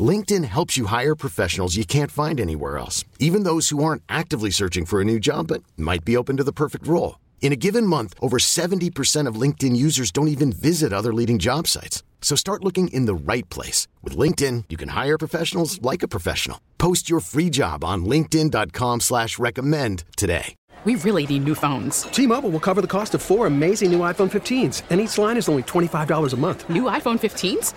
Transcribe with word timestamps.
LinkedIn 0.00 0.44
helps 0.44 0.76
you 0.76 0.86
hire 0.86 1.16
professionals 1.16 1.76
you 1.76 1.84
can't 1.84 2.12
find 2.12 2.40
anywhere 2.40 2.78
else, 2.78 3.04
even 3.18 3.42
those 3.42 3.70
who 3.70 3.82
aren't 3.82 4.04
actively 4.08 4.50
searching 4.50 4.86
for 4.86 5.00
a 5.00 5.04
new 5.04 5.18
job 5.18 5.48
but 5.48 5.64
might 5.76 6.04
be 6.04 6.16
open 6.16 6.36
to 6.36 6.44
the 6.44 6.52
perfect 6.52 6.86
role. 6.86 7.18
In 7.42 7.52
a 7.52 7.56
given 7.56 7.84
month, 7.84 8.14
over 8.22 8.38
70% 8.38 9.26
of 9.26 9.34
LinkedIn 9.34 9.74
users 9.74 10.12
don't 10.12 10.28
even 10.28 10.52
visit 10.52 10.92
other 10.92 11.12
leading 11.12 11.40
job 11.40 11.66
sites. 11.66 12.04
So 12.22 12.36
start 12.36 12.62
looking 12.62 12.86
in 12.88 13.06
the 13.06 13.14
right 13.32 13.48
place. 13.50 13.88
With 14.04 14.16
LinkedIn, 14.16 14.66
you 14.68 14.76
can 14.76 14.90
hire 14.90 15.18
professionals 15.18 15.82
like 15.82 16.04
a 16.04 16.08
professional. 16.08 16.60
Post 16.78 17.10
your 17.10 17.20
free 17.20 17.50
job 17.50 17.82
on 17.82 18.04
linkedin.com 18.04 19.00
slash 19.00 19.38
recommend 19.38 20.04
today. 20.16 20.54
We 20.84 20.94
really 20.96 21.26
need 21.26 21.44
new 21.44 21.54
phones. 21.54 22.04
T-Mobile 22.04 22.48
will 22.48 22.60
cover 22.60 22.80
the 22.80 22.86
cost 22.86 23.14
of 23.14 23.20
four 23.20 23.46
amazing 23.46 23.90
new 23.92 23.98
iPhone 24.00 24.30
15s, 24.30 24.84
and 24.88 24.98
each 24.98 25.18
line 25.18 25.36
is 25.36 25.46
only 25.46 25.62
$25 25.64 26.32
a 26.32 26.36
month. 26.38 26.70
New 26.70 26.84
iPhone 26.84 27.18
15s? 27.20 27.76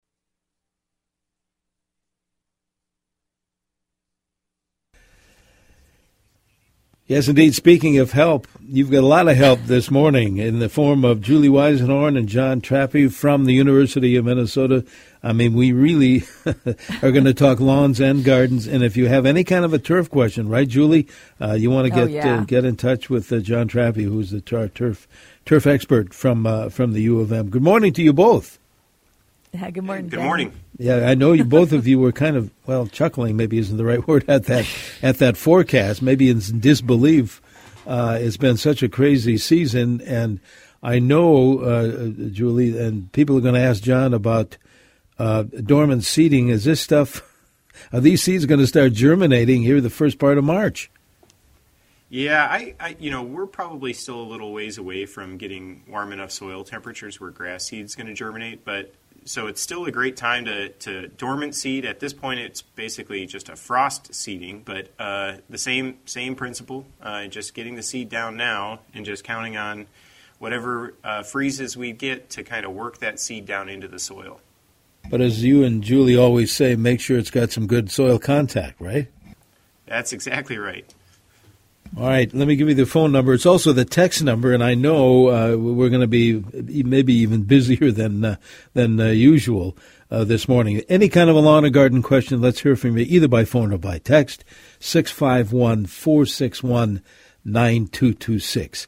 Yes, 7.11 7.27
indeed. 7.27 7.53
Speaking 7.53 7.97
of 7.97 8.13
help, 8.13 8.47
you've 8.65 8.89
got 8.89 8.99
a 9.03 9.05
lot 9.05 9.27
of 9.27 9.35
help 9.35 9.59
this 9.65 9.91
morning 9.91 10.37
in 10.37 10.59
the 10.59 10.69
form 10.69 11.03
of 11.03 11.19
Julie 11.19 11.49
Weisenhorn 11.49 12.17
and 12.17 12.29
Jon 12.29 12.61
Trappe 12.61 13.11
from 13.11 13.43
the 13.43 13.53
University 13.53 14.15
of 14.15 14.23
Minnesota. 14.23 14.85
I 15.21 15.33
mean, 15.33 15.53
we 15.53 15.73
really 15.73 16.23
are 17.03 17.11
going 17.11 17.25
to 17.25 17.33
talk 17.33 17.59
lawns 17.59 17.99
and 17.99 18.23
gardens. 18.23 18.65
And 18.65 18.81
if 18.81 18.95
you 18.95 19.07
have 19.09 19.25
any 19.25 19.43
kind 19.43 19.65
of 19.65 19.73
a 19.73 19.77
turf 19.77 20.09
question, 20.09 20.47
right, 20.47 20.65
Julie, 20.65 21.05
uh, 21.41 21.51
you 21.51 21.69
want 21.69 21.83
to 21.87 21.89
get 21.93 22.03
Oh, 22.03 22.07
yeah. 22.07 22.37
uh, 22.39 22.43
get 22.45 22.63
in 22.63 22.77
touch 22.77 23.09
with 23.09 23.29
uh, 23.33 23.39
Jon 23.39 23.67
Trappe, 23.67 24.01
who's 24.01 24.31
the 24.31 24.39
tar- 24.39 24.69
turf 24.69 25.05
turf 25.45 25.67
expert 25.67 26.13
from 26.13 26.47
uh, 26.47 26.69
from 26.69 26.93
the 26.93 27.01
U 27.01 27.19
of 27.19 27.33
M. 27.33 27.49
Good 27.49 27.61
morning 27.61 27.91
to 27.91 28.01
you 28.01 28.13
both. 28.13 28.57
Yeah, 29.51 29.69
good 29.69 29.83
morning. 29.83 30.07
Good 30.07 30.15
Ben. 30.15 30.25
morning. 30.25 30.53
Yeah, 30.81 31.07
I 31.07 31.13
know 31.13 31.33
you 31.33 31.43
both 31.43 31.73
of 31.73 31.85
you 31.85 31.99
were 31.99 32.11
kind 32.11 32.35
of 32.35 32.49
well 32.65 32.87
chuckling. 32.87 33.37
Maybe 33.37 33.59
isn't 33.59 33.77
the 33.77 33.85
right 33.85 34.05
word 34.07 34.25
at 34.27 34.45
that 34.45 34.67
at 35.03 35.19
that 35.19 35.37
forecast. 35.37 36.01
Maybe 36.01 36.27
in 36.27 36.41
disbelief. 36.59 37.39
Uh, 37.85 38.17
it's 38.19 38.37
been 38.37 38.57
such 38.57 38.81
a 38.81 38.89
crazy 38.89 39.37
season, 39.37 40.01
and 40.01 40.39
I 40.81 40.97
know 40.97 41.59
uh, 41.59 42.09
Julie 42.31 42.79
and 42.79 43.11
people 43.11 43.37
are 43.37 43.41
going 43.41 43.53
to 43.53 43.61
ask 43.61 43.83
Jon 43.83 44.15
about 44.15 44.57
uh, 45.19 45.43
dormant 45.43 46.03
seeding. 46.03 46.49
Is 46.49 46.63
this 46.63 46.81
stuff? 46.81 47.21
Are 47.93 47.99
these 47.99 48.23
seeds 48.23 48.47
going 48.47 48.59
to 48.59 48.67
start 48.67 48.93
germinating 48.93 49.61
here 49.61 49.81
the 49.81 49.89
first 49.91 50.17
part 50.17 50.39
of 50.39 50.43
March? 50.43 50.89
Yeah, 52.09 52.43
I, 52.43 52.73
I, 52.79 52.95
you 52.99 53.11
know, 53.11 53.21
we're 53.21 53.45
probably 53.45 53.93
still 53.93 54.19
a 54.19 54.23
little 54.23 54.51
ways 54.51 54.79
away 54.79 55.05
from 55.05 55.37
getting 55.37 55.83
warm 55.87 56.11
enough 56.11 56.31
soil 56.31 56.63
temperatures 56.63 57.21
where 57.21 57.29
grass 57.29 57.67
seed's 57.67 57.95
going 57.95 58.07
to 58.07 58.13
germinate, 58.13 58.65
but 58.65 58.93
so 59.25 59.47
it's 59.47 59.61
still 59.61 59.85
a 59.85 59.91
great 59.91 60.17
time 60.17 60.45
to, 60.45 60.69
to 60.69 61.07
dormant 61.07 61.55
seed. 61.55 61.85
At 61.85 61.99
this 61.99 62.13
point, 62.13 62.39
it's 62.39 62.61
basically 62.61 63.25
just 63.25 63.49
a 63.49 63.55
frost 63.55 64.13
seeding, 64.13 64.63
but 64.63 64.89
uh, 64.99 65.35
the 65.49 65.57
same 65.57 65.97
same 66.05 66.35
principle. 66.35 66.85
Uh, 67.01 67.27
just 67.27 67.53
getting 67.53 67.75
the 67.75 67.83
seed 67.83 68.09
down 68.09 68.37
now 68.37 68.79
and 68.93 69.05
just 69.05 69.23
counting 69.23 69.57
on 69.57 69.87
whatever 70.39 70.95
uh, 71.03 71.23
freezes 71.23 71.77
we 71.77 71.91
get 71.91 72.29
to 72.31 72.43
kind 72.43 72.65
of 72.65 72.71
work 72.71 72.97
that 72.97 73.19
seed 73.19 73.45
down 73.45 73.69
into 73.69 73.87
the 73.87 73.99
soil. 73.99 74.41
But 75.09 75.21
as 75.21 75.43
you 75.43 75.63
and 75.63 75.83
Julie 75.83 76.17
always 76.17 76.51
say, 76.51 76.75
make 76.75 76.99
sure 76.99 77.17
it's 77.17 77.31
got 77.31 77.51
some 77.51 77.67
good 77.67 77.91
soil 77.91 78.19
contact, 78.19 78.79
right? 78.79 79.07
That's 79.85 80.13
exactly 80.13 80.57
right. 80.57 80.91
All 81.97 82.07
right, 82.07 82.33
let 82.33 82.47
me 82.47 82.55
give 82.55 82.69
you 82.69 82.73
the 82.73 82.85
phone 82.85 83.11
number. 83.11 83.33
It's 83.33 83.45
also 83.45 83.73
the 83.73 83.83
text 83.83 84.23
number, 84.23 84.53
and 84.53 84.63
I 84.63 84.75
know 84.75 85.27
uh, 85.27 85.57
we're 85.57 85.89
going 85.89 85.99
to 85.99 86.07
be 86.07 86.41
maybe 86.83 87.13
even 87.15 87.43
busier 87.43 87.91
than 87.91 88.23
uh, 88.23 88.35
than 88.73 88.97
uh, 88.97 89.07
usual 89.07 89.77
uh, 90.09 90.23
this 90.23 90.47
morning. 90.47 90.81
Any 90.87 91.09
kind 91.09 91.29
of 91.29 91.35
a 91.35 91.39
lawn 91.39 91.65
or 91.65 91.69
garden 91.69 92.01
question, 92.01 92.39
let's 92.39 92.61
hear 92.61 92.77
from 92.77 92.97
you 92.97 93.05
either 93.09 93.27
by 93.27 93.43
phone 93.43 93.73
or 93.73 93.77
by 93.77 93.97
text. 93.97 94.45
651 94.79 95.85
461 95.85 97.01
9226. 97.43 98.87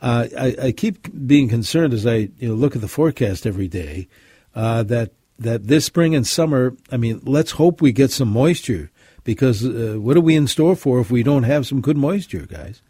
Uh, 0.00 0.28
I, 0.38 0.56
I 0.62 0.72
keep 0.72 1.26
being 1.26 1.48
concerned 1.48 1.92
as 1.92 2.06
I 2.06 2.28
you 2.38 2.48
know, 2.48 2.54
look 2.54 2.76
at 2.76 2.82
the 2.82 2.88
forecast 2.88 3.46
every 3.46 3.66
day 3.66 4.06
uh, 4.54 4.84
that 4.84 5.10
that 5.40 5.66
this 5.66 5.86
spring 5.86 6.14
and 6.14 6.24
summer. 6.24 6.76
I 6.92 6.98
mean, 6.98 7.20
let's 7.24 7.50
hope 7.52 7.82
we 7.82 7.90
get 7.90 8.12
some 8.12 8.28
moisture 8.28 8.92
because 9.24 9.64
uh, 9.64 9.96
what 9.98 10.16
are 10.16 10.20
we 10.20 10.36
in 10.36 10.46
store 10.46 10.76
for 10.76 11.00
if 11.00 11.10
we 11.10 11.22
don't 11.22 11.42
have 11.42 11.66
some 11.66 11.80
good 11.80 11.96
moisture, 11.96 12.46
guys? 12.46 12.82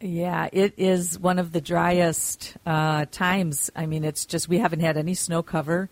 Yeah, 0.00 0.48
it 0.52 0.74
is 0.78 1.18
one 1.18 1.38
of 1.38 1.52
the 1.52 1.60
driest 1.60 2.56
uh, 2.64 3.06
times. 3.10 3.70
I 3.76 3.86
mean, 3.86 4.04
it's 4.04 4.24
just 4.24 4.48
we 4.48 4.58
haven't 4.58 4.80
had 4.80 4.96
any 4.96 5.14
snow 5.14 5.42
cover. 5.42 5.90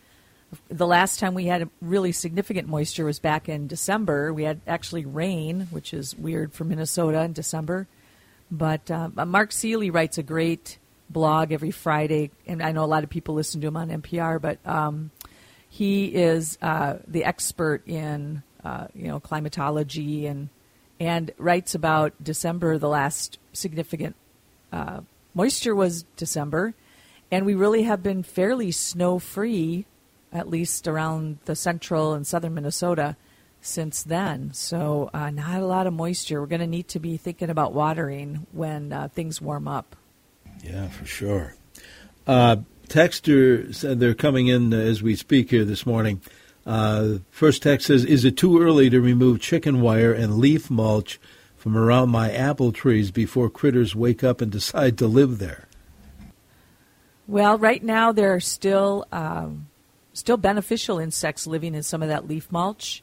The 0.69 0.87
last 0.87 1.21
time 1.21 1.35
we 1.35 1.45
had 1.45 1.69
really 1.83 2.13
significant 2.13 2.69
moisture 2.69 3.05
was 3.05 3.19
back 3.19 3.51
in 3.51 3.67
December. 3.67 4.33
We 4.33 4.45
had 4.45 4.63
actually 4.67 5.05
rain, 5.05 5.69
which 5.71 5.93
is 5.93 6.17
weird 6.17 6.55
for 6.55 6.65
Minnesota 6.65 7.21
in 7.21 7.35
December. 7.35 7.87
But 8.51 8.91
uh, 8.91 9.11
Mark 9.27 9.53
Seeley 9.53 9.91
writes 9.91 10.17
a 10.17 10.23
great 10.23 10.79
blog 11.11 11.53
every 11.53 11.71
Friday, 11.71 12.31
and 12.47 12.63
I 12.63 12.73
know 12.73 12.85
a 12.85 12.87
lot 12.87 13.05
of 13.05 13.11
people 13.11 13.35
listen 13.35 13.61
to 13.61 13.67
him 13.67 13.77
on 13.77 13.91
NPR. 13.91 14.41
But 14.41 14.59
um, 14.67 15.11
he 15.69 16.07
is 16.07 16.57
uh, 16.63 16.97
the 17.07 17.25
expert 17.25 17.87
in 17.87 18.43
uh, 18.69 18.87
you 18.95 19.09
know 19.09 19.21
climatology 19.21 20.27
and 20.27 20.49
and 21.01 21.31
writes 21.39 21.75
about 21.75 22.13
December. 22.23 22.79
The 22.79 22.89
last 22.89 23.39
significant 23.53 24.15
uh, 24.73 25.01
moisture 25.35 25.75
was 25.75 26.05
December, 26.17 26.75
and 27.31 27.47
we 27.47 27.55
really 27.55 27.85
have 27.85 28.03
been 28.03 28.23
fairly 28.23 28.71
snow 28.71 29.19
free, 29.19 29.87
at 30.33 30.49
least 30.49 30.87
around 30.87 31.39
the 31.47 31.57
central 31.57 32.13
and 32.13 32.27
southern 32.27 32.55
Minnesota 32.55 33.17
since 33.61 34.03
then. 34.03 34.53
So, 34.53 35.11
uh, 35.15 35.31
not 35.31 35.61
a 35.61 35.67
lot 35.67 35.87
of 35.87 35.93
moisture. 35.93 36.41
We're 36.41 36.47
going 36.47 36.61
to 36.61 36.67
need 36.67 36.89
to 36.89 37.01
be 37.01 37.17
thinking 37.17 37.51
about 37.51 37.73
watering 37.73 38.47
when 38.53 38.93
uh, 38.93 39.09
things 39.09 39.41
warm 39.41 39.67
up. 39.67 39.97
Yeah, 40.63 40.89
for 40.89 41.07
sure. 41.07 41.55
Uh, 42.27 42.57
Texter 42.89 43.75
said 43.75 44.01
they're 44.01 44.15
coming 44.15 44.49
in 44.49 44.73
as 44.73 45.03
we 45.03 45.15
speak 45.17 45.51
here 45.51 45.65
this 45.65 45.87
morning. 45.87 46.21
Uh, 46.69 47.21
first 47.31 47.63
text 47.63 47.87
says, 47.87 48.05
Is 48.05 48.27
it 48.27 48.37
too 48.37 48.61
early 48.61 48.91
to 48.91 49.01
remove 49.01 49.41
chicken 49.41 49.81
wire 49.81 50.13
and 50.13 50.37
leaf 50.37 50.71
mulch 50.71 51.19
from 51.57 51.79
around 51.79 52.11
my 52.11 52.31
apple 52.31 52.73
trees 52.73 53.11
before 53.11 53.49
critters 53.49 53.95
wake 53.97 54.23
up 54.23 54.43
and 54.43 54.53
decide 54.53 54.99
to 54.99 55.07
live 55.07 55.39
there? 55.39 55.67
Well, 57.27 57.57
right 57.57 57.83
now 57.83 58.13
there 58.13 58.35
are 58.35 58.41
still 58.41 59.07
um, 59.11 59.69
still 60.13 60.37
beneficial 60.37 60.99
insects 60.99 61.47
living 61.47 61.75
in 61.75 61.83
some 61.83 62.03
of 62.03 62.09
that 62.09 62.29
leaf 62.29 62.53
mulch. 62.53 63.03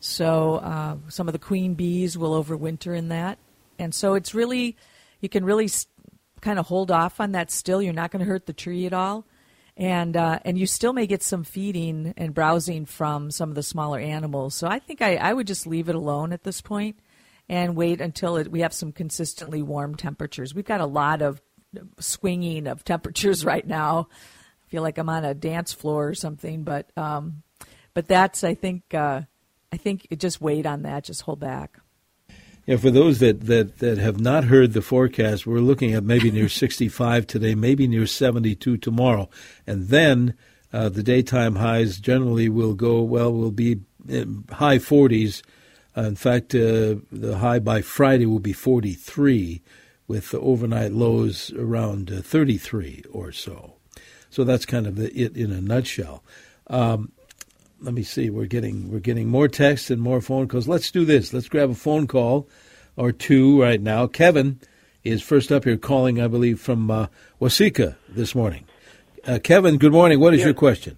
So 0.00 0.56
uh, 0.56 0.96
some 1.08 1.28
of 1.28 1.32
the 1.32 1.38
queen 1.38 1.74
bees 1.74 2.16
will 2.16 2.42
overwinter 2.42 2.96
in 2.96 3.08
that, 3.08 3.38
and 3.78 3.94
so 3.94 4.14
it's 4.14 4.34
really 4.34 4.74
you 5.20 5.28
can 5.28 5.44
really 5.44 5.68
kind 6.40 6.58
of 6.58 6.66
hold 6.66 6.90
off 6.90 7.20
on 7.20 7.32
that. 7.32 7.50
Still, 7.50 7.82
you're 7.82 7.92
not 7.92 8.10
going 8.10 8.20
to 8.20 8.26
hurt 8.26 8.46
the 8.46 8.52
tree 8.54 8.86
at 8.86 8.94
all, 8.94 9.26
and 9.76 10.16
uh, 10.16 10.38
and 10.44 10.58
you 10.58 10.66
still 10.66 10.92
may 10.92 11.06
get 11.06 11.22
some 11.22 11.44
feeding 11.44 12.14
and 12.16 12.34
browsing 12.34 12.84
from 12.84 13.30
some 13.30 13.48
of 13.48 13.54
the 13.54 13.62
smaller 13.62 13.98
animals. 13.98 14.54
So 14.54 14.66
I 14.66 14.78
think 14.78 15.00
I, 15.00 15.16
I 15.16 15.32
would 15.32 15.46
just 15.46 15.66
leave 15.66 15.88
it 15.88 15.94
alone 15.94 16.32
at 16.32 16.44
this 16.44 16.60
point 16.60 16.98
and 17.48 17.76
wait 17.76 18.00
until 18.00 18.36
it, 18.36 18.50
we 18.50 18.60
have 18.60 18.72
some 18.72 18.92
consistently 18.92 19.62
warm 19.62 19.94
temperatures. 19.94 20.54
We've 20.54 20.64
got 20.64 20.80
a 20.80 20.86
lot 20.86 21.22
of 21.22 21.40
swinging 21.98 22.66
of 22.66 22.84
temperatures 22.84 23.44
right 23.46 23.66
now. 23.66 24.08
I 24.10 24.68
feel 24.68 24.82
like 24.82 24.98
I'm 24.98 25.08
on 25.08 25.24
a 25.24 25.34
dance 25.34 25.72
floor 25.72 26.08
or 26.08 26.14
something, 26.14 26.64
but 26.64 26.90
um, 26.96 27.42
but 27.94 28.08
that's 28.08 28.44
I 28.44 28.54
think 28.54 28.94
uh, 28.94 29.22
I 29.72 29.76
think 29.76 30.06
just 30.18 30.40
wait 30.40 30.66
on 30.66 30.82
that. 30.82 31.04
Just 31.04 31.22
hold 31.22 31.40
back. 31.40 31.78
Yeah, 32.64 32.76
for 32.76 32.90
those 32.90 33.18
that, 33.18 33.46
that, 33.46 33.78
that 33.78 33.98
have 33.98 34.20
not 34.20 34.44
heard 34.44 34.72
the 34.72 34.82
forecast, 34.82 35.46
we're 35.46 35.58
looking 35.58 35.94
at 35.94 36.04
maybe 36.04 36.30
near 36.30 36.48
65 36.48 37.26
today, 37.26 37.56
maybe 37.56 37.88
near 37.88 38.06
72 38.06 38.76
tomorrow. 38.76 39.28
And 39.66 39.88
then 39.88 40.34
uh, 40.72 40.88
the 40.88 41.02
daytime 41.02 41.56
highs 41.56 41.98
generally 41.98 42.48
will 42.48 42.74
go, 42.74 43.02
well, 43.02 43.32
will 43.32 43.50
be 43.50 43.80
high 44.50 44.78
40s. 44.78 45.42
Uh, 45.96 46.02
in 46.02 46.14
fact, 46.14 46.54
uh, 46.54 46.96
the 47.10 47.38
high 47.40 47.58
by 47.58 47.82
Friday 47.82 48.26
will 48.26 48.38
be 48.38 48.52
43, 48.52 49.60
with 50.06 50.30
the 50.30 50.40
overnight 50.40 50.92
lows 50.92 51.52
around 51.54 52.12
uh, 52.12 52.20
33 52.22 53.04
or 53.10 53.32
so. 53.32 53.74
So 54.30 54.44
that's 54.44 54.66
kind 54.66 54.86
of 54.86 54.96
the, 54.96 55.12
it 55.12 55.36
in 55.36 55.50
a 55.52 55.60
nutshell. 55.60 56.22
Um, 56.68 57.12
let 57.82 57.94
me 57.94 58.02
see. 58.02 58.30
We're 58.30 58.46
getting 58.46 58.90
we're 58.90 59.00
getting 59.00 59.28
more 59.28 59.48
texts 59.48 59.90
and 59.90 60.00
more 60.00 60.20
phone 60.20 60.48
calls. 60.48 60.68
Let's 60.68 60.90
do 60.90 61.04
this. 61.04 61.32
Let's 61.32 61.48
grab 61.48 61.70
a 61.70 61.74
phone 61.74 62.06
call 62.06 62.48
or 62.96 63.12
two 63.12 63.60
right 63.60 63.80
now. 63.80 64.06
Kevin 64.06 64.60
is 65.04 65.22
first 65.22 65.50
up 65.50 65.64
here 65.64 65.76
calling, 65.76 66.20
I 66.20 66.28
believe, 66.28 66.60
from 66.60 66.90
uh, 66.90 67.06
Waseca 67.40 67.96
this 68.08 68.34
morning. 68.34 68.64
Uh, 69.26 69.38
Kevin, 69.42 69.78
good 69.78 69.92
morning. 69.92 70.20
What 70.20 70.34
is 70.34 70.40
yeah. 70.40 70.46
your 70.46 70.54
question? 70.54 70.96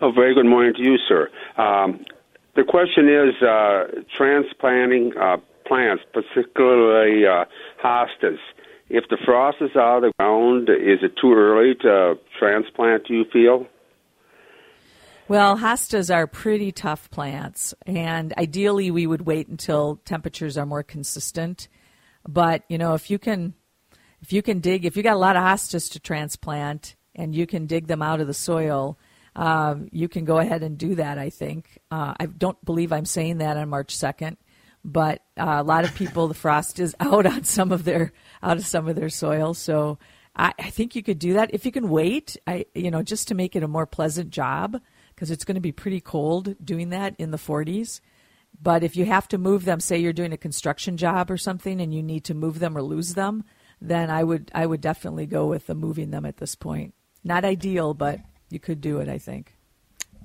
Oh, 0.00 0.12
very 0.12 0.34
good 0.34 0.46
morning 0.46 0.74
to 0.74 0.82
you, 0.82 0.96
sir. 1.08 1.30
Um, 1.56 2.04
the 2.54 2.64
question 2.64 3.08
is 3.08 3.42
uh, 3.42 4.02
transplanting 4.16 5.12
uh, 5.20 5.36
plants, 5.66 6.04
particularly 6.12 7.26
uh, 7.26 7.44
hostas. 7.82 8.38
If 8.88 9.04
the 9.10 9.18
frost 9.24 9.58
is 9.60 9.74
out 9.74 9.98
of 9.98 10.02
the 10.02 10.12
ground, 10.18 10.68
is 10.68 11.00
it 11.02 11.12
too 11.20 11.32
early 11.34 11.74
to 11.82 12.14
transplant? 12.38 13.06
Do 13.08 13.14
you 13.14 13.24
feel? 13.32 13.66
Well, 15.28 15.58
hostas 15.58 16.14
are 16.14 16.28
pretty 16.28 16.70
tough 16.70 17.10
plants, 17.10 17.74
and 17.84 18.32
ideally 18.38 18.92
we 18.92 19.08
would 19.08 19.22
wait 19.22 19.48
until 19.48 19.96
temperatures 20.04 20.56
are 20.56 20.66
more 20.66 20.84
consistent. 20.84 21.66
But 22.28 22.62
you 22.68 22.78
know, 22.78 22.94
if 22.94 23.10
you 23.10 23.18
can, 23.18 23.54
if 24.20 24.32
you 24.32 24.40
can 24.40 24.60
dig, 24.60 24.84
if 24.84 24.96
you 24.96 25.02
got 25.02 25.16
a 25.16 25.18
lot 25.18 25.34
of 25.34 25.42
hostas 25.42 25.90
to 25.92 26.00
transplant, 26.00 26.94
and 27.16 27.34
you 27.34 27.44
can 27.44 27.66
dig 27.66 27.88
them 27.88 28.02
out 28.02 28.20
of 28.20 28.28
the 28.28 28.34
soil, 28.34 29.00
um, 29.34 29.88
you 29.90 30.08
can 30.08 30.24
go 30.24 30.38
ahead 30.38 30.62
and 30.62 30.78
do 30.78 30.94
that. 30.94 31.18
I 31.18 31.30
think. 31.30 31.80
Uh, 31.90 32.14
I 32.20 32.26
don't 32.26 32.64
believe 32.64 32.92
I'm 32.92 33.04
saying 33.04 33.38
that 33.38 33.56
on 33.56 33.68
March 33.68 33.96
second, 33.96 34.36
but 34.84 35.22
uh, 35.36 35.56
a 35.58 35.64
lot 35.64 35.84
of 35.84 35.92
people, 35.96 36.28
the 36.28 36.34
frost 36.34 36.78
is 36.78 36.94
out 37.00 37.26
on 37.26 37.42
some 37.42 37.72
of 37.72 37.82
their 37.82 38.12
out 38.44 38.58
of 38.58 38.66
some 38.66 38.86
of 38.86 38.94
their 38.94 39.10
soil, 39.10 39.54
so. 39.54 39.98
I, 40.38 40.52
I 40.58 40.68
think 40.68 40.94
you 40.94 41.02
could 41.02 41.18
do 41.18 41.32
that 41.32 41.54
if 41.54 41.64
you 41.64 41.72
can 41.72 41.88
wait. 41.88 42.36
I, 42.46 42.66
you 42.74 42.90
know, 42.90 43.02
just 43.02 43.28
to 43.28 43.34
make 43.34 43.56
it 43.56 43.62
a 43.62 43.68
more 43.68 43.86
pleasant 43.86 44.28
job 44.28 44.78
because 45.16 45.30
it's 45.30 45.44
going 45.44 45.54
to 45.56 45.60
be 45.60 45.72
pretty 45.72 46.00
cold 46.00 46.54
doing 46.62 46.90
that 46.90 47.16
in 47.18 47.30
the 47.30 47.38
40s. 47.38 48.00
But 48.60 48.84
if 48.84 48.96
you 48.96 49.06
have 49.06 49.26
to 49.28 49.38
move 49.38 49.64
them, 49.64 49.80
say 49.80 49.98
you're 49.98 50.12
doing 50.12 50.32
a 50.32 50.38
construction 50.38 50.96
job 50.96 51.30
or 51.30 51.36
something 51.36 51.80
and 51.80 51.92
you 51.92 52.02
need 52.02 52.24
to 52.24 52.34
move 52.34 52.58
them 52.58 52.76
or 52.76 52.82
lose 52.82 53.14
them, 53.14 53.44
then 53.80 54.10
I 54.10 54.24
would 54.24 54.50
I 54.54 54.64
would 54.66 54.80
definitely 54.80 55.26
go 55.26 55.46
with 55.46 55.66
the 55.66 55.74
moving 55.74 56.10
them 56.10 56.24
at 56.24 56.36
this 56.38 56.54
point. 56.54 56.94
Not 57.24 57.44
ideal, 57.44 57.92
but 57.92 58.20
you 58.50 58.60
could 58.60 58.80
do 58.80 58.98
it, 58.98 59.08
I 59.08 59.18
think. 59.18 59.54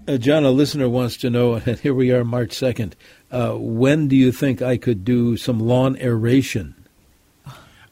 Uh, 0.07 0.17
Jon, 0.17 0.45
a 0.45 0.51
listener 0.51 0.89
wants 0.89 1.17
to 1.17 1.29
know, 1.29 1.53
and 1.65 1.79
here 1.79 1.93
we 1.93 2.11
are, 2.11 2.23
March 2.23 2.49
2nd. 2.49 2.93
Uh, 3.29 3.53
when 3.53 4.07
do 4.07 4.15
you 4.15 4.31
think 4.31 4.61
I 4.61 4.77
could 4.77 5.03
do 5.03 5.37
some 5.37 5.59
lawn 5.59 5.97
aeration? 5.97 6.80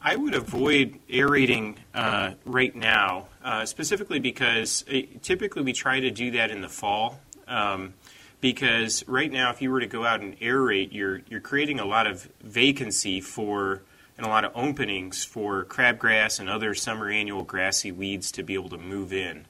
I 0.02 0.16
would 0.16 0.34
avoid 0.34 0.98
aerating 1.10 1.76
uh, 1.94 2.32
right 2.46 2.74
now, 2.74 3.28
uh, 3.44 3.66
specifically 3.66 4.18
because 4.18 4.82
it, 4.88 5.04
uh, 5.04 5.18
typically 5.20 5.62
we 5.62 5.74
try 5.74 6.00
to 6.00 6.10
do 6.10 6.30
that 6.32 6.50
in 6.50 6.62
the 6.62 6.68
fall. 6.68 7.20
Um, 7.46 7.94
because 8.40 9.06
right 9.06 9.30
now, 9.30 9.50
if 9.50 9.60
you 9.60 9.70
were 9.70 9.80
to 9.80 9.86
go 9.86 10.06
out 10.06 10.20
and 10.20 10.38
aerate, 10.40 10.92
you're 10.92 11.20
you're 11.28 11.40
creating 11.40 11.78
a 11.78 11.84
lot 11.84 12.06
of 12.06 12.28
vacancy 12.42 13.20
for 13.20 13.82
and 14.16 14.26
a 14.26 14.30
lot 14.30 14.44
of 14.44 14.52
openings 14.54 15.24
for 15.24 15.64
crabgrass 15.64 16.40
and 16.40 16.48
other 16.48 16.74
summer 16.74 17.10
annual 17.10 17.42
grassy 17.42 17.92
weeds 17.92 18.32
to 18.32 18.42
be 18.42 18.54
able 18.54 18.68
to 18.70 18.78
move 18.78 19.12
in. 19.12 19.46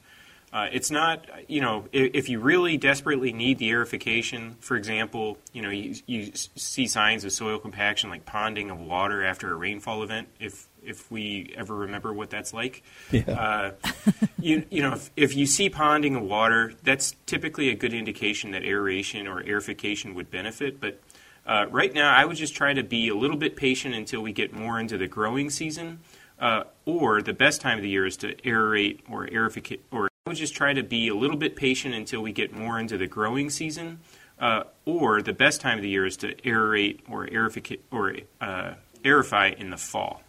Uh, 0.52 0.66
it's 0.72 0.90
not, 0.90 1.26
you 1.48 1.60
know, 1.60 1.86
if, 1.92 2.10
if, 2.12 2.28
you 2.28 2.40
really 2.40 2.76
desperately 2.76 3.32
need 3.32 3.58
the 3.58 3.70
aerification, 3.70 4.56
for 4.58 4.76
example, 4.76 5.38
you 5.52 5.62
know, 5.62 5.70
you, 5.70 5.94
you 6.06 6.32
see 6.34 6.88
signs 6.88 7.24
of 7.24 7.30
soil 7.30 7.56
compaction 7.56 8.10
like 8.10 8.26
ponding 8.26 8.68
of 8.68 8.80
water 8.80 9.24
after 9.24 9.52
a 9.52 9.54
rainfall 9.54 10.02
event. 10.02 10.26
If 10.40 10.66
if 10.82 11.10
we 11.10 11.54
ever 11.56 11.74
remember 11.76 12.12
what 12.12 12.30
that's 12.30 12.52
like, 12.52 12.82
yeah. 13.12 13.30
uh, 13.30 13.90
you 14.40 14.64
you 14.70 14.82
know, 14.82 14.94
if, 14.94 15.10
if 15.14 15.36
you 15.36 15.46
see 15.46 15.70
ponding 15.70 16.16
of 16.16 16.22
water, 16.22 16.72
that's 16.82 17.14
typically 17.26 17.68
a 17.70 17.74
good 17.76 17.94
indication 17.94 18.50
that 18.50 18.64
aeration 18.64 19.28
or 19.28 19.44
aerification 19.44 20.14
would 20.16 20.32
benefit. 20.32 20.80
But 20.80 21.00
uh, 21.46 21.66
right 21.70 21.94
now, 21.94 22.12
I 22.12 22.24
would 22.24 22.36
just 22.36 22.56
try 22.56 22.74
to 22.74 22.82
be 22.82 23.08
a 23.08 23.14
little 23.14 23.36
bit 23.36 23.54
patient 23.54 23.94
until 23.94 24.20
we 24.20 24.32
get 24.32 24.52
more 24.52 24.80
into 24.80 24.98
the 24.98 25.06
growing 25.06 25.48
season. 25.48 26.00
Uh, 26.40 26.64
or 26.86 27.20
the 27.20 27.34
best 27.34 27.60
time 27.60 27.76
of 27.76 27.82
the 27.82 27.90
year 27.90 28.06
is 28.06 28.16
to 28.16 28.34
aerate 28.36 29.00
or 29.10 29.28
aerificate 29.30 29.84
or 29.90 30.09
would 30.26 30.36
just 30.36 30.54
try 30.54 30.74
to 30.74 30.82
be 30.82 31.08
a 31.08 31.14
little 31.14 31.36
bit 31.36 31.56
patient 31.56 31.94
until 31.94 32.20
we 32.20 32.30
get 32.30 32.52
more 32.52 32.78
into 32.78 32.98
the 32.98 33.06
growing 33.06 33.48
season. 33.48 34.00
Uh, 34.38 34.64
or 34.84 35.20
the 35.20 35.32
best 35.32 35.60
time 35.60 35.76
of 35.76 35.82
the 35.82 35.88
year 35.88 36.06
is 36.06 36.16
to 36.16 36.34
aerate 36.42 37.00
or 37.10 37.28
aerificate 37.30 37.82
or 37.90 38.14
uh, 38.40 38.72
aerify 39.02 39.54
in 39.54 39.70
the 39.70 39.76
fall. 39.76 40.22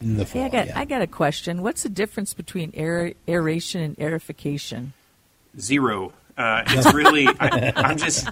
In 0.00 0.16
the 0.16 0.26
fall, 0.26 0.42
hey, 0.42 0.46
I 0.46 0.50
got 0.50 0.66
yeah. 0.66 0.78
I 0.78 0.84
got 0.84 1.00
a 1.00 1.06
question. 1.06 1.62
What's 1.62 1.82
the 1.82 1.88
difference 1.88 2.34
between 2.34 2.70
aer- 2.74 3.14
aeration 3.26 3.80
and 3.80 3.96
aerification? 3.96 4.92
Zero. 5.58 6.12
Uh, 6.36 6.64
it's 6.66 6.92
really 6.92 7.26
I, 7.40 7.72
am 7.90 7.96
just 7.96 8.28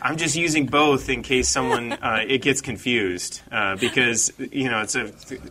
I'm 0.00 0.16
just 0.16 0.36
using 0.36 0.66
both 0.66 1.08
in 1.08 1.22
case 1.22 1.48
someone 1.48 1.92
uh, 1.92 2.24
it 2.24 2.42
gets 2.42 2.60
confused 2.60 3.42
uh, 3.50 3.74
because 3.74 4.32
you 4.38 4.70
know 4.70 4.82
it's 4.82 4.94
a 4.94 5.06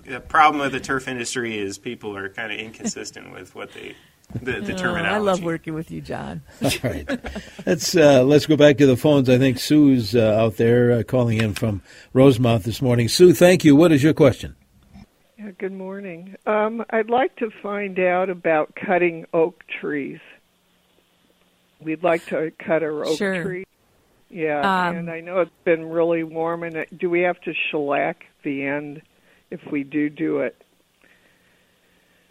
the 0.06 0.22
problem 0.22 0.62
with 0.62 0.72
the 0.72 0.80
turf 0.80 1.10
industry 1.10 1.58
is 1.58 1.78
people 1.78 2.16
are 2.16 2.30
kind 2.30 2.54
of 2.54 2.58
inconsistent 2.58 3.34
with 3.34 3.54
what 3.54 3.74
they 3.74 3.96
the, 4.42 4.54
the 4.62 4.74
terminology. 4.74 5.10
Oh, 5.10 5.14
I 5.16 5.18
love 5.20 5.44
working 5.44 5.74
with 5.74 5.92
you, 5.92 6.02
Jon. 6.02 6.42
All 6.64 6.72
right, 6.84 7.08
let's 7.66 7.96
uh, 7.96 8.24
let's 8.24 8.46
go 8.46 8.56
back 8.58 8.78
to 8.78 8.86
the 8.86 8.98
phones. 8.98 9.30
I 9.30 9.38
think 9.38 9.60
Sue's 9.60 10.16
uh, 10.16 10.36
out 10.40 10.58
there 10.58 10.92
uh, 10.92 11.04
calling 11.04 11.38
in 11.40 11.54
from 11.54 11.82
Rosemount 12.14 12.64
this 12.64 12.82
morning. 12.82 13.08
Sue, 13.08 13.34
thank 13.34 13.64
you. 13.64 13.76
What 13.76 13.92
is 13.92 14.04
your 14.04 14.14
question? 14.14 14.56
Good 15.58 15.74
morning. 15.74 16.36
Um, 16.46 16.84
I'd 16.90 17.10
like 17.10 17.36
to 17.38 17.50
find 17.62 18.00
out 18.00 18.30
about 18.30 18.74
cutting 18.76 19.26
oak 19.34 19.62
trees. 19.82 20.20
We'd 21.82 22.04
like 22.04 22.26
to 22.28 22.52
cut 22.66 22.82
our 22.82 23.06
oak 23.06 23.18
Sure. 23.18 23.44
tree. 23.44 23.66
Yeah, 24.30 24.60
Um, 24.88 24.96
and 24.96 25.12
I 25.12 25.20
know 25.20 25.42
it's 25.42 25.52
been 25.66 25.86
really 25.90 26.24
warm. 26.24 26.64
And 26.64 26.76
it- 26.78 26.98
do 26.98 27.10
we 27.10 27.22
have 27.22 27.40
to 27.42 27.54
shellac 27.70 28.24
the 28.44 28.64
end 28.66 29.02
if 29.52 29.60
we 29.72 29.84
do 29.84 30.10
do 30.10 30.40
it? 30.40 30.63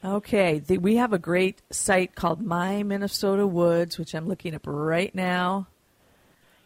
Okay, 0.05 0.59
the, 0.59 0.79
we 0.79 0.97
have 0.97 1.13
a 1.13 1.19
great 1.19 1.63
site 1.71 2.17
called 2.17 2.43
My 2.43 2.83
Minnesota 2.83 3.47
Woods, 3.47 3.99
which 3.99 4.15
I'm 4.15 4.27
looking 4.27 4.53
up 4.53 4.63
right 4.67 5.15
now, 5.15 5.69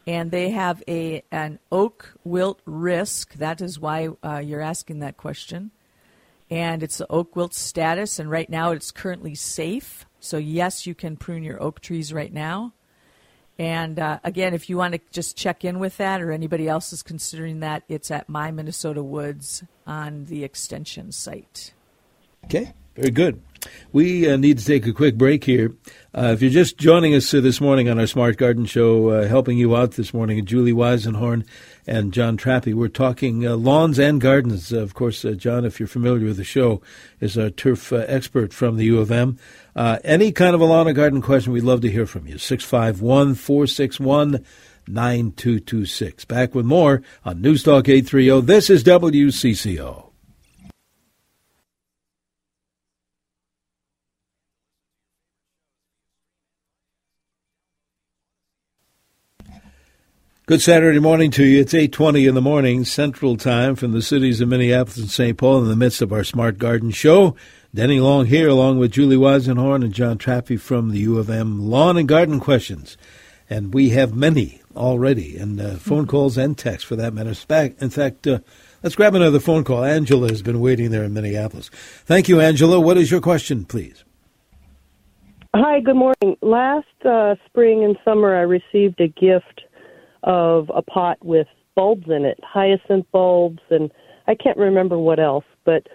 and 0.07 0.31
they 0.31 0.50
have 0.50 0.83
a 0.88 1.23
an 1.31 1.59
oak 1.71 2.14
wilt 2.25 2.62
risk. 2.64 3.35
That 3.35 3.61
is 3.61 3.78
why 3.78 4.09
uh, 4.25 4.38
you're 4.38 4.62
asking 4.62 5.00
that 5.00 5.19
question, 5.19 5.71
and 6.49 6.83
it's 6.83 6.97
the 6.97 7.07
oak 7.12 7.37
wilt 7.37 7.52
status. 7.52 8.19
And 8.19 8.31
right 8.31 8.49
now, 8.49 8.71
it's 8.71 8.90
currently 8.90 9.35
safe. 9.35 10.07
So 10.19 10.38
yes, 10.38 10.87
you 10.87 10.95
can 10.95 11.19
prune 11.19 11.43
your 11.43 11.62
oak 11.62 11.81
trees 11.81 12.14
right 12.14 12.33
now. 12.33 12.73
And 13.59 13.99
uh, 13.99 14.19
again, 14.25 14.55
if 14.55 14.71
you 14.71 14.78
want 14.78 14.95
to 14.95 15.00
just 15.11 15.37
check 15.37 15.62
in 15.62 15.78
with 15.78 15.99
that, 15.99 16.23
or 16.23 16.33
anybody 16.33 16.69
else 16.69 16.90
is 16.95 17.02
considering 17.02 17.61
that, 17.61 17.83
it's 17.87 18.11
at 18.11 18.31
My 18.31 18.50
Minnesota 18.50 19.02
Woods 19.02 19.62
on 19.87 20.25
the 20.25 20.43
extension 20.43 21.12
site. 21.12 21.75
Okay, 22.47 22.73
very 22.96 23.10
good. 23.10 23.42
We 23.92 24.30
uh, 24.30 24.36
need 24.36 24.58
to 24.58 24.64
take 24.64 24.86
a 24.86 24.92
quick 24.92 25.16
break 25.16 25.44
here. 25.44 25.74
Uh, 26.14 26.32
if 26.32 26.40
you're 26.40 26.50
just 26.50 26.78
joining 26.78 27.14
us 27.14 27.32
uh, 27.34 27.40
this 27.40 27.60
morning 27.60 27.88
on 27.88 27.98
our 27.98 28.06
Smart 28.06 28.36
Garden 28.36 28.64
Show, 28.64 29.10
uh, 29.10 29.28
helping 29.28 29.58
you 29.58 29.76
out 29.76 29.92
this 29.92 30.14
morning, 30.14 30.44
Julie 30.44 30.72
Weisenhorn 30.72 31.46
and 31.86 32.12
Jon 32.12 32.36
Trappe, 32.36 32.72
we're 32.72 32.88
talking 32.88 33.46
uh, 33.46 33.56
lawns 33.56 33.98
and 33.98 34.20
gardens. 34.20 34.72
of 34.72 34.94
course, 34.94 35.24
uh, 35.24 35.32
Jon, 35.32 35.64
if 35.64 35.78
you're 35.78 35.86
familiar 35.86 36.26
with 36.26 36.36
the 36.36 36.44
show, 36.44 36.80
is 37.20 37.36
a 37.36 37.50
turf 37.50 37.92
expert 37.92 38.52
from 38.52 38.76
the 38.76 38.84
U 38.86 38.98
of 38.98 39.10
M. 39.10 39.38
Any 39.76 40.32
kind 40.32 40.54
of 40.54 40.60
a 40.60 40.64
lawn 40.64 40.88
or 40.88 40.92
garden 40.92 41.20
question, 41.20 41.52
we'd 41.52 41.64
love 41.64 41.82
to 41.82 41.90
hear 41.90 42.06
from 42.06 42.26
you. 42.26 42.38
651 42.38 43.34
461 43.34 44.44
9226. 44.88 46.24
Back 46.24 46.54
with 46.54 46.64
more 46.64 47.02
on 47.24 47.42
Newstalk 47.42 47.88
830. 47.88 48.40
This 48.42 48.70
is 48.70 48.84
WCCO. 48.84 50.05
Good 60.48 60.62
Saturday 60.62 61.00
morning 61.00 61.32
to 61.32 61.44
you. 61.44 61.60
It's 61.60 61.74
8:20 61.74 62.28
in 62.28 62.36
the 62.36 62.40
morning 62.40 62.84
Central 62.84 63.36
Time 63.36 63.74
from 63.74 63.90
the 63.90 64.00
cities 64.00 64.40
of 64.40 64.48
Minneapolis 64.48 64.96
and 64.96 65.10
St. 65.10 65.36
Paul 65.36 65.64
in 65.64 65.68
the 65.68 65.74
midst 65.74 66.00
of 66.00 66.12
our 66.12 66.22
Smart 66.22 66.56
Garden 66.56 66.92
show. 66.92 67.34
Denny 67.74 67.98
Long 67.98 68.26
here 68.26 68.48
along 68.48 68.78
with 68.78 68.92
Julie 68.92 69.16
Weisenhorn 69.16 69.82
and 69.82 69.92
Jon 69.92 70.18
Trappe 70.18 70.60
from 70.60 70.90
the 70.90 71.00
U 71.00 71.18
of 71.18 71.28
M 71.28 71.68
Lawn 71.68 71.96
and 71.96 72.06
Garden 72.06 72.38
Questions. 72.38 72.96
And 73.50 73.74
we 73.74 73.88
have 73.88 74.14
many 74.14 74.60
already 74.76 75.36
and 75.36 75.60
uh, 75.60 75.74
phone 75.78 76.06
calls 76.06 76.38
and 76.38 76.56
texts 76.56 76.88
for 76.88 76.94
that 76.94 77.12
matter. 77.12 77.34
In 77.80 77.90
fact, 77.90 78.28
uh, 78.28 78.38
let's 78.84 78.94
grab 78.94 79.16
another 79.16 79.40
phone 79.40 79.64
call. 79.64 79.82
Angela 79.82 80.28
has 80.28 80.42
been 80.42 80.60
waiting 80.60 80.92
there 80.92 81.02
in 81.02 81.12
Minneapolis. 81.12 81.70
Thank 82.04 82.28
you, 82.28 82.40
Angela. 82.40 82.78
What 82.78 82.98
is 82.98 83.10
your 83.10 83.20
question, 83.20 83.64
please? 83.64 84.04
Hi, 85.56 85.80
good 85.80 85.96
morning. 85.96 86.36
Last 86.40 86.86
uh, 87.04 87.34
spring 87.46 87.82
and 87.82 87.98
summer, 88.04 88.36
I 88.36 88.42
received 88.42 89.00
a 89.00 89.08
gift 89.08 89.62
of 90.26 90.71
a 90.75 90.83
pot 90.83 91.18
with 91.25 91.47
bulbs 91.75 92.06
in 92.09 92.25
it, 92.25 92.38
hyacinth 92.42 93.06
bulbs, 93.12 93.62
and 93.71 93.90
I 94.26 94.35
can't 94.35 94.59
remember 94.59 94.99
what 94.99 95.21
else. 95.21 95.45
But 95.64 95.87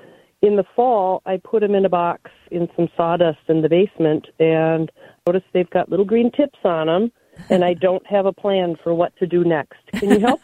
in 0.42 0.56
the 0.56 0.64
fall, 0.76 1.22
I 1.26 1.38
put 1.38 1.62
them 1.62 1.76
in 1.76 1.86
a 1.86 1.90
box 1.90 2.32
in 2.50 2.68
some 2.76 2.88
sawdust 2.98 3.40
in 3.48 3.62
the 3.62 3.70
basement, 3.70 4.28
and 4.40 4.92
noticed 5.28 5.46
they've 5.54 5.70
got 5.70 5.90
little 5.90 6.06
green 6.06 6.32
tips 6.32 6.60
on 6.64 6.88
them, 6.88 7.12
and 7.50 7.64
I 7.64 7.74
don't 7.74 8.06
have 8.08 8.26
a 8.26 8.34
plan 8.34 8.76
for 8.84 8.94
what 8.94 9.16
to 9.18 9.28
do 9.28 9.44
next. 9.44 9.80
Can 9.94 10.10
you 10.12 10.20
help? 10.20 10.42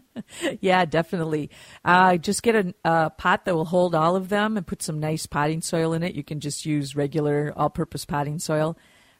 yeah, 0.60 0.84
definitely. 0.84 1.50
Uh, 1.84 2.16
just 2.16 2.42
get 2.42 2.54
a, 2.54 2.74
a 2.84 3.10
pot 3.10 3.44
that 3.44 3.54
will 3.54 3.64
hold 3.64 3.94
all 3.94 4.16
of 4.16 4.28
them 4.28 4.56
and 4.56 4.66
put 4.66 4.82
some 4.82 5.00
nice 5.00 5.26
potting 5.26 5.62
soil 5.62 5.92
in 5.92 6.02
it. 6.02 6.14
You 6.14 6.24
can 6.24 6.40
just 6.40 6.66
use 6.66 6.96
regular 6.96 7.52
all-purpose 7.56 8.04
potting 8.04 8.38
soil. 8.38 8.76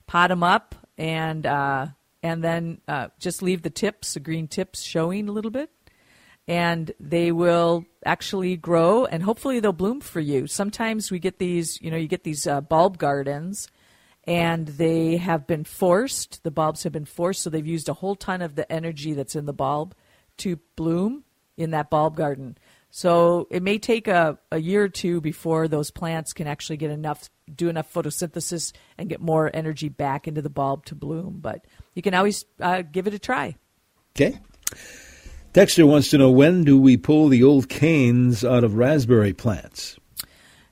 Pot 0.07 0.29
them 0.29 0.43
up 0.43 0.75
and 0.97 1.47
uh, 1.47 1.87
and 2.23 2.43
then 2.43 2.81
uh, 2.89 3.09
just 3.19 3.43
leave 3.43 3.63
the 3.63 3.71
tips, 3.71 4.15
the 4.15 4.21
green 4.21 4.49
tips, 4.49 4.83
showing 4.83 5.29
a 5.29 5.33
little 5.33 5.51
bit, 5.51 5.71
and 6.47 6.93
they 6.99 7.31
will 7.31 7.85
actually 8.05 8.57
grow 8.57 9.05
and 9.05 9.23
hopefully 9.23 9.61
they'll 9.61 9.73
bloom 9.73 10.01
for 10.01 10.21
you. 10.21 10.47
Sometimes 10.47 11.11
we 11.11 11.19
get 11.19 11.39
these, 11.39 11.81
you 11.83 11.91
know, 11.91 11.97
you 11.97 12.09
get 12.09 12.25
these 12.25 12.47
uh, 12.47 12.61
bulb 12.61 12.99
gardens 12.99 13.69
and 14.25 14.67
they 14.69 15.17
have 15.19 15.47
been 15.47 15.65
forced, 15.65 16.43
the 16.43 16.51
bulbs 16.51 16.83
have 16.83 16.93
been 16.93 17.05
forced, 17.05 17.43
so 17.43 17.51
they've 17.51 17.67
used 17.67 17.89
a 17.89 17.95
whole 17.95 18.15
ton 18.15 18.43
of 18.43 18.55
the 18.55 18.71
energy 18.71 19.15
that's 19.15 19.37
in 19.37 19.47
the 19.47 19.53
bulb 19.53 19.95
to 20.39 20.59
bloom 20.77 21.25
in 21.57 21.71
that 21.71 21.91
bulb 21.91 22.17
garden. 22.17 22.57
So 22.90 23.47
it 23.50 23.62
may 23.62 23.78
take 23.78 24.09
a, 24.09 24.38
a 24.50 24.59
year 24.59 24.85
or 24.85 24.88
two 24.88 25.21
before 25.21 25.68
those 25.68 25.90
plants 25.90 26.33
can 26.33 26.47
actually 26.47 26.78
get 26.78 26.90
enough, 26.90 27.28
do 27.54 27.68
enough 27.68 27.92
photosynthesis 27.92 28.73
and 28.97 29.09
get 29.09 29.21
more 29.21 29.50
energy 29.54 29.88
back 29.88 30.26
into 30.26 30.42
the 30.42 30.50
bulb 30.50 30.87
to 30.87 30.95
bloom. 30.95 31.38
But 31.40 31.66
you 31.95 32.02
can 32.02 32.14
always 32.14 32.45
uh, 32.61 32.83
give 32.83 33.07
it 33.07 33.14
a 33.14 33.18
try. 33.18 33.57
Okay. 34.16 34.38
Dexter 35.52 35.87
wants 35.87 36.11
to 36.11 36.18
know 36.18 36.30
when 36.30 36.64
do 36.64 36.80
we 36.80 36.97
pull 36.97 37.28
the 37.28 37.42
old 37.42 37.68
canes 37.68 38.45
out 38.45 38.64
of 38.64 38.75
raspberry 38.75 39.33
plants? 39.33 39.99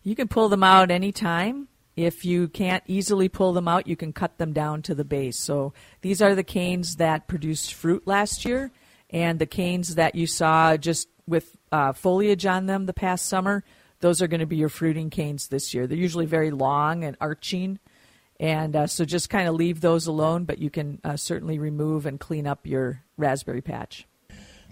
You 0.02 0.14
can 0.14 0.28
pull 0.28 0.48
them 0.48 0.62
out 0.62 0.90
anytime. 0.90 1.68
If 1.96 2.24
you 2.24 2.48
can't 2.48 2.84
easily 2.86 3.28
pull 3.28 3.54
them 3.54 3.66
out, 3.68 3.86
you 3.86 3.96
can 3.96 4.12
cut 4.12 4.36
them 4.36 4.52
down 4.52 4.82
to 4.82 4.94
the 4.94 5.04
base. 5.04 5.38
So 5.38 5.72
these 6.02 6.20
are 6.20 6.34
the 6.34 6.44
canes 6.44 6.96
that 6.96 7.26
produced 7.26 7.72
fruit 7.72 8.06
last 8.06 8.44
year, 8.44 8.70
and 9.08 9.38
the 9.38 9.46
canes 9.46 9.94
that 9.94 10.14
you 10.14 10.26
saw 10.26 10.76
just 10.76 11.08
with 11.26 11.55
uh, 11.72 11.92
foliage 11.92 12.46
on 12.46 12.66
them 12.66 12.86
the 12.86 12.92
past 12.92 13.26
summer. 13.26 13.64
Those 14.00 14.20
are 14.20 14.28
going 14.28 14.40
to 14.40 14.46
be 14.46 14.56
your 14.56 14.68
fruiting 14.68 15.10
canes 15.10 15.48
this 15.48 15.72
year. 15.72 15.86
They're 15.86 15.96
usually 15.96 16.26
very 16.26 16.50
long 16.50 17.04
and 17.04 17.16
arching, 17.20 17.78
and 18.38 18.76
uh, 18.76 18.86
so 18.86 19.04
just 19.04 19.30
kind 19.30 19.48
of 19.48 19.54
leave 19.54 19.80
those 19.80 20.06
alone. 20.06 20.44
But 20.44 20.58
you 20.58 20.70
can 20.70 21.00
uh, 21.02 21.16
certainly 21.16 21.58
remove 21.58 22.06
and 22.06 22.20
clean 22.20 22.46
up 22.46 22.66
your 22.66 23.02
raspberry 23.16 23.62
patch. 23.62 24.06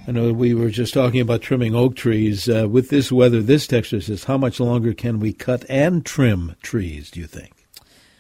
I 0.07 0.13
know 0.13 0.33
we 0.33 0.53
were 0.53 0.71
just 0.71 0.93
talking 0.93 1.21
about 1.21 1.41
trimming 1.41 1.75
oak 1.75 1.97
trees. 1.97 2.49
Uh, 2.49 2.69
with 2.69 2.91
this 2.91 3.11
weather, 3.11 3.41
this 3.41 3.67
texture 3.67 4.01
says, 4.01 4.25
how 4.25 4.37
much 4.37 4.61
longer 4.61 4.93
can 4.93 5.19
we 5.19 5.33
cut 5.33 5.65
and 5.69 6.05
trim 6.05 6.57
trees, 6.63 7.11
do 7.11 7.21
you 7.21 7.27
think, 7.27 7.67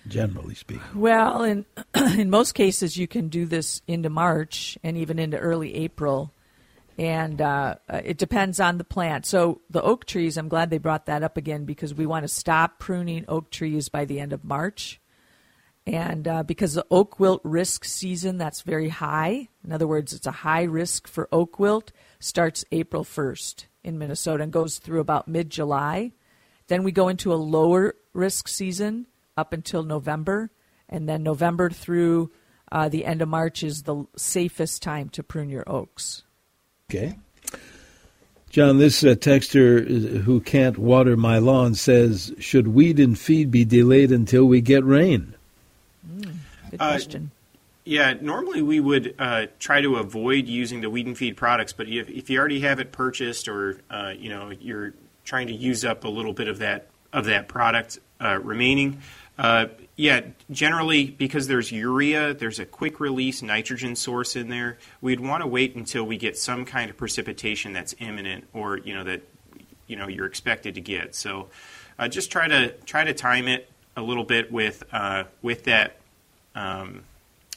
generally 0.08 0.54
speaking? 0.54 0.82
Well, 0.94 1.42
in 1.42 1.66
in 1.94 2.30
most 2.30 2.52
cases, 2.52 2.96
you 2.96 3.06
can 3.06 3.28
do 3.28 3.44
this 3.44 3.82
into 3.86 4.08
March 4.08 4.78
and 4.82 4.96
even 4.96 5.18
into 5.18 5.36
early 5.36 5.74
April, 5.74 6.32
and 6.98 7.40
uh, 7.40 7.76
it 7.88 8.18
depends 8.18 8.60
on 8.60 8.78
the 8.78 8.84
plant. 8.84 9.26
So 9.26 9.60
the 9.70 9.82
oak 9.82 10.04
trees, 10.04 10.36
I'm 10.36 10.48
glad 10.48 10.70
they 10.70 10.78
brought 10.78 11.06
that 11.06 11.22
up 11.22 11.36
again 11.36 11.64
because 11.64 11.94
we 11.94 12.06
want 12.06 12.24
to 12.24 12.28
stop 12.28 12.78
pruning 12.78 13.24
oak 13.28 13.50
trees 13.50 13.88
by 13.88 14.04
the 14.04 14.20
end 14.20 14.32
of 14.32 14.44
March, 14.44 15.00
and 15.86 16.26
uh, 16.26 16.42
because 16.42 16.74
the 16.74 16.86
oak 16.90 17.20
wilt 17.20 17.40
risk 17.44 17.84
season 17.84 18.38
that's 18.38 18.62
very 18.62 18.88
high. 18.88 19.48
In 19.64 19.72
other 19.72 19.86
words, 19.86 20.12
it's 20.12 20.26
a 20.26 20.30
high 20.32 20.62
risk 20.62 21.06
for 21.08 21.28
oak 21.32 21.58
wilt. 21.58 21.92
Starts 22.20 22.64
April 22.72 23.04
1st 23.04 23.66
in 23.82 23.98
Minnesota 23.98 24.44
and 24.44 24.52
goes 24.52 24.78
through 24.78 25.00
about 25.00 25.28
mid 25.28 25.50
July. 25.50 26.12
Then 26.68 26.84
we 26.84 26.92
go 26.92 27.08
into 27.08 27.32
a 27.32 27.36
lower 27.36 27.96
risk 28.14 28.48
season 28.48 29.06
up 29.36 29.52
until 29.52 29.82
November, 29.82 30.50
and 30.88 31.08
then 31.08 31.22
November 31.22 31.68
through 31.68 32.30
uh, 32.72 32.88
the 32.88 33.04
end 33.04 33.20
of 33.20 33.28
March 33.28 33.62
is 33.62 33.82
the 33.82 34.04
safest 34.16 34.82
time 34.82 35.08
to 35.10 35.22
prune 35.22 35.50
your 35.50 35.68
oaks. 35.68 36.22
Okay. 36.94 37.16
Jon, 38.50 38.78
this 38.78 39.02
uh, 39.02 39.16
texter 39.16 39.84
who 40.22 40.40
can't 40.40 40.78
water 40.78 41.16
my 41.16 41.38
lawn 41.38 41.74
says, 41.74 42.32
should 42.38 42.68
weed 42.68 43.00
and 43.00 43.18
feed 43.18 43.50
be 43.50 43.64
delayed 43.64 44.12
until 44.12 44.44
we 44.44 44.60
get 44.60 44.84
rain? 44.84 45.34
Good 46.20 46.30
Uh, 46.78 46.90
question. 46.90 47.32
Yeah, 47.84 48.14
normally 48.20 48.62
we 48.62 48.78
would 48.80 49.14
uh, 49.18 49.46
try 49.58 49.80
to 49.80 49.96
avoid 49.96 50.46
using 50.46 50.80
the 50.80 50.88
weed 50.88 51.06
and 51.06 51.18
feed 51.18 51.36
products, 51.36 51.72
but 51.72 51.88
if, 51.88 52.08
if 52.08 52.30
you 52.30 52.38
already 52.38 52.60
have 52.60 52.78
it 52.78 52.92
purchased, 52.92 53.48
or 53.48 53.80
uh, 53.90 54.12
you 54.16 54.30
know 54.30 54.52
you're 54.58 54.94
trying 55.24 55.48
to 55.48 55.52
use 55.52 55.84
up 55.84 56.04
a 56.04 56.08
little 56.08 56.32
bit 56.32 56.48
of 56.48 56.60
that 56.60 56.86
of 57.12 57.26
that 57.26 57.48
product 57.48 57.98
uh, 58.22 58.38
remaining, 58.42 59.02
uh, 59.36 59.66
yeah, 59.96 60.22
generally 60.50 61.06
because 61.06 61.46
there's 61.46 61.70
urea, 61.70 62.34
there's 62.34 62.58
a 62.58 62.66
quick 62.66 63.00
release 63.00 63.42
nitrogen 63.42 63.94
source 63.96 64.36
in 64.36 64.48
there. 64.48 64.78
We'd 65.00 65.20
want 65.20 65.42
to 65.42 65.46
wait 65.46 65.76
until 65.76 66.04
we 66.04 66.16
get 66.16 66.36
some 66.36 66.64
kind 66.64 66.90
of 66.90 66.96
precipitation 66.96 67.72
that's 67.72 67.94
imminent, 68.00 68.48
or 68.52 68.78
you 68.78 68.94
know 68.94 69.04
that 69.04 69.22
you 69.86 69.96
know 69.96 70.08
you're 70.08 70.26
expected 70.26 70.74
to 70.74 70.80
get. 70.80 71.14
So 71.14 71.48
uh, 71.98 72.08
just 72.08 72.30
try 72.30 72.48
to 72.48 72.72
try 72.84 73.04
to 73.04 73.14
time 73.14 73.46
it 73.46 73.70
a 73.96 74.02
little 74.02 74.24
bit 74.24 74.50
with 74.50 74.82
uh, 74.92 75.24
with 75.42 75.64
that. 75.64 75.96
Um, 76.54 77.02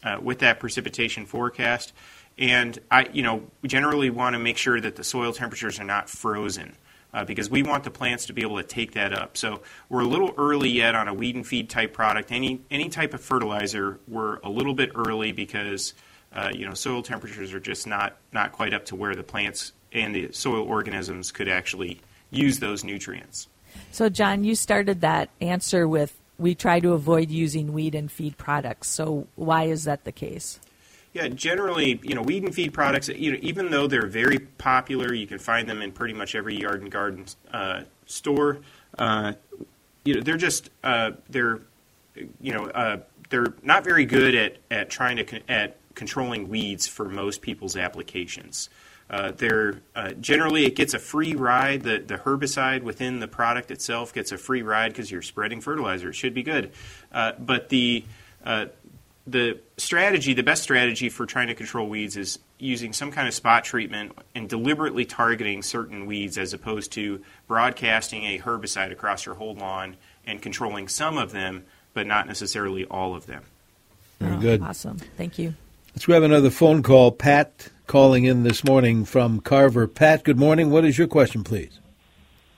uh, 0.03 0.19
with 0.21 0.39
that 0.39 0.59
precipitation 0.59 1.25
forecast. 1.25 1.91
And 2.37 2.77
I, 2.91 3.09
you 3.11 3.23
know, 3.23 3.43
generally 3.65 4.09
want 4.09 4.33
to 4.35 4.39
make 4.39 4.57
sure 4.57 4.79
that 4.79 4.95
the 4.95 5.03
soil 5.03 5.33
temperatures 5.33 5.79
are 5.79 5.83
not 5.83 6.09
frozen 6.09 6.75
uh, 7.17 7.25
because 7.25 7.49
we 7.49 7.63
want 7.63 7.83
the 7.83 7.89
plants 7.89 8.27
to 8.27 8.33
be 8.33 8.43
able 8.43 8.57
to 8.57 8.63
take 8.63 8.91
that 8.91 9.11
up. 9.11 9.35
So 9.35 9.61
we're 9.89 10.01
a 10.01 10.07
little 10.07 10.35
early 10.37 10.69
yet 10.69 10.93
on 10.93 11.07
a 11.07 11.13
weed 11.15 11.35
and 11.35 11.45
feed 11.45 11.67
type 11.67 11.91
product. 11.91 12.31
Any 12.31 12.61
any 12.69 12.89
type 12.89 13.15
of 13.15 13.21
fertilizer, 13.21 13.99
we're 14.07 14.37
a 14.43 14.49
little 14.49 14.75
bit 14.75 14.91
early 14.93 15.31
because 15.31 15.95
uh, 16.31 16.51
you 16.53 16.67
know 16.67 16.75
soil 16.75 17.01
temperatures 17.01 17.53
are 17.55 17.59
just 17.59 17.87
not 17.87 18.17
not 18.33 18.51
quite 18.51 18.71
up 18.71 18.85
to 18.85 18.95
where 18.95 19.15
the 19.15 19.23
plants 19.23 19.73
and 19.91 20.13
the 20.13 20.31
soil 20.31 20.61
organisms 20.61 21.31
could 21.31 21.47
actually 21.47 21.99
use 22.29 22.59
those 22.59 22.83
nutrients. 22.83 23.47
So, 23.91 24.09
Jon, 24.09 24.43
you 24.43 24.53
started 24.53 25.01
that 25.01 25.29
answer 25.41 25.87
with 25.87 26.15
we 26.37 26.53
try 26.53 26.79
to 26.81 26.93
avoid 26.93 27.31
using 27.31 27.73
weed 27.73 27.95
and 27.95 28.11
feed 28.11 28.37
products. 28.37 28.89
So, 28.89 29.25
why 29.35 29.63
is 29.63 29.85
that 29.85 30.03
the 30.03 30.11
case? 30.11 30.59
Yeah, 31.17 31.29
generally, 31.29 31.99
you 32.03 32.13
know, 32.13 32.21
weed 32.21 32.43
and 32.43 32.53
feed 32.53 32.73
products, 32.73 33.07
you 33.07 33.31
know, 33.31 33.39
even 33.41 33.71
though 33.71 33.87
they're 33.87 34.05
very 34.05 34.37
popular, 34.37 35.15
you 35.15 35.25
can 35.25 35.39
find 35.39 35.67
them 35.67 35.81
in 35.81 35.91
pretty 35.91 36.13
much 36.13 36.35
every 36.35 36.55
yard 36.55 36.83
and 36.83 36.91
garden 36.91 37.25
uh, 37.51 37.81
store. 38.05 38.59
Uh, 38.99 39.33
you 40.05 40.13
know, 40.13 40.21
they're 40.21 40.37
just 40.37 40.69
uh, 40.83 41.13
they're 41.27 41.61
you 42.39 42.53
know 42.53 42.65
uh, 42.67 42.97
they're 43.31 43.51
not 43.63 43.83
very 43.83 44.05
good 44.05 44.35
at, 44.35 44.57
at 44.69 44.91
trying 44.91 45.17
to 45.17 45.23
con- 45.23 45.41
at 45.49 45.77
controlling 45.95 46.49
weeds 46.49 46.85
for 46.85 47.09
most 47.09 47.41
people's 47.41 47.75
applications. 47.75 48.69
Uh, 49.09 49.31
they're 49.31 49.81
uh, 49.95 50.11
generally 50.21 50.65
it 50.65 50.75
gets 50.75 50.93
a 50.93 50.99
free 50.99 51.33
ride. 51.33 51.81
The 51.81 51.97
the 51.97 52.19
herbicide 52.19 52.83
within 52.83 53.21
the 53.21 53.27
product 53.27 53.71
itself 53.71 54.13
gets 54.13 54.31
a 54.31 54.37
free 54.37 54.61
ride 54.61 54.89
because 54.89 55.09
you're 55.09 55.23
spreading 55.23 55.61
fertilizer. 55.61 56.09
It 56.09 56.15
should 56.15 56.35
be 56.35 56.43
good, 56.43 56.73
but 57.11 57.69
the 57.69 58.03
uh, 58.45 58.67
the 59.27 59.59
strategy, 59.77 60.33
the 60.33 60.43
best 60.43 60.63
strategy 60.63 61.09
for 61.09 61.25
trying 61.25 61.47
to 61.47 61.55
control 61.55 61.87
weeds 61.87 62.15
is 62.15 62.39
using 62.59 62.93
some 62.93 63.11
kind 63.11 63.27
of 63.27 63.33
spot 63.33 63.63
treatment 63.63 64.13
and 64.33 64.47
deliberately 64.49 65.05
targeting 65.05 65.61
certain 65.61 66.05
weeds 66.05 66.37
as 66.37 66.53
opposed 66.53 66.91
to 66.93 67.21
broadcasting 67.47 68.23
a 68.23 68.39
herbicide 68.39 68.91
across 68.91 69.25
your 69.25 69.35
whole 69.35 69.53
lawn 69.55 69.95
and 70.25 70.41
controlling 70.41 70.87
some 70.87 71.17
of 71.17 71.31
them, 71.31 71.65
but 71.93 72.07
not 72.07 72.25
necessarily 72.25 72.85
all 72.85 73.15
of 73.15 73.25
them. 73.25 73.43
Very 74.19 74.35
Oh, 74.35 74.39
good. 74.39 74.61
Awesome. 74.61 74.97
Thank 75.17 75.37
you. 75.37 75.53
Let's 75.93 76.05
grab 76.05 76.23
another 76.23 76.49
phone 76.49 76.81
call. 76.81 77.11
Pat 77.11 77.69
calling 77.85 78.23
in 78.23 78.43
this 78.43 78.63
morning 78.63 79.05
from 79.05 79.39
Carver. 79.41 79.87
Pat, 79.87 80.23
good 80.23 80.37
morning. 80.37 80.69
What 80.69 80.85
is 80.85 80.97
your 80.97 81.07
question, 81.07 81.43
please? 81.43 81.79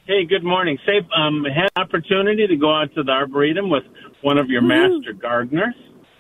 Hey, 0.06 0.26
good 0.26 0.44
morning. 0.44 0.78
Say, 0.86 1.06
um, 1.16 1.44
had 1.46 1.70
an 1.76 1.84
opportunity 1.84 2.48
to 2.48 2.56
go 2.56 2.74
out 2.74 2.94
to 2.96 3.04
the 3.04 3.12
arboretum 3.12 3.70
with 3.70 3.84
one 4.22 4.38
of 4.38 4.50
your 4.50 4.62
master 4.62 5.14
gardeners, 5.14 5.76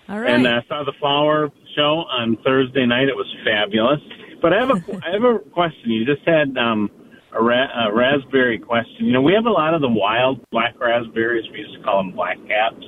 All 0.09 0.17
and 0.25 0.47
I 0.47 0.61
saw 0.67 0.83
the 0.83 0.93
flower 0.99 1.49
show 1.75 2.03
on 2.09 2.37
Thursday 2.43 2.85
night. 2.85 3.09
It 3.09 3.15
was 3.15 3.29
fabulous. 3.45 3.99
But 4.41 4.53
I 4.53 4.59
have 4.59 4.71
a 4.71 4.73
I 5.05 5.13
have 5.13 5.23
a 5.23 5.39
question. 5.51 5.91
You 5.91 6.03
just 6.03 6.27
had 6.27 6.57
um, 6.57 6.89
a, 7.31 7.41
ra- 7.41 7.87
a 7.87 7.93
raspberry 7.93 8.57
question. 8.57 9.05
You 9.05 9.13
know, 9.13 9.21
we 9.21 9.33
have 9.33 9.45
a 9.45 9.51
lot 9.51 9.75
of 9.75 9.81
the 9.81 9.89
wild 9.89 10.43
black 10.49 10.79
raspberries. 10.79 11.45
We 11.51 11.59
used 11.59 11.77
to 11.77 11.83
call 11.83 12.03
them 12.03 12.15
black 12.15 12.37
caps, 12.47 12.85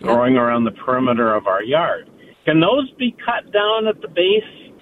growing 0.00 0.36
around 0.36 0.64
the 0.64 0.70
perimeter 0.70 1.34
of 1.34 1.46
our 1.46 1.62
yard. 1.62 2.08
Can 2.46 2.60
those 2.60 2.90
be 2.98 3.14
cut 3.24 3.52
down 3.52 3.86
at 3.86 4.00
the 4.00 4.08
base? 4.08 4.72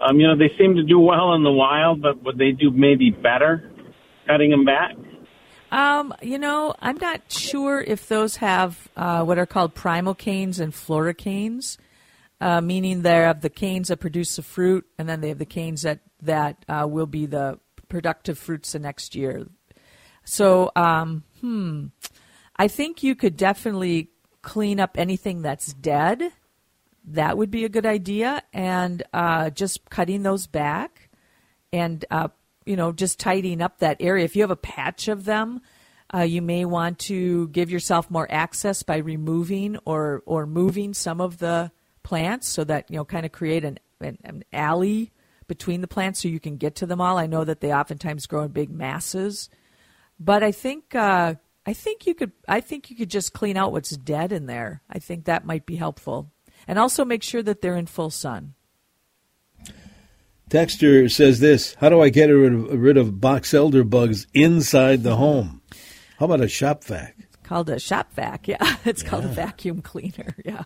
Um, 0.00 0.18
you 0.18 0.26
know, 0.26 0.36
they 0.36 0.50
seem 0.56 0.76
to 0.76 0.82
do 0.82 0.98
well 0.98 1.34
in 1.34 1.42
the 1.42 1.52
wild, 1.52 2.00
but 2.00 2.22
would 2.24 2.38
they 2.38 2.52
do 2.52 2.70
maybe 2.70 3.10
better 3.10 3.70
cutting 4.26 4.50
them 4.50 4.64
back? 4.64 4.92
Um, 5.70 6.14
you 6.22 6.38
know, 6.38 6.74
I'm 6.80 6.96
not 6.96 7.30
sure 7.30 7.80
if 7.80 8.08
those 8.08 8.36
have 8.36 8.88
uh, 8.96 9.22
what 9.24 9.38
are 9.38 9.46
called 9.46 9.74
primocanes 9.74 10.60
and 10.60 10.72
floricanes, 10.72 11.76
uh, 12.40 12.60
meaning 12.60 13.02
they 13.02 13.16
have 13.16 13.42
the 13.42 13.50
canes 13.50 13.88
that 13.88 13.98
produce 13.98 14.36
the 14.36 14.42
fruit, 14.42 14.86
and 14.98 15.08
then 15.08 15.20
they 15.20 15.28
have 15.28 15.38
the 15.38 15.44
canes 15.44 15.82
that 15.82 16.00
that 16.22 16.64
uh, 16.68 16.86
will 16.88 17.06
be 17.06 17.26
the 17.26 17.58
productive 17.88 18.38
fruits 18.38 18.72
the 18.72 18.78
next 18.78 19.14
year. 19.14 19.46
So, 20.24 20.70
um, 20.74 21.24
hmm, 21.40 21.86
I 22.56 22.68
think 22.68 23.02
you 23.02 23.14
could 23.14 23.36
definitely 23.36 24.10
clean 24.42 24.80
up 24.80 24.96
anything 24.98 25.42
that's 25.42 25.72
dead. 25.72 26.32
That 27.04 27.38
would 27.38 27.50
be 27.50 27.64
a 27.64 27.68
good 27.68 27.86
idea, 27.86 28.42
and 28.52 29.02
uh, 29.12 29.50
just 29.50 29.88
cutting 29.90 30.22
those 30.22 30.46
back 30.46 31.08
and 31.72 32.04
uh, 32.10 32.28
you 32.68 32.76
know 32.76 32.92
just 32.92 33.18
tidying 33.18 33.62
up 33.62 33.78
that 33.78 33.96
area. 34.00 34.24
If 34.24 34.36
you 34.36 34.42
have 34.42 34.50
a 34.50 34.56
patch 34.56 35.08
of 35.08 35.24
them, 35.24 35.60
uh, 36.14 36.20
you 36.20 36.42
may 36.42 36.64
want 36.64 36.98
to 37.00 37.48
give 37.48 37.70
yourself 37.70 38.10
more 38.10 38.30
access 38.30 38.82
by 38.82 38.98
removing 38.98 39.78
or 39.84 40.22
or 40.26 40.46
moving 40.46 40.94
some 40.94 41.20
of 41.20 41.38
the 41.38 41.72
plants 42.02 42.46
so 42.46 42.64
that 42.64 42.90
you 42.90 42.96
know 42.96 43.04
kind 43.04 43.26
of 43.26 43.32
create 43.32 43.64
an, 43.64 43.78
an, 44.00 44.18
an 44.24 44.44
alley 44.52 45.12
between 45.46 45.80
the 45.80 45.88
plants 45.88 46.20
so 46.22 46.28
you 46.28 46.38
can 46.38 46.58
get 46.58 46.76
to 46.76 46.86
them 46.86 47.00
all. 47.00 47.16
I 47.16 47.26
know 47.26 47.44
that 47.44 47.60
they 47.60 47.72
oftentimes 47.72 48.26
grow 48.26 48.42
in 48.42 48.52
big 48.52 48.70
masses, 48.70 49.48
but 50.20 50.42
I 50.42 50.52
think 50.52 50.94
uh, 50.94 51.34
I 51.64 51.72
think 51.72 52.06
you 52.06 52.14
could 52.14 52.32
I 52.46 52.60
think 52.60 52.90
you 52.90 52.96
could 52.96 53.10
just 53.10 53.32
clean 53.32 53.56
out 53.56 53.72
what's 53.72 53.96
dead 53.96 54.30
in 54.30 54.46
there. 54.46 54.82
I 54.90 54.98
think 54.98 55.24
that 55.24 55.46
might 55.46 55.66
be 55.66 55.76
helpful, 55.76 56.30
and 56.66 56.78
also 56.78 57.04
make 57.04 57.22
sure 57.22 57.42
that 57.42 57.62
they're 57.62 57.76
in 57.76 57.86
full 57.86 58.10
sun. 58.10 58.54
Texter 60.48 61.10
says 61.10 61.40
this 61.40 61.74
How 61.74 61.88
do 61.88 62.00
I 62.00 62.08
get 62.08 62.26
rid 62.26 62.52
of, 62.52 62.80
rid 62.80 62.96
of 62.96 63.20
box 63.20 63.54
elder 63.54 63.84
bugs 63.84 64.26
inside 64.34 65.02
the 65.02 65.16
home? 65.16 65.62
How 66.18 66.26
about 66.26 66.40
a 66.40 66.48
shop 66.48 66.84
vac? 66.84 67.16
called 67.48 67.70
a 67.70 67.78
shop 67.78 68.12
vac. 68.12 68.46
Yeah, 68.46 68.76
it's 68.84 69.02
called 69.02 69.24
a 69.24 69.28
vacuum 69.28 69.82
cleaner. 69.82 70.34
Yeah, 70.44 70.64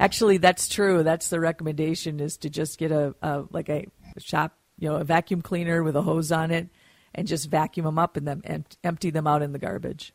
actually, 0.00 0.38
that's 0.38 0.66
true. 0.68 1.02
That's 1.02 1.28
the 1.28 1.38
recommendation 1.38 2.18
is 2.18 2.36
to 2.38 2.50
just 2.50 2.78
get 2.78 2.90
a, 2.90 3.14
a 3.22 3.44
like 3.50 3.68
a 3.68 3.86
shop, 4.18 4.56
you 4.78 4.88
know, 4.88 4.96
a 4.96 5.04
vacuum 5.04 5.40
cleaner 5.42 5.82
with 5.82 5.94
a 5.94 6.02
hose 6.02 6.32
on 6.32 6.50
it, 6.50 6.68
and 7.14 7.28
just 7.28 7.48
vacuum 7.48 7.84
them 7.84 7.98
up 7.98 8.16
and 8.16 8.26
then 8.26 8.42
em- 8.44 8.64
empty 8.82 9.10
them 9.10 9.26
out 9.26 9.42
in 9.42 9.52
the 9.52 9.58
garbage. 9.58 10.12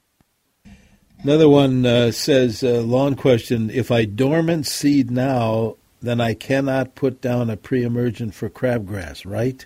Another 1.24 1.48
one 1.48 1.86
uh, 1.86 2.12
says, 2.12 2.62
uh, 2.62 2.82
lawn 2.82 3.16
question 3.16 3.70
If 3.70 3.90
I 3.90 4.04
dormant 4.06 4.66
seed 4.66 5.12
now, 5.12 5.78
then 6.06 6.22
I 6.22 6.34
cannot 6.34 6.96
put 6.96 7.22
down 7.22 7.50
a 7.50 7.58
pre 7.58 7.84
emergent 7.84 8.34
for 8.34 8.50
crabgrass, 8.50 9.26
right? 9.30 9.66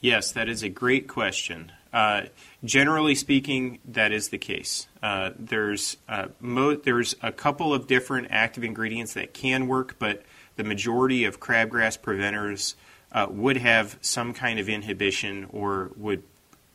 Yes, 0.00 0.32
that 0.32 0.48
is 0.48 0.62
a 0.62 0.68
great 0.68 1.08
question. 1.08 1.72
Uh, 1.92 2.22
generally 2.64 3.14
speaking, 3.14 3.78
that 3.84 4.12
is 4.12 4.28
the 4.28 4.38
case. 4.38 4.86
Uh, 5.02 5.30
there's 5.38 5.96
uh, 6.08 6.28
mo- 6.40 6.76
there's 6.76 7.16
a 7.22 7.32
couple 7.32 7.74
of 7.74 7.86
different 7.86 8.28
active 8.30 8.64
ingredients 8.64 9.14
that 9.14 9.34
can 9.34 9.66
work, 9.66 9.96
but 9.98 10.22
the 10.56 10.64
majority 10.64 11.24
of 11.24 11.40
crabgrass 11.40 12.00
preventers 12.00 12.76
uh, 13.12 13.26
would 13.28 13.56
have 13.56 13.98
some 14.00 14.32
kind 14.32 14.60
of 14.60 14.68
inhibition 14.68 15.46
or 15.50 15.90
would 15.96 16.22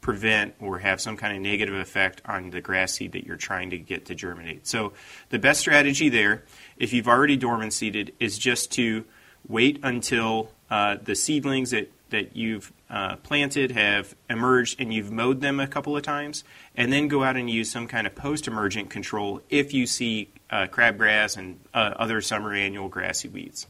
prevent 0.01 0.53
or 0.60 0.77
have 0.79 1.01
some 1.01 1.17
kind 1.17 1.36
of 1.36 1.41
negative 1.41 1.73
effect 1.73 2.21
on 2.25 2.51
the 2.51 2.62
grass 2.62 2.93
seed 2.93 3.13
that 3.13 3.25
you're 3.25 3.36
trying 3.36 3.71
to 3.71 3.77
get 3.77 4.05
to 4.05 4.13
germinate. 4.13 4.67
So 4.67 4.93
the 5.29 5.39
best 5.39 5.60
strategy 5.60 6.10
there, 6.10 6.43
if 6.78 6.94
you've 6.94 7.08
already 7.08 7.38
dormant 7.38 7.74
seeded, 7.74 8.14
is 8.20 8.38
just 8.38 8.72
to 8.74 9.06
wait 9.48 9.80
until 9.84 10.52
uh, 10.70 10.98
the 11.04 11.16
seedlings 11.16 11.72
that 11.72 11.92
that 12.10 12.36
you've 12.36 12.72
uh, 12.90 13.16
planted 13.18 13.72
have 13.72 14.16
emerged 14.30 14.80
and 14.80 14.94
you've 14.94 15.12
mowed 15.12 15.42
them 15.42 15.60
a 15.60 15.68
couple 15.68 15.98
of 15.98 16.04
times, 16.04 16.44
and 16.76 16.94
then 16.94 17.08
go 17.08 17.24
out 17.24 17.36
and 17.36 17.50
use 17.50 17.70
some 17.70 17.88
kind 17.88 18.06
of 18.06 18.16
post-emergent 18.16 18.90
control 18.90 19.42
if 19.50 19.74
you 19.74 19.88
see 19.88 20.30
uh, 20.50 20.68
crabgrass 20.68 21.36
and 21.36 21.60
uh, 21.74 21.94
other 21.98 22.22
summer 22.22 22.54
annual 22.54 22.88
grassy 22.88 23.28
weeds. 23.28 23.68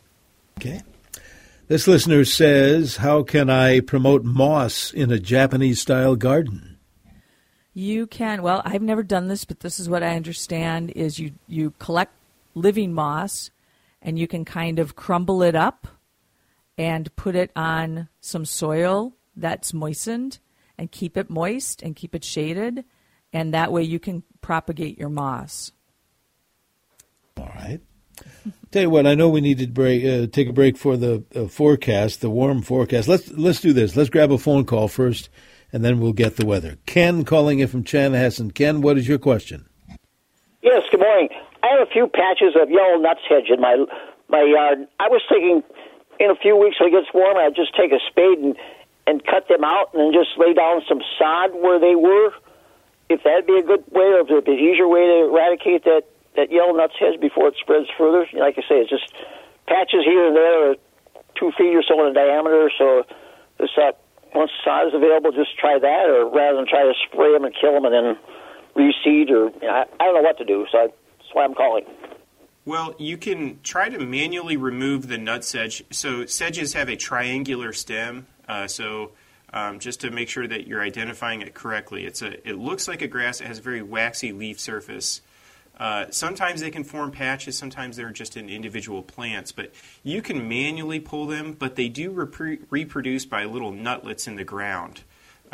Okay. 0.59 0.81
This 1.67 1.87
listener 1.87 2.25
says, 2.25 2.97
How 2.97 3.23
can 3.23 3.49
I 3.49 3.79
promote 3.79 4.23
moss 4.23 4.91
in 4.93 5.11
a 5.11 5.17
Japanese 5.17 5.81
style 5.81 6.15
garden? 6.15 6.77
You 7.73 8.07
can. 8.07 8.41
Well, 8.41 8.61
I've 8.63 8.81
never 8.81 9.03
done 9.03 9.27
this, 9.27 9.43
but 9.43 9.61
this 9.61 9.79
is 9.79 9.89
what 9.89 10.03
I 10.03 10.15
understand: 10.15 10.91
is 10.91 11.19
you 11.19 11.31
you 11.47 11.73
collect 11.77 12.13
living 12.55 12.93
moss, 12.93 13.51
and 14.01 14.17
you 14.17 14.27
can 14.27 14.45
kind 14.45 14.79
of 14.79 14.95
crumble 14.95 15.43
it 15.43 15.55
up 15.55 15.87
and 16.77 17.15
put 17.15 17.35
it 17.35 17.51
on 17.55 18.09
some 18.19 18.45
soil 18.45 19.15
that's 19.35 19.73
moistened 19.73 20.39
and 20.77 20.91
keep 20.91 21.15
it 21.15 21.29
moist 21.29 21.81
and 21.81 21.95
keep 21.95 22.15
it 22.15 22.23
shaded 22.23 22.83
and 23.35 23.53
that 23.53 23.69
way 23.69 23.83
you 23.83 23.99
can 23.99 24.23
propagate 24.39 24.97
your 24.97 25.09
moss. 25.09 25.73
All 27.37 27.51
right. 27.53 27.81
Tell 28.71 28.83
you 28.83 28.89
what, 28.89 29.05
I 29.05 29.13
know 29.13 29.27
we 29.27 29.41
need 29.41 29.57
to 29.57 29.67
break, 29.67 30.05
uh, 30.05 30.27
take 30.31 30.47
a 30.47 30.53
break 30.53 30.77
for 30.77 30.95
the 30.95 31.21
uh, 31.35 31.47
forecast, 31.47 32.21
the 32.21 32.29
warm 32.29 32.61
forecast. 32.61 33.09
Let's 33.09 33.29
let's 33.31 33.59
do 33.59 33.73
this. 33.73 33.97
Let's 33.97 34.09
grab 34.09 34.31
a 34.31 34.37
phone 34.37 34.63
call 34.63 34.87
first, 34.87 35.27
and 35.73 35.83
then 35.83 35.99
we'll 35.99 36.13
get 36.13 36.37
the 36.37 36.45
weather. 36.45 36.77
Ken 36.85 37.25
calling 37.25 37.59
in 37.59 37.67
from 37.67 37.83
Chanhassen. 37.83 38.53
Ken, 38.53 38.79
what 38.79 38.97
is 38.97 39.05
your 39.05 39.17
question? 39.17 39.67
Yes, 40.61 40.83
good 40.89 41.01
morning. 41.01 41.27
I 41.65 41.73
have 41.73 41.87
a 41.87 41.89
few 41.89 42.05
patches 42.05 42.53
of 42.53 42.69
yellow 42.69 43.01
nutsedge 43.01 43.49
in 43.49 43.59
my 43.59 43.73
my 44.29 44.43
yard. 44.45 44.85
I 44.99 45.09
was 45.09 45.21
thinking 45.27 45.63
in 46.19 46.29
a 46.29 46.35
few 46.37 46.55
weeks 46.55 46.77
when 46.79 46.89
it 46.89 46.91
gets 46.93 47.09
warm, 47.13 47.37
I'd 47.37 47.55
just 47.55 47.73
take 47.73 47.91
a 47.91 47.97
spade 48.05 48.37
and 48.37 48.55
and 49.07 49.25
cut 49.25 49.49
them 49.49 49.63
out 49.65 49.89
and 49.93 50.01
then 50.01 50.13
just 50.13 50.37
lay 50.37 50.53
down 50.53 50.85
some 50.87 51.01
sod 51.17 51.57
where 51.57 51.79
they 51.81 51.95
were. 51.95 52.33
If 53.09 53.21
that'd 53.21 53.45
be 53.45 53.57
a 53.57 53.65
good 53.65 53.85
way, 53.93 54.17
or 54.17 54.25
an 54.25 54.49
easier 54.49 54.87
way 54.87 55.05
to 55.05 55.29
eradicate 55.29 55.85
that 55.85 56.05
that 56.37 56.51
yellow 56.53 56.73
nutsedge 56.73 57.19
before 57.19 57.49
it 57.49 57.55
spreads 57.57 57.89
further. 57.97 58.29
Like 58.33 58.61
I 58.61 58.63
say, 58.69 58.85
it's 58.85 58.89
just 58.89 59.09
patches 59.65 60.05
here 60.05 60.27
and 60.29 60.35
there, 60.35 60.75
two 61.33 61.49
feet 61.57 61.73
or 61.73 61.81
so 61.81 62.05
in 62.05 62.13
diameter. 62.13 62.69
So 62.77 63.09
this 63.57 63.73
uh, 63.73 63.97
once 64.37 64.51
sod 64.63 64.89
is 64.89 64.93
available, 64.93 65.31
just 65.31 65.57
try 65.57 65.79
that, 65.79 66.05
or 66.13 66.29
rather 66.29 66.57
than 66.57 66.67
try 66.69 66.83
to 66.85 66.93
spray 67.09 67.33
them 67.33 67.45
and 67.45 67.55
kill 67.57 67.73
them 67.73 67.85
and 67.85 67.93
then 67.93 68.17
reseed, 68.77 69.33
or 69.33 69.49
you 69.49 69.65
know, 69.65 69.73
I, 69.73 69.85
I 69.97 70.05
don't 70.05 70.13
know 70.13 70.21
what 70.21 70.37
to 70.37 70.45
do. 70.45 70.65
So 70.71 70.77
I, 70.77 70.87
why 71.35 71.43
I'm 71.43 71.53
calling. 71.53 71.83
Well, 72.63 72.95
you 72.97 73.17
can 73.17 73.59
try 73.61 73.89
to 73.89 73.99
manually 73.99 74.57
remove 74.57 75.07
the 75.07 75.17
nut 75.17 75.43
sedge. 75.43 75.83
So 75.91 76.25
sedges 76.25 76.73
have 76.73 76.89
a 76.89 76.95
triangular 76.95 77.73
stem. 77.73 78.25
Uh, 78.47 78.67
so 78.67 79.11
um, 79.53 79.79
just 79.79 80.01
to 80.01 80.09
make 80.09 80.29
sure 80.29 80.47
that 80.47 80.65
you're 80.65 80.81
identifying 80.81 81.41
it 81.41 81.53
correctly, 81.53 82.05
it's 82.05 82.21
a. 82.21 82.47
It 82.47 82.57
looks 82.57 82.87
like 82.87 83.01
a 83.01 83.07
grass. 83.07 83.41
It 83.41 83.47
has 83.47 83.59
a 83.59 83.61
very 83.61 83.83
waxy 83.83 84.31
leaf 84.31 84.59
surface. 84.59 85.21
Uh, 85.77 86.05
sometimes 86.09 86.61
they 86.61 86.71
can 86.71 86.85
form 86.85 87.11
patches. 87.11 87.57
Sometimes 87.57 87.97
they're 87.97 88.09
just 88.11 88.37
in 88.37 88.49
individual 88.49 89.03
plants. 89.03 89.51
But 89.51 89.73
you 90.03 90.21
can 90.21 90.47
manually 90.47 91.01
pull 91.01 91.27
them. 91.27 91.53
But 91.53 91.75
they 91.75 91.89
do 91.89 92.11
reproduce 92.69 93.25
by 93.25 93.43
little 93.43 93.73
nutlets 93.73 94.25
in 94.25 94.37
the 94.37 94.45
ground. 94.45 95.03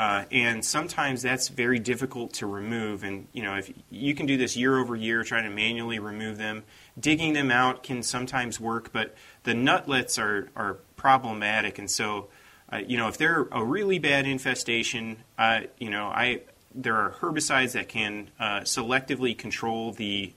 Uh, 0.01 0.25
and 0.31 0.65
sometimes 0.65 1.21
that's 1.21 1.47
very 1.47 1.77
difficult 1.77 2.33
to 2.33 2.47
remove. 2.47 3.03
And 3.03 3.27
you 3.33 3.43
know, 3.43 3.57
if 3.57 3.71
you 3.91 4.15
can 4.15 4.25
do 4.25 4.35
this 4.35 4.57
year 4.57 4.79
over 4.79 4.95
year, 4.95 5.23
trying 5.23 5.43
to 5.43 5.51
manually 5.51 5.99
remove 5.99 6.39
them, 6.39 6.63
digging 6.99 7.33
them 7.33 7.51
out 7.51 7.83
can 7.83 8.01
sometimes 8.01 8.59
work, 8.59 8.91
but 8.91 9.13
the 9.43 9.53
nutlets 9.53 10.17
are 10.17 10.49
are 10.55 10.79
problematic. 10.95 11.77
And 11.77 11.87
so, 11.87 12.29
uh, 12.73 12.77
you 12.77 12.97
know, 12.97 13.09
if 13.09 13.19
they're 13.19 13.47
a 13.51 13.63
really 13.63 13.99
bad 13.99 14.25
infestation, 14.25 15.17
uh, 15.37 15.61
you 15.77 15.91
know, 15.91 16.07
I 16.07 16.41
there 16.73 16.95
are 16.95 17.11
herbicides 17.11 17.73
that 17.73 17.87
can 17.87 18.31
uh, 18.39 18.61
selectively 18.61 19.37
control 19.37 19.91
the 19.91 20.33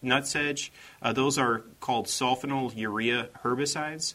nut 0.00 0.26
sedge. 0.26 0.72
Uh, 1.02 1.12
those 1.12 1.36
are 1.36 1.62
called 1.78 2.06
sulfonyl 2.06 2.74
urea 2.74 3.28
herbicides. 3.42 4.14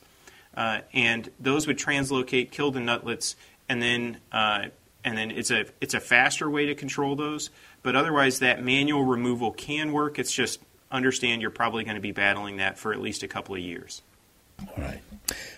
Uh, 0.57 0.79
and 0.93 1.29
those 1.39 1.67
would 1.67 1.77
translocate, 1.77 2.49
kill 2.49 2.71
the 2.71 2.79
nutlets, 2.79 3.35
and 3.69 3.83
then 3.83 4.17
uh, 4.31 4.65
and 5.03 5.17
then 5.17 5.31
it's 5.31 5.51
a 5.51 5.65
it's 5.81 5.93
a 5.93 5.99
faster 5.99 6.49
way 6.49 6.65
to 6.65 6.75
control 6.75 7.15
those. 7.15 7.49
But 7.83 7.95
otherwise, 7.95 8.39
that 8.39 8.63
manual 8.63 9.05
removal 9.05 9.51
can 9.51 9.91
work. 9.91 10.19
It's 10.19 10.31
just 10.31 10.59
understand 10.91 11.41
you're 11.41 11.51
probably 11.51 11.83
going 11.83 11.95
to 11.95 12.01
be 12.01 12.11
battling 12.11 12.57
that 12.57 12.77
for 12.77 12.93
at 12.93 12.99
least 12.99 13.23
a 13.23 13.27
couple 13.27 13.55
of 13.55 13.61
years. 13.61 14.01
All 14.67 14.83
right. 14.83 14.99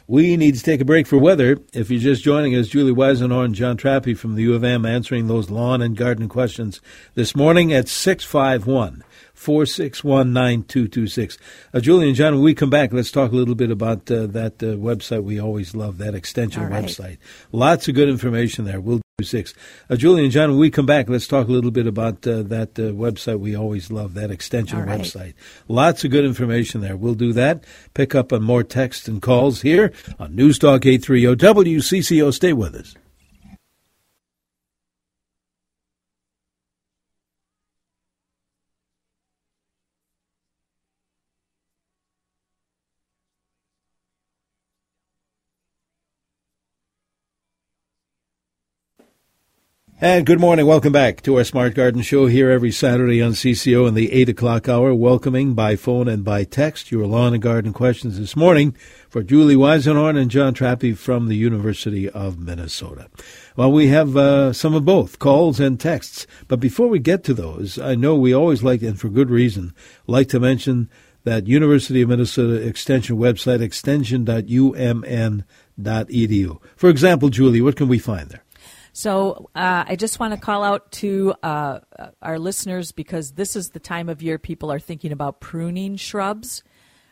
We 0.07 0.35
need 0.35 0.55
to 0.55 0.63
take 0.63 0.81
a 0.81 0.85
break 0.85 1.07
for 1.07 1.17
weather. 1.17 1.57
If 1.73 1.89
you're 1.89 2.01
just 2.01 2.23
joining 2.23 2.55
us, 2.55 2.67
Julie 2.67 2.93
Weisenhorn 2.93 3.45
and 3.45 3.55
Jon 3.55 3.77
Trappe 3.77 4.17
from 4.17 4.35
the 4.35 4.43
U 4.43 4.53
of 4.53 4.63
M 4.63 4.85
answering 4.85 5.27
those 5.27 5.49
lawn 5.49 5.81
and 5.81 5.95
garden 5.95 6.27
questions 6.27 6.81
this 7.15 7.35
morning 7.35 7.71
at 7.71 7.87
651 7.87 9.03
461 9.33 10.33
9226. 10.33 11.37
Uh, 11.73 11.79
Julie 11.79 12.07
and 12.07 12.15
Jon, 12.15 12.35
when 12.35 12.43
we 12.43 12.53
come 12.53 12.69
back, 12.69 12.91
let's 12.91 13.11
talk 13.11 13.31
a 13.31 13.35
little 13.35 13.55
bit 13.55 13.71
about 13.71 14.11
uh, 14.11 14.27
that 14.27 14.61
uh, 14.61 14.75
website 14.75 15.23
we 15.23 15.39
always 15.39 15.73
love, 15.73 15.97
that 15.99 16.13
extension 16.13 16.63
right. 16.63 16.83
website. 16.83 17.17
Lots 17.51 17.87
of 17.87 17.95
good 17.95 18.09
information 18.09 18.65
there. 18.65 18.81
We'll 18.81 18.97
do 18.97 19.03
six. 19.23 19.53
Uh, 19.89 19.95
Julie 19.95 20.23
and 20.23 20.31
Jon, 20.31 20.49
when 20.51 20.59
we 20.59 20.69
come 20.69 20.85
back, 20.85 21.09
let's 21.09 21.27
talk 21.27 21.47
a 21.47 21.51
little 21.51 21.71
bit 21.71 21.87
about 21.87 22.25
uh, 22.27 22.43
that 22.43 22.77
uh, 22.79 22.93
website 22.93 23.39
we 23.39 23.55
always 23.55 23.91
love, 23.91 24.13
that 24.13 24.31
extension 24.31 24.79
right. 24.79 24.99
website. 24.99 25.33
Lots 25.67 26.03
of 26.03 26.11
good 26.11 26.25
information 26.25 26.81
there. 26.81 26.95
We'll 26.95 27.15
do 27.15 27.33
that. 27.33 27.63
Pick 27.93 28.15
up 28.15 28.33
on 28.33 28.43
more 28.43 28.63
texts 28.63 29.07
and 29.07 29.21
calls 29.21 29.61
here 29.61 29.91
on 30.19 30.35
News 30.35 30.59
Talk 30.59 30.85
830 30.85 31.35
WCCO. 31.35 32.33
Stay 32.33 32.53
with 32.53 32.75
us. 32.75 32.95
And 50.03 50.25
good 50.25 50.39
morning. 50.39 50.65
Welcome 50.65 50.93
back 50.93 51.21
to 51.21 51.37
our 51.37 51.43
Smart 51.43 51.75
Garden 51.75 52.01
Show 52.01 52.25
here 52.25 52.49
every 52.49 52.71
Saturday 52.71 53.21
on 53.21 53.33
CCO 53.33 53.87
in 53.87 53.93
the 53.93 54.11
8 54.11 54.29
o'clock 54.29 54.67
hour, 54.67 54.95
welcoming 54.95 55.53
by 55.53 55.75
phone 55.75 56.07
and 56.07 56.23
by 56.23 56.43
text 56.43 56.91
your 56.91 57.05
lawn 57.05 57.35
and 57.35 57.43
garden 57.43 57.71
questions 57.71 58.17
this 58.17 58.35
morning 58.35 58.75
for 59.09 59.21
Julie 59.21 59.53
Weisenhorn 59.53 60.19
and 60.19 60.31
Jon 60.31 60.55
Trappe 60.55 60.97
from 60.97 61.27
the 61.27 61.35
University 61.35 62.09
of 62.09 62.39
Minnesota. 62.39 63.11
Well, 63.55 63.71
we 63.71 63.89
have 63.89 64.17
uh, 64.17 64.53
some 64.53 64.73
of 64.73 64.85
both, 64.85 65.19
calls 65.19 65.59
and 65.59 65.79
texts. 65.79 66.25
But 66.47 66.59
before 66.59 66.87
we 66.87 66.97
get 66.97 67.23
to 67.25 67.35
those, 67.35 67.77
I 67.77 67.93
know 67.93 68.15
we 68.15 68.33
always 68.33 68.63
like, 68.63 68.81
and 68.81 68.99
for 68.99 69.07
good 69.07 69.29
reason, 69.29 69.71
like 70.07 70.29
to 70.29 70.39
mention 70.39 70.89
that 71.25 71.45
University 71.45 72.01
of 72.01 72.09
Minnesota 72.09 72.67
Extension 72.67 73.17
website, 73.17 73.61
extension.umn.edu. 73.61 76.57
For 76.75 76.89
example, 76.89 77.29
Julie, 77.29 77.61
what 77.61 77.75
can 77.75 77.87
we 77.87 77.99
find 77.99 78.29
there? 78.29 78.41
So 78.93 79.49
uh, 79.55 79.85
I 79.87 79.95
just 79.95 80.19
want 80.19 80.33
to 80.33 80.39
call 80.39 80.63
out 80.63 80.91
to 80.93 81.33
uh, 81.43 81.79
our 82.21 82.37
listeners 82.37 82.91
because 82.91 83.31
this 83.31 83.55
is 83.55 83.69
the 83.69 83.79
time 83.79 84.09
of 84.09 84.21
year 84.21 84.37
people 84.37 84.71
are 84.71 84.79
thinking 84.79 85.11
about 85.11 85.39
pruning 85.39 85.95
shrubs, 85.95 86.63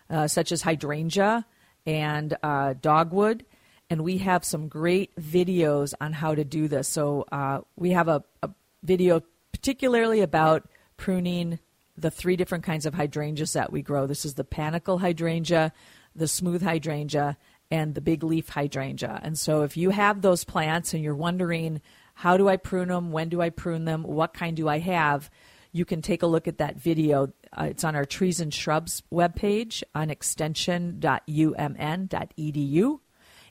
uh, 0.09 0.27
such 0.27 0.51
as 0.51 0.61
hydrangea 0.61 1.45
and 1.85 2.35
uh, 2.43 2.73
dogwood. 2.81 3.45
And 3.89 4.03
we 4.03 4.19
have 4.19 4.43
some 4.43 4.67
great 4.67 5.15
videos 5.15 5.93
on 6.01 6.13
how 6.13 6.35
to 6.35 6.43
do 6.43 6.67
this. 6.67 6.87
So 6.87 7.25
uh, 7.31 7.61
we 7.75 7.91
have 7.91 8.07
a, 8.07 8.23
a 8.43 8.49
video 8.83 9.21
particularly 9.51 10.21
about 10.21 10.67
pruning 10.97 11.59
the 11.97 12.11
three 12.11 12.35
different 12.35 12.63
kinds 12.63 12.85
of 12.85 12.93
hydrangeas 12.93 13.53
that 13.53 13.71
we 13.71 13.81
grow. 13.81 14.05
This 14.05 14.25
is 14.25 14.35
the 14.35 14.43
panicle 14.43 14.99
hydrangea, 14.99 15.73
the 16.15 16.27
smooth 16.27 16.61
hydrangea, 16.61 17.37
and 17.71 17.95
the 17.95 18.01
big 18.01 18.23
leaf 18.23 18.49
hydrangea. 18.49 19.19
And 19.23 19.37
so 19.37 19.63
if 19.63 19.77
you 19.77 19.91
have 19.91 20.21
those 20.21 20.43
plants 20.43 20.93
and 20.93 21.03
you're 21.03 21.15
wondering, 21.15 21.81
how 22.13 22.37
do 22.37 22.49
I 22.49 22.57
prune 22.57 22.89
them? 22.89 23.11
When 23.11 23.29
do 23.29 23.41
I 23.41 23.49
prune 23.49 23.85
them? 23.85 24.03
What 24.03 24.33
kind 24.33 24.57
do 24.57 24.67
I 24.67 24.79
have? 24.79 25.29
You 25.71 25.85
can 25.85 26.01
take 26.01 26.23
a 26.23 26.27
look 26.27 26.47
at 26.47 26.57
that 26.57 26.77
video. 26.77 27.31
Uh, 27.57 27.67
it's 27.69 27.83
on 27.83 27.95
our 27.95 28.05
Trees 28.05 28.39
and 28.39 28.51
Shrubs 28.53 29.03
webpage 29.11 29.83
on 29.93 30.09
extension.umn.edu. 30.09 32.99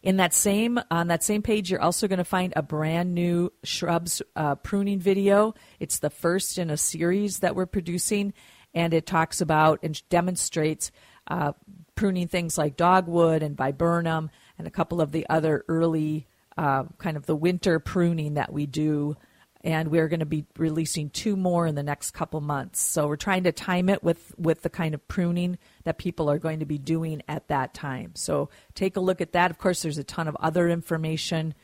In 0.00 0.18
that 0.18 0.32
same 0.32 0.78
on 0.90 1.08
that 1.08 1.24
same 1.24 1.42
page, 1.42 1.70
you're 1.70 1.80
also 1.80 2.06
going 2.06 2.18
to 2.18 2.24
find 2.24 2.52
a 2.54 2.62
brand 2.62 3.14
new 3.14 3.52
shrubs 3.64 4.22
uh, 4.36 4.54
pruning 4.56 5.00
video. 5.00 5.54
It's 5.80 5.98
the 5.98 6.10
first 6.10 6.58
in 6.58 6.70
a 6.70 6.76
series 6.76 7.40
that 7.40 7.56
we're 7.56 7.66
producing, 7.66 8.32
and 8.74 8.94
it 8.94 9.06
talks 9.06 9.40
about 9.40 9.80
and 9.82 10.00
demonstrates 10.08 10.92
uh, 11.28 11.52
pruning 11.94 12.28
things 12.28 12.56
like 12.56 12.76
dogwood 12.76 13.42
and 13.42 13.56
viburnum 13.56 14.30
and 14.58 14.66
a 14.66 14.70
couple 14.70 15.00
of 15.00 15.12
the 15.12 15.26
other 15.28 15.64
early 15.68 16.26
uh, 16.56 16.84
kind 16.98 17.16
of 17.16 17.26
the 17.26 17.36
winter 17.36 17.78
pruning 17.78 18.34
that 18.34 18.52
we 18.52 18.66
do. 18.66 19.16
And 19.64 19.88
we're 19.88 20.06
going 20.08 20.20
to 20.20 20.26
be 20.26 20.46
releasing 20.56 21.10
two 21.10 21.36
more 21.36 21.66
in 21.66 21.74
the 21.74 21.82
next 21.82 22.12
couple 22.12 22.40
months. 22.40 22.80
So 22.80 23.08
we're 23.08 23.16
trying 23.16 23.44
to 23.44 23.52
time 23.52 23.88
it 23.88 24.04
with, 24.04 24.32
with 24.38 24.62
the 24.62 24.70
kind 24.70 24.94
of 24.94 25.06
pruning 25.08 25.58
that 25.82 25.98
people 25.98 26.30
are 26.30 26.38
going 26.38 26.60
to 26.60 26.64
be 26.64 26.78
doing 26.78 27.22
at 27.28 27.48
that 27.48 27.74
time. 27.74 28.12
So 28.14 28.50
take 28.74 28.96
a 28.96 29.00
look 29.00 29.20
at 29.20 29.32
that. 29.32 29.50
Of 29.50 29.58
course, 29.58 29.82
there's 29.82 29.98
a 29.98 30.04
ton 30.04 30.28
of 30.28 30.36
other 30.38 30.68
information 30.68 31.54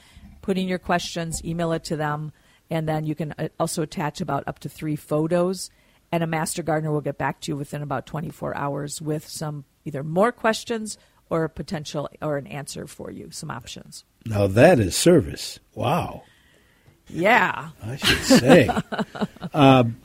Put 0.41 0.57
in 0.57 0.67
your 0.67 0.79
questions, 0.79 1.43
email 1.45 1.71
it 1.73 1.83
to 1.85 1.95
them, 1.95 2.31
and 2.69 2.89
then 2.89 3.05
you 3.05 3.13
can 3.13 3.35
uh, 3.37 3.49
also 3.59 3.83
attach 3.83 4.21
about 4.21 4.47
up 4.47 4.59
to 4.59 4.69
three 4.69 4.95
photos. 4.95 5.69
And 6.11 6.23
a 6.23 6.27
Master 6.27 6.63
Gardener 6.63 6.91
will 6.91 7.01
get 7.01 7.17
back 7.17 7.41
to 7.41 7.51
you 7.51 7.57
within 7.57 7.81
about 7.81 8.05
24 8.05 8.55
hours 8.55 9.01
with 9.01 9.27
some 9.27 9.65
either 9.85 10.03
more 10.03 10.31
questions 10.31 10.97
or 11.29 11.43
a 11.43 11.49
potential 11.49 12.09
or 12.21 12.37
an 12.37 12.47
answer 12.47 12.87
for 12.87 13.11
you, 13.11 13.29
some 13.31 13.51
options. 13.51 14.05
Now 14.25 14.47
that 14.47 14.79
is 14.79 14.95
service. 14.95 15.59
Wow. 15.73 16.23
Yeah. 17.13 17.69
I 17.83 17.95
should 17.97 18.23
say. 18.23 18.69
um, 19.53 19.97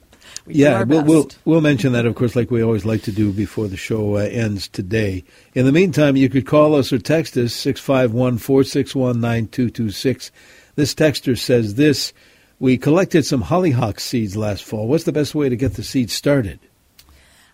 We 0.47 0.55
yeah, 0.55 0.85
we'll, 0.85 1.05
we'll 1.05 1.31
we'll 1.45 1.61
mention 1.61 1.93
that, 1.93 2.07
of 2.07 2.15
course, 2.15 2.37
like 2.37 2.53
we 2.53 2.63
always 2.63 2.85
like 2.85 3.03
to 3.03 3.13
do 3.13 3.33
before 3.33 3.67
the 3.67 3.77
show 3.77 4.17
uh, 4.17 4.21
ends 4.21 4.69
today. 4.69 5.25
In 5.55 5.67
the 5.67 5.73
meantime, 5.73 6.15
you 6.17 6.29
could 6.29 6.47
call 6.47 6.77
us 6.77 6.93
or 6.93 6.99
text 6.99 7.37
us 7.37 7.53
six 7.53 7.81
five 7.81 8.13
one 8.13 8.39
four 8.39 8.63
six 8.63 8.95
one 8.95 9.21
nine 9.21 9.49
two 9.49 9.71
two 9.71 9.91
six. 9.91 10.31
This 10.77 10.95
texter 10.95 11.37
says 11.37 11.75
this: 11.75 12.13
We 12.61 12.79
collected 12.79 13.25
some 13.25 13.43
hollyhock 13.43 13.99
seeds 13.99 14.37
last 14.37 14.63
fall. 14.63 14.87
What's 14.87 15.05
the 15.05 15.13
best 15.13 15.35
way 15.35 15.49
to 15.49 15.57
get 15.57 15.75
the 15.75 15.83
seeds 15.83 16.13
started? 16.13 16.61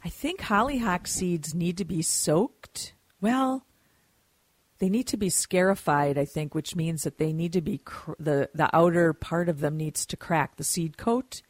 I 0.05 0.11
think 0.11 0.43
hollyhock 0.43 1.07
seeds 1.07 1.55
need 1.55 1.79
to 1.79 1.87
be 1.87 2.03
soaked. 2.03 2.93
Well, 3.23 3.65
they 4.83 4.88
need 4.88 5.07
to 5.07 5.16
be 5.16 5.31
scarified, 5.31 6.18
I 6.18 6.25
think, 6.25 6.57
which 6.57 6.75
means 6.75 7.05
that 7.05 7.16
they 7.16 7.33
need 7.33 7.53
to 7.53 7.61
be 7.61 7.79
cr- 7.79 8.14
the 8.18 8.51
the 8.53 8.68
outer 8.75 9.12
part 9.12 9.49
of 9.49 9.61
them 9.61 9.77
needs 9.77 10.05
to 10.07 10.16
crack 10.16 10.57
the 10.57 10.64
seed 10.64 10.99
coat. 10.99 11.40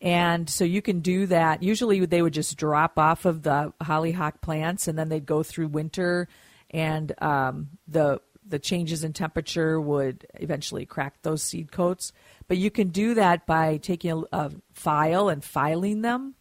And 0.00 0.48
so 0.48 0.64
you 0.64 0.80
can 0.80 1.00
do 1.00 1.26
that. 1.26 1.62
Usually 1.62 2.06
they 2.06 2.22
would 2.22 2.32
just 2.32 2.56
drop 2.56 2.98
off 2.98 3.26
of 3.26 3.42
the 3.42 3.74
hollyhock 3.82 4.40
plants 4.40 4.88
and 4.88 4.98
then 4.98 5.10
they'd 5.10 5.26
go 5.26 5.42
through 5.42 5.68
winter 5.68 6.28
and 6.70 7.12
um, 7.22 7.68
the 7.86 8.22
the 8.48 8.58
changes 8.58 9.04
in 9.04 9.12
temperature 9.12 9.78
would 9.78 10.26
eventually 10.36 10.86
crack 10.86 11.20
those 11.20 11.42
seed 11.42 11.72
coats. 11.72 12.10
But 12.48 12.56
you 12.56 12.70
can 12.70 12.88
do 12.88 13.12
that 13.16 13.44
by 13.44 13.76
taking 13.76 14.12
a, 14.12 14.22
a 14.32 14.50
file 14.72 15.28
and 15.28 15.44
filing 15.44 16.00
them, 16.00 16.36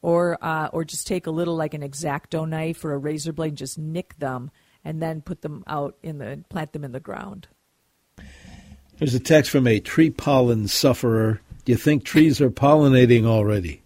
or 0.00 0.38
uh, 0.40 0.70
or 0.72 0.84
just 0.84 1.06
take 1.06 1.26
a 1.26 1.30
little 1.30 1.56
like 1.56 1.74
an 1.74 1.82
X-Acto 1.82 2.48
knife 2.48 2.86
or 2.86 2.94
a 2.94 2.98
razor 2.98 3.34
blade 3.34 3.48
and 3.48 3.58
just 3.58 3.78
nick 3.78 4.18
them, 4.18 4.50
and 4.84 5.00
then 5.00 5.20
put 5.20 5.42
them 5.42 5.64
out 5.66 5.96
in 6.02 6.18
the 6.18 6.44
plant 6.48 6.72
them 6.72 6.84
in 6.84 6.92
the 6.92 7.00
ground. 7.00 7.48
There's 8.98 9.14
a 9.14 9.20
text 9.20 9.50
from 9.50 9.66
a 9.66 9.80
tree 9.80 10.10
pollen 10.10 10.68
sufferer. 10.68 11.40
Do 11.64 11.72
you 11.72 11.78
think 11.78 12.04
trees 12.04 12.40
are 12.40 12.50
pollinating 12.50 13.24
already? 13.24 13.82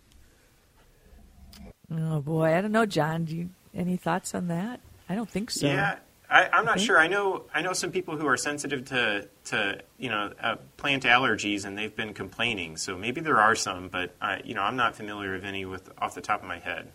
Oh 1.90 2.20
boy, 2.20 2.54
I 2.54 2.60
don't 2.60 2.72
know, 2.72 2.86
Jon. 2.86 3.24
Do 3.24 3.36
you 3.36 3.50
any 3.74 3.96
thoughts 3.96 4.34
on 4.34 4.48
that? 4.48 4.80
I 5.08 5.14
don't 5.14 5.28
think 5.28 5.50
so. 5.50 5.66
Yeah, 5.66 5.96
I, 6.28 6.58
am 6.58 6.64
not 6.66 6.76
okay. 6.76 6.84
sure. 6.84 6.98
I 6.98 7.06
know 7.06 7.44
I 7.54 7.62
know 7.62 7.72
some 7.72 7.90
people 7.90 8.16
who 8.16 8.26
are 8.26 8.36
sensitive 8.36 8.84
to 8.86 9.28
to 9.46 9.80
you 9.98 10.10
know 10.10 10.32
uh, 10.42 10.56
plant 10.76 11.04
allergies, 11.04 11.64
and 11.64 11.78
they've 11.78 11.94
been 11.94 12.12
complaining. 12.12 12.76
So 12.76 12.98
maybe 12.98 13.20
there 13.20 13.40
are 13.40 13.54
some, 13.54 13.88
but 13.88 14.14
I, 14.20 14.42
you 14.44 14.54
know 14.54 14.62
I'm 14.62 14.76
not 14.76 14.94
familiar 14.94 15.32
with 15.32 15.44
any 15.44 15.64
with 15.64 15.90
off 15.98 16.14
the 16.14 16.20
top 16.20 16.42
of 16.42 16.48
my 16.48 16.58
head. 16.58 16.88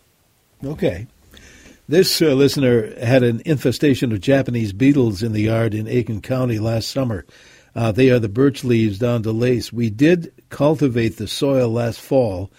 Okay. 0.64 1.08
This 1.88 2.22
uh, 2.22 2.34
listener 2.34 2.98
had 2.98 3.24
an 3.24 3.42
infestation 3.46 4.14
of 4.14 4.22
Japanese 4.22 4.72
beetles 4.72 5.22
in 5.22 5.34
the 5.34 5.42
yard 5.42 5.74
in 5.74 5.86
Aitkin 5.86 6.24
County 6.24 6.58
last 6.58 6.90
summer. 6.90 7.26
Uh, 7.76 7.92
they 7.92 8.10
are 8.10 8.20
the 8.20 8.30
birch 8.30 8.64
leaves 8.64 9.00
down 9.00 9.24
to 9.24 9.34
lace. 9.34 9.74
We 9.74 9.90
did 9.90 10.32
cultivate 10.50 11.18
the 11.18 11.28
soil 11.28 11.70
last 11.70 12.00
fall 12.00 12.50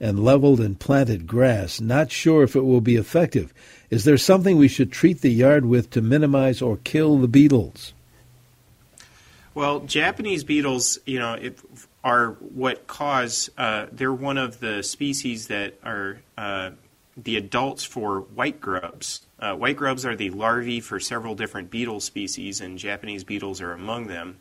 and 0.00 0.24
leveled 0.24 0.60
and 0.60 0.80
planted 0.80 1.26
grass. 1.26 1.78
Not 1.78 2.10
sure 2.10 2.42
if 2.42 2.56
it 2.56 2.62
will 2.62 2.80
be 2.80 2.96
effective. 2.96 3.52
Is 3.90 4.04
there 4.04 4.16
something 4.16 4.56
we 4.56 4.68
should 4.68 4.90
treat 4.90 5.20
the 5.20 5.30
yard 5.30 5.66
with 5.66 5.90
to 5.90 6.00
minimize 6.00 6.62
or 6.62 6.78
kill 6.78 7.18
the 7.18 7.28
beetles? 7.28 7.92
Well, 9.52 9.80
Japanese 9.80 10.42
beetles, 10.42 10.98
you 11.04 11.18
know, 11.18 11.36
are 12.02 12.30
what 12.40 12.86
cause. 12.86 13.50
Uh, 13.58 13.86
they're 13.92 14.14
one 14.14 14.38
of 14.38 14.60
the 14.60 14.82
species 14.82 15.48
that 15.48 15.74
are 15.84 16.20
uh, 16.38 16.70
the 17.22 17.36
adults 17.36 17.84
for 17.84 18.20
white 18.20 18.60
grubs. 18.60 19.22
Uh, 19.38 19.54
white 19.54 19.76
grubs 19.76 20.04
are 20.04 20.16
the 20.16 20.30
larvae 20.30 20.80
for 20.80 21.00
several 21.00 21.34
different 21.34 21.70
beetle 21.70 22.00
species, 22.00 22.60
and 22.60 22.78
Japanese 22.78 23.24
beetles 23.24 23.60
are 23.60 23.72
among 23.72 24.06
them. 24.06 24.36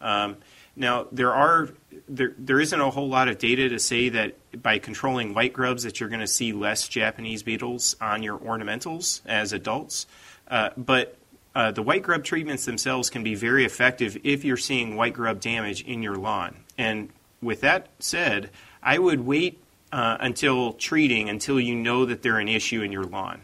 Um, 0.00 0.36
now, 0.76 1.06
there 1.12 1.32
are 1.32 1.68
there, 2.08 2.34
there 2.36 2.60
isn't 2.60 2.80
a 2.80 2.90
whole 2.90 3.08
lot 3.08 3.28
of 3.28 3.38
data 3.38 3.68
to 3.68 3.78
say 3.78 4.08
that 4.10 4.34
by 4.60 4.78
controlling 4.78 5.32
white 5.32 5.52
grubs 5.52 5.84
that 5.84 6.00
you're 6.00 6.08
going 6.08 6.20
to 6.20 6.26
see 6.26 6.52
less 6.52 6.88
Japanese 6.88 7.42
beetles 7.42 7.94
on 8.00 8.22
your 8.22 8.38
ornamentals 8.38 9.20
as 9.24 9.52
adults. 9.52 10.06
Uh, 10.48 10.70
but 10.76 11.16
uh, 11.54 11.70
the 11.70 11.82
white 11.82 12.02
grub 12.02 12.24
treatments 12.24 12.64
themselves 12.64 13.08
can 13.08 13.22
be 13.22 13.36
very 13.36 13.64
effective 13.64 14.18
if 14.24 14.44
you're 14.44 14.56
seeing 14.56 14.96
white 14.96 15.14
grub 15.14 15.40
damage 15.40 15.82
in 15.84 16.02
your 16.02 16.16
lawn. 16.16 16.56
And 16.76 17.10
with 17.40 17.60
that 17.60 17.88
said, 18.00 18.50
I 18.82 18.98
would 18.98 19.20
wait 19.20 19.62
uh, 19.94 20.16
until 20.18 20.72
treating 20.72 21.28
until 21.28 21.60
you 21.60 21.76
know 21.76 22.04
that 22.04 22.20
they're 22.20 22.40
an 22.40 22.48
issue 22.48 22.82
in 22.82 22.90
your 22.90 23.04
lawn. 23.04 23.40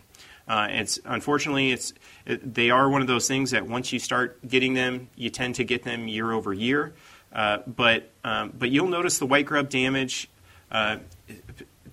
Uh, 0.49 0.67
it's 0.69 0.99
unfortunately 1.05 1.71
it's 1.71 1.95
it, 2.27 2.55
they 2.55 2.71
are 2.71 2.91
one 2.91 3.01
of 3.01 3.07
those 3.07 3.29
things 3.29 3.53
that 3.53 3.69
once 3.69 3.93
you 3.93 4.01
start 4.01 4.37
getting 4.47 4.75
them, 4.75 5.09
you 5.15 5.31
tend 5.31 5.55
to 5.55 5.65
get 5.65 5.85
them 5.85 6.09
year 6.09 6.33
over 6.33 6.53
year. 6.53 6.93
Uh, 7.33 7.59
but 7.69 8.11
um, 8.25 8.53
but 8.59 8.69
you'll 8.69 8.89
notice 8.89 9.21
the 9.21 9.27
white 9.27 9.47
grub 9.47 9.71
damage. 9.71 10.29
Uh, 10.73 10.97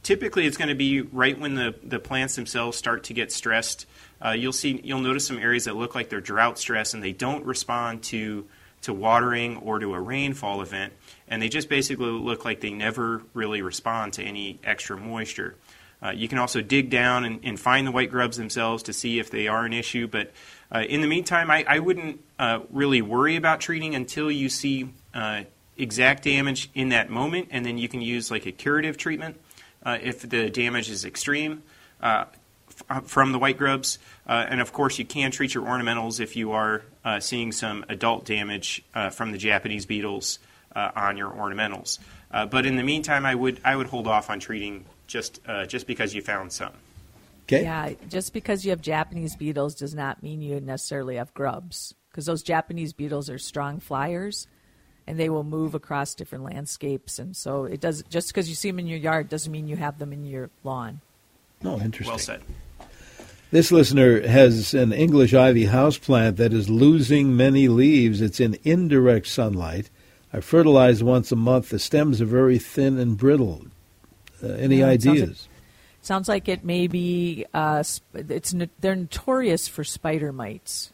typically, 0.02 0.48
it's 0.48 0.58
going 0.58 0.70
to 0.70 0.76
be 0.76 1.02
right 1.02 1.40
when 1.40 1.54
the, 1.54 1.76
the 1.84 2.00
plants 2.00 2.36
themselves 2.36 2.76
start 2.76 3.04
to 3.04 3.14
get 3.14 3.32
stressed. 3.32 3.86
Uh, 4.26 4.32
you'll 4.32 4.52
see 4.52 4.82
you'll 4.84 5.02
notice 5.02 5.28
some 5.28 5.38
areas 5.38 5.66
that 5.66 5.76
look 5.76 5.94
like 5.94 6.10
they're 6.10 6.20
drought 6.20 6.58
stressed 6.58 6.96
and 6.96 7.04
they 7.04 7.14
don't 7.14 7.46
respond 7.46 8.02
to 8.02 8.48
to 8.88 8.94
watering 8.94 9.58
or 9.58 9.80
to 9.80 9.94
a 9.94 10.00
rainfall 10.00 10.62
event, 10.62 10.92
and 11.28 11.42
they 11.42 11.50
just 11.50 11.70
basically 11.70 12.10
look 12.10 12.44
like 12.44 12.60
they 12.60 12.72
never 12.72 13.22
really 13.34 13.62
respond 13.62 14.14
to 14.14 14.24
any 14.24 14.60
extra 14.64 14.98
moisture. 14.98 15.56
Uh, 16.02 16.12
you 16.12 16.28
can 16.28 16.38
also 16.38 16.62
dig 16.62 16.90
down 16.90 17.26
and, 17.26 17.40
and, 17.44 17.60
find 17.60 17.88
the 17.88 17.92
white 17.92 18.12
grubs 18.12 18.38
themselves 18.38 18.84
to 18.84 18.94
see 18.94 19.18
if 19.18 19.32
they 19.32 19.48
are 19.48 19.66
an 19.66 19.74
issue. 19.74 20.08
But 20.08 20.32
uh, 20.74 20.84
in 20.88 21.02
the 21.02 21.08
meantime, 21.08 21.50
I, 21.50 21.66
I 21.68 21.80
wouldn't 21.80 22.22
uh, 22.38 22.60
really 22.70 23.02
worry 23.02 23.36
about 23.36 23.62
treating 23.62 23.96
until 23.96 24.30
you 24.30 24.48
see 24.48 24.90
uh, 25.16 25.44
exact 25.76 26.24
damage 26.24 26.70
in 26.76 26.90
that 26.90 27.10
moment, 27.10 27.48
and 27.52 27.66
then 27.66 27.80
you 27.80 27.90
can 27.90 28.02
use 28.02 28.30
like 28.30 28.46
a 28.46 28.52
curative 28.52 28.96
treatment 28.98 29.42
uh, 29.84 29.98
if 30.02 30.22
the 30.22 30.50
damage 30.50 30.90
is 30.90 31.04
extreme 31.04 31.64
f- 32.02 32.28
Uh, 32.90 33.02
from 33.02 33.32
the 33.32 33.40
white 33.40 33.58
grubs. 33.58 34.00
Uh, 34.28 34.46
and 34.50 34.62
of 34.62 34.72
course, 34.72 35.00
you 35.00 35.06
can 35.06 35.32
treat 35.32 35.54
your 35.54 35.64
ornamentals 35.64 36.20
if 36.20 36.36
you 36.36 36.52
are 36.52 36.84
uh, 37.04 37.20
seeing 37.20 37.52
some 37.52 37.84
adult 37.90 38.26
damage 38.26 38.84
from 39.12 39.32
the 39.32 39.38
Japanese 39.38 39.86
beetles 39.86 40.40
on 40.76 41.18
your 41.18 41.32
ornamentals. 41.32 41.98
but 42.32 42.66
in 42.66 42.76
the 42.76 42.84
meantime, 42.84 43.26
I 43.26 43.34
would 43.34 43.60
I 43.66 43.76
would 43.76 43.88
hold 43.88 44.08
off 44.08 44.30
on 44.30 44.40
treating 44.40 44.86
just 45.08 45.40
uh, 45.48 45.66
just 45.66 45.88
because 45.88 46.14
you 46.14 46.22
found 46.22 46.52
some. 46.52 46.74
Okay. 47.46 47.64
Yeah, 47.64 47.94
just 48.10 48.34
because 48.34 48.66
you 48.66 48.72
have 48.72 48.82
Japanese 48.82 49.36
beetles 49.36 49.74
does 49.74 49.96
not 49.96 50.22
mean 50.22 50.42
you 50.42 50.60
necessarily 50.60 51.16
have 51.16 51.34
grubs, 51.34 51.96
because 52.12 52.26
those 52.26 52.44
Japanese 52.44 52.92
beetles 52.92 53.30
are 53.30 53.38
strong 53.38 53.80
flyers, 53.80 54.48
and 55.08 55.18
they 55.18 55.30
will 55.30 55.46
move 55.46 55.74
across 55.74 56.14
different 56.14 56.44
landscapes, 56.44 57.20
and 57.20 57.36
so 57.36 57.64
it 57.64 57.80
does. 57.80 58.04
Just 58.10 58.28
because 58.28 58.50
you 58.50 58.56
see 58.56 58.70
them 58.70 58.80
in 58.80 58.88
your 58.88 59.00
yard 59.00 59.30
doesn't 59.30 59.52
mean 59.52 59.68
you 59.68 59.78
have 59.78 59.98
them 59.98 60.12
in 60.12 60.26
your 60.26 60.50
lawn. 60.64 61.00
No, 61.64 61.80
interesting. 61.80 62.12
Well 62.12 62.20
said. 62.20 62.44
This 63.50 63.72
listener 63.72 64.28
has 64.28 64.74
an 64.74 64.92
English 64.92 65.34
ivy 65.34 65.68
houseplant 65.68 66.36
that 66.36 66.52
is 66.52 66.70
losing 66.70 67.38
many 67.38 67.70
leaves. 67.70 68.20
It's 68.20 68.42
in 68.42 68.58
indirect 68.64 69.28
sunlight. 69.28 69.90
I 70.34 70.42
fertilize 70.42 71.02
once 71.02 71.32
a 71.32 71.38
month. 71.38 71.70
The 71.70 71.80
stems 71.80 72.20
are 72.20 72.26
very 72.26 72.60
thin 72.60 72.98
and 73.00 73.18
brittle. 73.18 73.68
Uh, 74.44 74.48
any 74.48 74.80
yeah, 74.80 74.88
ideas? 74.88 75.20
Sounds 75.20 75.30
like, 75.30 75.48
sounds 76.02 76.28
like, 76.28 76.50
it 76.50 76.66
may 76.66 76.88
be. 76.88 77.46
Uh, 77.54 77.84
it's 78.14 78.54
they're 78.82 78.96
notorious 78.96 79.70
for 79.70 79.86
spider 79.86 80.34
mites. 80.34 80.92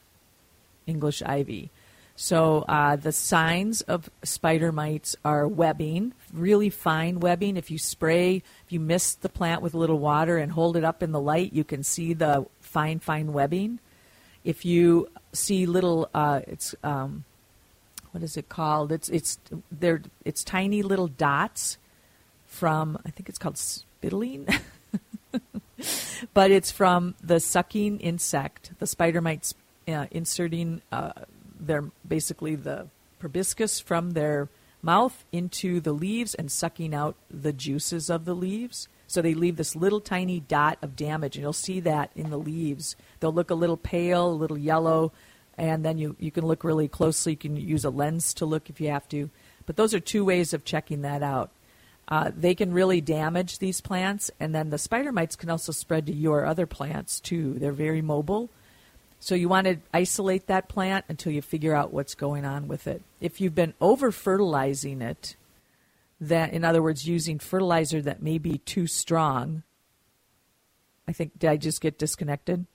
English 0.85 1.23
ivy. 1.23 1.71
So 2.15 2.63
uh, 2.67 2.95
the 2.95 3.11
signs 3.11 3.81
of 3.81 4.09
spider 4.23 4.71
mites 4.71 5.15
are 5.25 5.47
webbing, 5.47 6.13
really 6.31 6.69
fine 6.69 7.19
webbing. 7.19 7.57
If 7.57 7.71
you 7.71 7.79
spray, 7.79 8.43
if 8.65 8.71
you 8.71 8.79
mist 8.79 9.23
the 9.23 9.29
plant 9.29 9.61
with 9.61 9.73
a 9.73 9.77
little 9.77 9.97
water 9.97 10.37
and 10.37 10.51
hold 10.51 10.77
it 10.77 10.83
up 10.83 11.01
in 11.01 11.11
the 11.11 11.19
light, 11.19 11.53
you 11.53 11.63
can 11.63 11.83
see 11.83 12.13
the 12.13 12.45
fine, 12.61 12.99
fine 12.99 13.33
webbing. 13.33 13.79
If 14.43 14.63
you 14.63 15.09
see 15.31 15.65
little, 15.65 16.09
uh, 16.13 16.41
it's 16.47 16.75
um, 16.83 17.23
what 18.11 18.21
is 18.23 18.37
it 18.37 18.47
called? 18.47 18.91
It's 18.91 19.09
it's 19.09 19.39
they're 19.71 20.01
it's 20.23 20.43
tiny 20.43 20.83
little 20.83 21.07
dots 21.07 21.77
from, 22.45 22.99
I 23.03 23.09
think 23.09 23.29
it's 23.29 23.39
called 23.39 23.55
spittling, 23.55 24.47
but 26.33 26.51
it's 26.51 26.71
from 26.71 27.15
the 27.23 27.39
sucking 27.39 27.99
insect. 27.99 28.71
The 28.77 28.85
spider 28.85 29.21
mites 29.21 29.55
uh, 29.87 30.05
inserting 30.11 30.81
uh, 30.91 31.13
their 31.65 31.85
basically 32.07 32.55
the 32.55 32.87
proboscis 33.19 33.79
from 33.79 34.11
their 34.11 34.49
mouth 34.81 35.23
into 35.31 35.79
the 35.79 35.93
leaves 35.93 36.35
and 36.35 36.51
sucking 36.51 36.93
out 36.93 37.15
the 37.31 37.53
juices 37.53 38.09
of 38.09 38.25
the 38.25 38.35
leaves. 38.35 38.87
So 39.07 39.21
they 39.21 39.33
leave 39.33 39.57
this 39.57 39.75
little 39.75 40.01
tiny 40.01 40.39
dot 40.39 40.77
of 40.81 40.95
damage, 40.95 41.35
and 41.35 41.43
you'll 41.43 41.53
see 41.53 41.79
that 41.81 42.11
in 42.15 42.29
the 42.29 42.37
leaves. 42.37 42.95
They'll 43.19 43.33
look 43.33 43.51
a 43.51 43.55
little 43.55 43.77
pale, 43.77 44.31
a 44.31 44.33
little 44.33 44.57
yellow, 44.57 45.11
and 45.57 45.85
then 45.85 45.97
you, 45.97 46.15
you 46.19 46.31
can 46.31 46.45
look 46.45 46.63
really 46.63 46.87
closely. 46.87 47.33
You 47.33 47.37
can 47.37 47.55
use 47.55 47.85
a 47.85 47.89
lens 47.89 48.33
to 48.35 48.45
look 48.45 48.69
if 48.69 48.81
you 48.81 48.89
have 48.89 49.07
to. 49.09 49.29
But 49.65 49.75
those 49.75 49.93
are 49.93 49.99
two 49.99 50.25
ways 50.25 50.53
of 50.53 50.65
checking 50.65 51.03
that 51.03 51.23
out. 51.23 51.51
Uh, 52.07 52.31
they 52.35 52.55
can 52.55 52.73
really 52.73 52.99
damage 52.99 53.59
these 53.59 53.79
plants, 53.79 54.29
and 54.39 54.53
then 54.53 54.69
the 54.69 54.77
spider 54.77 55.11
mites 55.11 55.37
can 55.37 55.49
also 55.49 55.71
spread 55.71 56.05
to 56.07 56.13
your 56.13 56.45
other 56.45 56.65
plants 56.65 57.19
too. 57.19 57.53
They're 57.53 57.71
very 57.71 58.01
mobile. 58.01 58.49
So 59.23 59.35
you 59.35 59.47
want 59.47 59.67
to 59.67 59.77
isolate 59.93 60.47
that 60.47 60.67
plant 60.67 61.05
until 61.07 61.31
you 61.31 61.41
figure 61.41 61.73
out 61.73 61.93
what's 61.93 62.13
going 62.13 62.43
on 62.43 62.67
with 62.67 62.87
it. 62.87 63.01
If 63.21 63.39
you've 63.39 63.55
been 63.55 63.73
over 63.79 64.11
fertilizing 64.11 65.01
it, 65.01 65.37
that 66.19 66.51
in 66.51 66.65
other 66.65 66.83
words, 66.83 67.07
using 67.07 67.39
fertilizer 67.39 68.01
that 68.01 68.21
may 68.21 68.37
be 68.37 68.57
too 68.57 68.85
strong. 68.85 69.63
I 71.07 71.13
think 71.13 71.39
did 71.39 71.49
I 71.49 71.55
just 71.55 71.79
get 71.79 71.97
disconnected? 71.97 72.65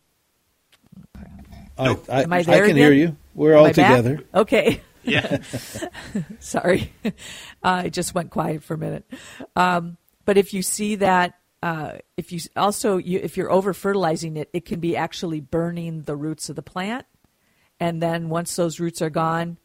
I, 1.76 1.98
I, 2.08 2.22
Am 2.22 2.32
I 2.32 2.42
there? 2.44 2.54
I 2.54 2.58
can 2.60 2.70
again? 2.70 2.76
hear 2.76 2.92
you. 2.92 3.16
We're 3.34 3.52
Am 3.52 3.64
all 3.64 3.68
together. 3.68 4.24
Okay. 4.34 4.80
Yeah. 5.02 5.42
Sorry. 6.40 6.94
Uh, 7.04 7.10
I 7.62 7.88
just 7.90 8.14
went 8.14 8.30
quiet 8.30 8.62
for 8.62 8.72
a 8.72 8.78
minute. 8.78 9.04
Um, 9.54 9.98
but 10.24 10.38
if 10.38 10.54
you 10.54 10.62
see 10.62 10.94
that, 10.94 11.37
uh, 11.62 11.92
if 12.16 12.32
you 12.32 12.40
also 12.56 12.96
you, 12.98 13.18
if 13.22 13.36
you're 13.36 13.50
over 13.50 13.72
fertilizing 13.72 14.36
it, 14.36 14.48
it 14.52 14.64
can 14.64 14.80
be 14.80 14.96
actually 14.96 15.40
burning 15.40 16.02
the 16.02 16.16
roots 16.16 16.48
of 16.48 16.56
the 16.56 16.62
plant, 16.62 17.06
and 17.80 18.00
then 18.02 18.28
once 18.28 18.54
those 18.56 18.78
roots 18.78 19.02
are 19.02 19.10
gone, 19.10 19.58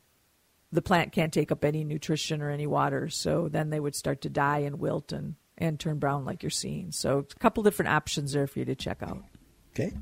the 0.71 0.82
plant 0.82 1.12
can't 1.12 1.32
take 1.32 1.51
up 1.51 1.63
any 1.63 1.84
nutrition 1.84 2.41
or 2.41 2.49
any 2.49 2.65
water. 2.65 3.10
So 3.10 3.47
then 3.47 3.69
they 3.69 3.79
would 3.79 3.95
start 3.95 4.21
to 4.21 4.29
die 4.29 4.60
and 4.60 4.79
wilt 4.79 5.12
and 5.12 5.36
and 5.58 5.79
turn 5.79 5.99
brown 5.99 6.25
like 6.25 6.41
you're 6.41 6.49
seeing. 6.49 6.91
So 6.91 7.19
a 7.19 7.39
couple 7.39 7.62
different 7.63 7.91
options 7.91 8.34
there 8.34 8.47
for 8.47 8.60
you 8.60 8.65
to 8.65 8.75
check 8.75 9.03
out. 9.03 9.23
Okay. 9.71 9.93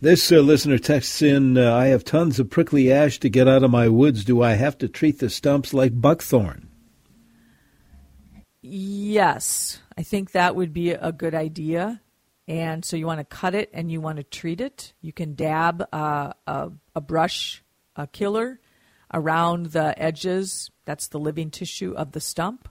This 0.00 0.32
uh, 0.32 0.38
listener 0.40 0.78
texts 0.78 1.22
in 1.22 1.58
uh, 1.58 1.74
I 1.74 1.86
have 1.86 2.04
tons 2.04 2.38
of 2.40 2.50
prickly 2.50 2.92
ash 2.92 3.18
to 3.20 3.28
get 3.28 3.48
out 3.48 3.62
of 3.62 3.70
my 3.70 3.88
woods. 3.88 4.24
Do 4.24 4.42
I 4.42 4.54
have 4.54 4.78
to 4.78 4.88
treat 4.88 5.18
the 5.18 5.30
stumps 5.30 5.74
like 5.74 6.00
buckthorn? 6.00 6.68
Yes, 8.62 9.81
I 9.96 10.02
think 10.02 10.32
that 10.32 10.56
would 10.56 10.72
be 10.72 10.90
a 10.90 11.12
good 11.12 11.34
idea. 11.34 12.00
And 12.48 12.84
so 12.84 12.96
you 12.96 13.06
want 13.06 13.20
to 13.20 13.24
cut 13.24 13.54
it 13.54 13.70
and 13.72 13.90
you 13.90 14.00
want 14.00 14.16
to 14.16 14.24
treat 14.24 14.60
it. 14.60 14.92
You 15.00 15.12
can 15.12 15.34
dab 15.34 15.86
uh, 15.92 16.32
a, 16.46 16.70
a 16.94 17.00
brush 17.00 17.62
a 17.94 18.06
killer 18.06 18.60
around 19.12 19.66
the 19.66 20.00
edges. 20.00 20.70
That's 20.84 21.08
the 21.08 21.20
living 21.20 21.50
tissue 21.50 21.92
of 21.92 22.12
the 22.12 22.20
stump. 22.20 22.68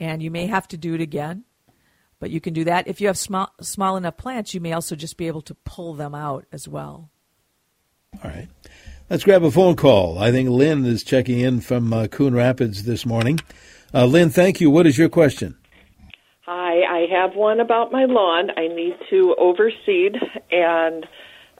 And 0.00 0.22
you 0.22 0.30
may 0.30 0.46
have 0.46 0.68
to 0.68 0.76
do 0.76 0.94
it 0.94 1.00
again, 1.00 1.44
but 2.18 2.30
you 2.30 2.40
can 2.40 2.52
do 2.52 2.64
that. 2.64 2.88
If 2.88 3.00
you 3.00 3.06
have 3.06 3.18
small, 3.18 3.50
small 3.60 3.96
enough 3.96 4.16
plants, 4.16 4.54
you 4.54 4.60
may 4.60 4.72
also 4.72 4.96
just 4.96 5.16
be 5.16 5.26
able 5.26 5.42
to 5.42 5.54
pull 5.54 5.94
them 5.94 6.14
out 6.14 6.46
as 6.52 6.68
well. 6.68 7.10
All 8.22 8.30
right. 8.30 8.48
Let's 9.08 9.24
grab 9.24 9.44
a 9.44 9.50
phone 9.50 9.76
call. 9.76 10.18
I 10.18 10.32
think 10.32 10.48
Lynn 10.48 10.84
is 10.84 11.04
checking 11.04 11.38
in 11.38 11.60
from 11.60 11.92
uh, 11.92 12.08
Coon 12.08 12.34
Rapids 12.34 12.82
this 12.82 13.06
morning. 13.06 13.38
Uh, 13.94 14.04
Lynn, 14.04 14.30
thank 14.30 14.60
you. 14.60 14.70
What 14.70 14.86
is 14.86 14.98
your 14.98 15.08
question? 15.08 15.56
Hi, 16.46 16.82
I 16.84 17.06
have 17.10 17.34
one 17.34 17.58
about 17.58 17.90
my 17.90 18.04
lawn. 18.04 18.50
I 18.56 18.68
need 18.68 18.94
to 19.10 19.34
overseed, 19.36 20.14
and 20.52 21.04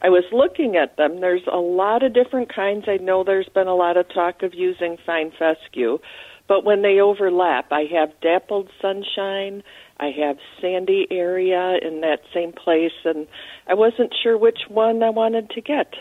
I 0.00 0.10
was 0.10 0.22
looking 0.30 0.76
at 0.76 0.96
them. 0.96 1.20
There's 1.20 1.42
a 1.52 1.56
lot 1.56 2.04
of 2.04 2.14
different 2.14 2.54
kinds. 2.54 2.84
I 2.86 2.98
know 2.98 3.24
there's 3.24 3.48
been 3.48 3.66
a 3.66 3.74
lot 3.74 3.96
of 3.96 4.06
talk 4.14 4.44
of 4.44 4.54
using 4.54 4.96
fine 5.04 5.32
fescue, 5.36 5.98
but 6.46 6.64
when 6.64 6.82
they 6.82 7.00
overlap, 7.00 7.72
I 7.72 7.86
have 7.94 8.10
dappled 8.20 8.70
sunshine, 8.80 9.64
I 9.98 10.12
have 10.20 10.36
sandy 10.60 11.08
area 11.10 11.78
in 11.82 12.02
that 12.02 12.20
same 12.32 12.52
place, 12.52 12.94
and 13.04 13.26
I 13.66 13.74
wasn't 13.74 14.14
sure 14.22 14.38
which 14.38 14.68
one 14.68 15.02
I 15.02 15.10
wanted 15.10 15.50
to 15.50 15.60
get. 15.62 15.94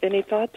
Any 0.00 0.22
thoughts? 0.22 0.54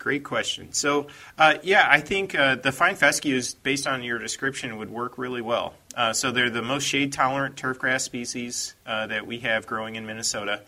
Great 0.00 0.24
question. 0.24 0.72
So, 0.72 1.08
uh, 1.36 1.58
yeah, 1.62 1.86
I 1.86 2.00
think 2.00 2.34
uh, 2.34 2.54
the 2.54 2.72
fine 2.72 2.96
fescues, 2.96 3.52
based 3.52 3.86
on 3.86 4.02
your 4.02 4.18
description, 4.18 4.78
would 4.78 4.88
work 4.88 5.18
really 5.18 5.42
well. 5.42 5.74
Uh, 5.94 6.14
so 6.14 6.32
they're 6.32 6.48
the 6.48 6.62
most 6.62 6.84
shade 6.84 7.12
tolerant 7.12 7.56
turfgrass 7.56 8.00
species 8.00 8.74
uh, 8.86 9.08
that 9.08 9.26
we 9.26 9.40
have 9.40 9.66
growing 9.66 9.96
in 9.96 10.06
Minnesota. 10.06 10.62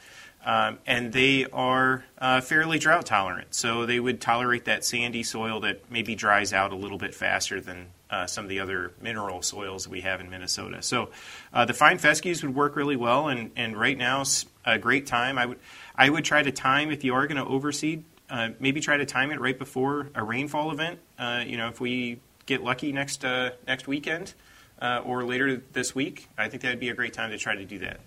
Um, 0.44 0.80
and 0.86 1.14
they 1.14 1.46
are 1.46 2.04
uh, 2.18 2.42
fairly 2.42 2.78
drought 2.78 3.06
tolerant, 3.06 3.54
so 3.54 3.86
they 3.86 3.98
would 3.98 4.20
tolerate 4.20 4.66
that 4.66 4.84
sandy 4.84 5.22
soil 5.22 5.60
that 5.60 5.90
maybe 5.90 6.14
dries 6.14 6.52
out 6.52 6.72
a 6.72 6.76
little 6.76 6.98
bit 6.98 7.14
faster 7.14 7.58
than 7.58 7.86
uh, 8.10 8.26
some 8.26 8.44
of 8.44 8.50
the 8.50 8.60
other 8.60 8.92
mineral 9.00 9.40
soils 9.40 9.88
we 9.88 10.02
have 10.02 10.20
in 10.20 10.28
Minnesota. 10.28 10.82
So 10.82 11.08
the 11.54 11.72
fine 11.72 11.96
fescues 11.96 12.42
would 12.42 12.54
work 12.54 12.76
really 12.76 12.96
well, 12.96 13.28
and, 13.28 13.50
and 13.56 13.78
right 13.78 13.96
now 13.96 14.24
a 14.64 14.78
great 14.78 15.06
time. 15.06 15.38
I 15.38 15.46
would 15.46 15.58
I 15.94 16.10
would 16.10 16.24
try 16.24 16.42
to 16.42 16.52
time 16.52 16.90
if 16.90 17.04
you 17.04 17.14
are 17.14 17.26
going 17.26 17.42
to 17.42 17.48
overseed, 17.48 18.02
uh, 18.32 18.48
maybe 18.58 18.80
try 18.80 18.96
to 18.96 19.06
time 19.06 19.30
it 19.30 19.40
right 19.40 19.56
before 19.56 20.10
a 20.16 20.24
rainfall 20.24 20.72
event. 20.72 20.98
Uh, 21.16 21.44
you 21.46 21.56
know, 21.56 21.68
if 21.68 21.80
we 21.80 22.18
get 22.46 22.64
lucky 22.64 22.90
next 22.90 23.24
uh, 23.24 23.50
next 23.68 23.86
weekend 23.86 24.34
or 24.80 25.22
later 25.22 25.62
this 25.72 25.94
week, 25.94 26.28
I 26.36 26.48
think 26.48 26.62
that 26.62 26.70
would 26.70 26.80
be 26.80 26.88
a 26.88 26.94
great 26.94 27.12
time 27.12 27.30
to 27.30 27.38
try 27.38 27.54
to 27.54 27.64
do 27.64 27.78
that. 27.78 28.00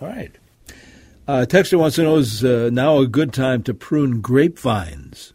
All 0.00 0.08
right. 0.08 0.36
Uh, 1.26 1.46
Texter 1.48 1.78
wants 1.78 1.96
to 1.96 2.02
know 2.02 2.16
is 2.16 2.44
uh, 2.44 2.68
now 2.72 2.98
a 2.98 3.06
good 3.06 3.32
time 3.32 3.62
to 3.62 3.74
prune 3.74 4.20
grapevines? 4.20 5.32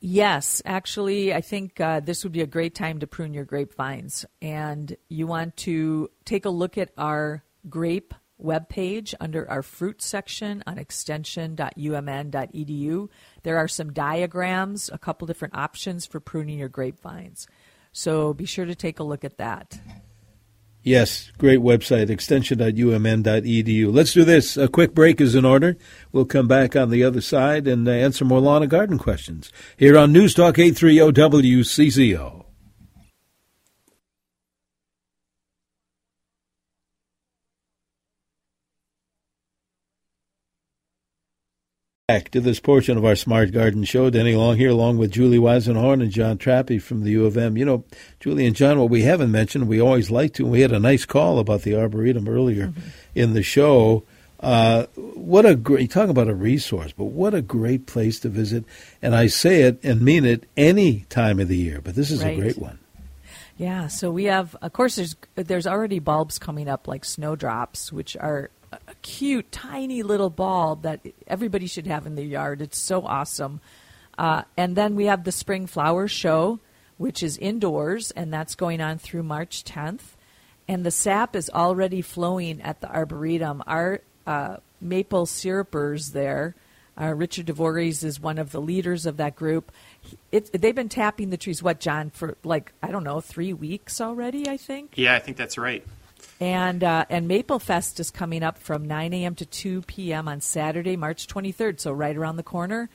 Yes, 0.00 0.62
actually, 0.64 1.34
I 1.34 1.42
think 1.42 1.80
uh, 1.80 2.00
this 2.00 2.24
would 2.24 2.32
be 2.32 2.40
a 2.40 2.46
great 2.46 2.74
time 2.74 3.00
to 3.00 3.06
prune 3.06 3.34
your 3.34 3.44
grapevines. 3.44 4.24
And 4.40 4.96
you 5.08 5.26
want 5.26 5.56
to 5.58 6.10
take 6.24 6.46
a 6.46 6.50
look 6.50 6.78
at 6.78 6.92
our 6.96 7.44
grape 7.68 8.14
webpage 8.42 9.14
under 9.20 9.48
our 9.50 9.62
fruit 9.62 10.02
section 10.02 10.62
on 10.66 10.78
extension.umn.edu. 10.78 13.08
There 13.42 13.56
are 13.56 13.68
some 13.68 13.92
diagrams, 13.92 14.90
a 14.92 14.98
couple 14.98 15.26
different 15.26 15.56
options 15.56 16.04
for 16.06 16.20
pruning 16.20 16.58
your 16.58 16.68
grapevines. 16.68 17.46
So 17.92 18.34
be 18.34 18.44
sure 18.44 18.66
to 18.66 18.74
take 18.74 19.00
a 19.00 19.04
look 19.04 19.24
at 19.24 19.38
that. 19.38 19.80
Yes, 20.82 21.32
great 21.36 21.58
website, 21.58 22.10
extension.umn.edu. 22.10 23.92
Let's 23.92 24.12
do 24.12 24.22
this. 24.22 24.56
A 24.56 24.68
quick 24.68 24.94
break 24.94 25.20
is 25.20 25.34
in 25.34 25.44
order. 25.44 25.76
We'll 26.12 26.26
come 26.26 26.46
back 26.46 26.76
on 26.76 26.90
the 26.90 27.02
other 27.02 27.20
side 27.20 27.66
and 27.66 27.88
answer 27.88 28.24
more 28.24 28.38
lawn 28.38 28.62
and 28.62 28.70
garden 28.70 28.96
questions 28.96 29.50
here 29.76 29.98
on 29.98 30.12
News 30.12 30.32
Talk 30.32 30.60
830 30.60 31.20
WCCO. 31.20 32.45
Back 42.08 42.30
to 42.30 42.40
this 42.40 42.60
portion 42.60 42.96
of 42.96 43.04
our 43.04 43.16
Smart 43.16 43.50
Garden 43.50 43.82
Show. 43.82 44.10
Denny 44.10 44.36
Long 44.36 44.56
here, 44.56 44.70
along 44.70 44.96
with 44.96 45.10
Julie 45.10 45.40
Weisenhorn 45.40 46.00
and 46.00 46.12
Jon 46.12 46.38
Trappe 46.38 46.80
from 46.80 47.02
the 47.02 47.10
U 47.10 47.26
of 47.26 47.36
M. 47.36 47.56
You 47.56 47.64
know, 47.64 47.84
Julie 48.20 48.46
and 48.46 48.54
Jon, 48.54 48.78
what 48.78 48.90
we 48.90 49.02
haven't 49.02 49.32
mentioned, 49.32 49.66
we 49.66 49.80
always 49.80 50.08
like 50.08 50.32
to, 50.34 50.46
we 50.46 50.60
had 50.60 50.70
a 50.70 50.78
nice 50.78 51.04
call 51.04 51.40
about 51.40 51.62
the 51.62 51.74
Arboretum 51.74 52.28
earlier 52.28 52.68
mm-hmm. 52.68 52.88
in 53.16 53.32
the 53.32 53.42
show. 53.42 54.04
Uh, 54.38 54.84
what 54.94 55.44
a 55.46 55.56
great, 55.56 55.90
talk 55.90 56.08
about 56.08 56.28
a 56.28 56.34
resource, 56.36 56.92
but 56.92 57.06
what 57.06 57.34
a 57.34 57.42
great 57.42 57.86
place 57.86 58.20
to 58.20 58.28
visit. 58.28 58.64
And 59.02 59.16
I 59.16 59.26
say 59.26 59.62
it 59.62 59.82
and 59.82 60.00
mean 60.00 60.24
it 60.24 60.48
any 60.56 61.06
time 61.08 61.40
of 61.40 61.48
the 61.48 61.56
year, 61.56 61.80
but 61.80 61.96
this 61.96 62.12
is 62.12 62.22
right. 62.22 62.38
a 62.38 62.40
great 62.40 62.58
one. 62.58 62.78
Yeah, 63.56 63.88
so 63.88 64.12
we 64.12 64.24
have, 64.24 64.54
of 64.62 64.72
course, 64.72 64.94
there's 64.94 65.16
there's 65.34 65.66
already 65.66 65.98
bulbs 65.98 66.38
coming 66.38 66.68
up 66.68 66.86
like 66.86 67.04
snowdrops, 67.04 67.90
which 67.90 68.16
are 68.16 68.50
cute, 69.06 69.52
tiny 69.52 70.02
little 70.02 70.30
bulb 70.30 70.82
that 70.82 71.00
everybody 71.28 71.68
should 71.68 71.86
have 71.86 72.06
in 72.06 72.16
their 72.16 72.24
yard. 72.24 72.60
It's 72.60 72.76
so 72.76 73.06
awesome. 73.06 73.60
Uh, 74.18 74.42
and 74.56 74.74
then 74.74 74.96
we 74.96 75.06
have 75.06 75.22
the 75.22 75.30
Spring 75.30 75.68
Flower 75.68 76.08
Show, 76.08 76.58
which 76.98 77.22
is 77.22 77.38
indoors, 77.38 78.10
and 78.10 78.34
that's 78.34 78.56
going 78.56 78.80
on 78.80 78.98
through 78.98 79.22
March 79.22 79.62
10th. 79.62 80.16
And 80.66 80.84
the 80.84 80.90
sap 80.90 81.36
is 81.36 81.48
already 81.48 82.02
flowing 82.02 82.60
at 82.60 82.80
the 82.80 82.90
Arboretum. 82.90 83.62
Our 83.68 84.00
uh, 84.26 84.56
maple 84.80 85.26
syrupers 85.26 86.10
there, 86.10 86.56
uh, 87.00 87.14
Richard 87.14 87.46
DeVories 87.46 88.02
is 88.02 88.18
one 88.18 88.38
of 88.38 88.50
the 88.50 88.60
leaders 88.60 89.06
of 89.06 89.18
that 89.18 89.36
group. 89.36 89.70
It, 90.32 90.50
they've 90.52 90.74
been 90.74 90.88
tapping 90.88 91.30
the 91.30 91.36
trees, 91.36 91.62
what, 91.62 91.78
Jon, 91.78 92.10
for 92.10 92.36
like, 92.42 92.72
I 92.82 92.90
don't 92.90 93.04
know, 93.04 93.20
three 93.20 93.52
weeks 93.52 94.00
already, 94.00 94.48
I 94.48 94.56
think? 94.56 94.94
Yeah, 94.96 95.14
I 95.14 95.20
think 95.20 95.36
that's 95.36 95.56
right. 95.56 95.86
And 96.40 96.84
uh, 96.84 97.06
and 97.08 97.26
Maple 97.28 97.58
Fest 97.58 97.98
is 97.98 98.10
coming 98.10 98.42
up 98.42 98.58
from 98.58 98.86
9 98.86 99.12
a.m. 99.14 99.34
to 99.36 99.46
2 99.46 99.82
p.m. 99.82 100.28
on 100.28 100.40
Saturday, 100.40 100.96
March 100.96 101.26
23rd, 101.26 101.80
so 101.80 101.92
right 101.92 102.16
around 102.16 102.36
the 102.36 102.42
corner. 102.42 102.90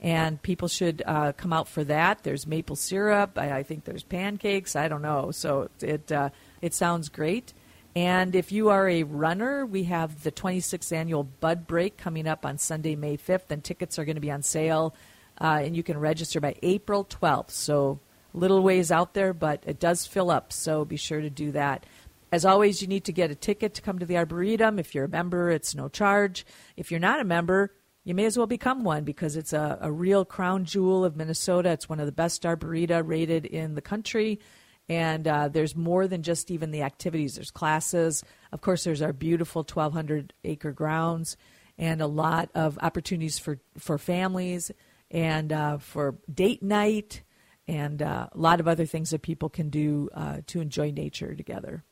And 0.00 0.40
people 0.40 0.68
should 0.68 1.02
uh, 1.06 1.32
come 1.32 1.52
out 1.52 1.68
for 1.68 1.82
that. 1.84 2.22
There's 2.22 2.46
maple 2.46 2.76
syrup. 2.76 3.38
I, 3.38 3.58
I, 3.58 3.62
think 3.62 3.84
there's 3.84 4.02
pancakes. 4.02 4.76
I 4.76 4.88
don't 4.88 5.00
know. 5.00 5.30
So 5.30 5.68
it 5.80 6.10
uh, 6.12 6.30
it 6.62 6.74
sounds 6.74 7.08
great. 7.08 7.52
And 7.94 8.34
if 8.34 8.52
you 8.52 8.68
are 8.68 8.86
a 8.86 9.04
runner, 9.04 9.64
we 9.64 9.84
have 9.84 10.22
the 10.22 10.30
26th 10.30 10.92
annual 10.92 11.24
Bud 11.24 11.66
Break 11.66 11.96
coming 11.96 12.28
up 12.28 12.44
on 12.44 12.58
Sunday, 12.58 12.94
May 12.94 13.16
5th, 13.16 13.50
and 13.50 13.64
tickets 13.64 13.98
are 13.98 14.04
going 14.04 14.16
to 14.16 14.20
be 14.20 14.30
on 14.30 14.42
sale. 14.42 14.94
Uh, 15.40 15.60
and 15.64 15.74
you 15.74 15.82
can 15.82 15.98
register 15.98 16.38
by 16.38 16.56
April 16.62 17.06
12th. 17.06 17.50
So 17.50 17.98
little 18.34 18.62
ways 18.62 18.92
out 18.92 19.14
there, 19.14 19.32
but 19.32 19.62
it 19.66 19.80
does 19.80 20.06
fill 20.06 20.30
up. 20.30 20.52
So 20.52 20.84
be 20.84 20.96
sure 20.96 21.22
to 21.22 21.30
do 21.30 21.52
that. 21.52 21.84
As 22.32 22.44
always, 22.44 22.82
you 22.82 22.88
need 22.88 23.04
to 23.04 23.12
get 23.12 23.30
a 23.30 23.36
ticket 23.36 23.74
to 23.74 23.82
come 23.82 23.98
to 23.98 24.06
the 24.06 24.16
Arboretum. 24.16 24.78
If 24.78 24.94
you're 24.94 25.04
a 25.04 25.08
member, 25.08 25.50
it's 25.50 25.74
no 25.74 25.88
charge. 25.88 26.44
If 26.76 26.90
you're 26.90 27.00
not 27.00 27.20
a 27.20 27.24
member, 27.24 27.72
you 28.04 28.14
may 28.14 28.24
as 28.24 28.36
well 28.36 28.46
become 28.46 28.84
one 28.84 29.04
because 29.04 29.36
it's 29.36 29.52
a, 29.52 29.78
a 29.80 29.92
real 29.92 30.24
crown 30.24 30.64
jewel 30.64 31.04
of 31.04 31.16
Minnesota. 31.16 31.70
It's 31.70 31.88
one 31.88 32.00
of 32.00 32.06
the 32.06 32.12
best 32.12 32.42
arboreta 32.42 33.02
rated 33.04 33.46
in 33.46 33.74
the 33.74 33.80
country. 33.80 34.40
And 34.88 35.26
uh, 35.26 35.48
there's 35.48 35.74
more 35.74 36.06
than 36.06 36.22
just 36.22 36.50
even 36.50 36.70
the 36.70 36.82
activities. 36.82 37.34
There's 37.34 37.50
classes. 37.50 38.24
Of 38.52 38.60
course, 38.60 38.84
there's 38.84 39.02
our 39.02 39.12
beautiful 39.12 39.62
1,200 39.62 40.32
acre 40.44 40.72
grounds 40.72 41.36
and 41.78 42.00
a 42.00 42.06
lot 42.06 42.50
of 42.54 42.78
opportunities 42.80 43.38
for, 43.38 43.58
for 43.76 43.98
families 43.98 44.70
and 45.10 45.52
uh, 45.52 45.78
for 45.78 46.16
date 46.32 46.62
night 46.62 47.22
and 47.68 48.00
uh, 48.02 48.28
a 48.30 48.38
lot 48.38 48.60
of 48.60 48.68
other 48.68 48.86
things 48.86 49.10
that 49.10 49.22
people 49.22 49.48
can 49.48 49.70
do 49.70 50.08
uh, 50.14 50.38
to 50.46 50.60
enjoy 50.60 50.90
nature 50.90 51.34
together. 51.34 51.84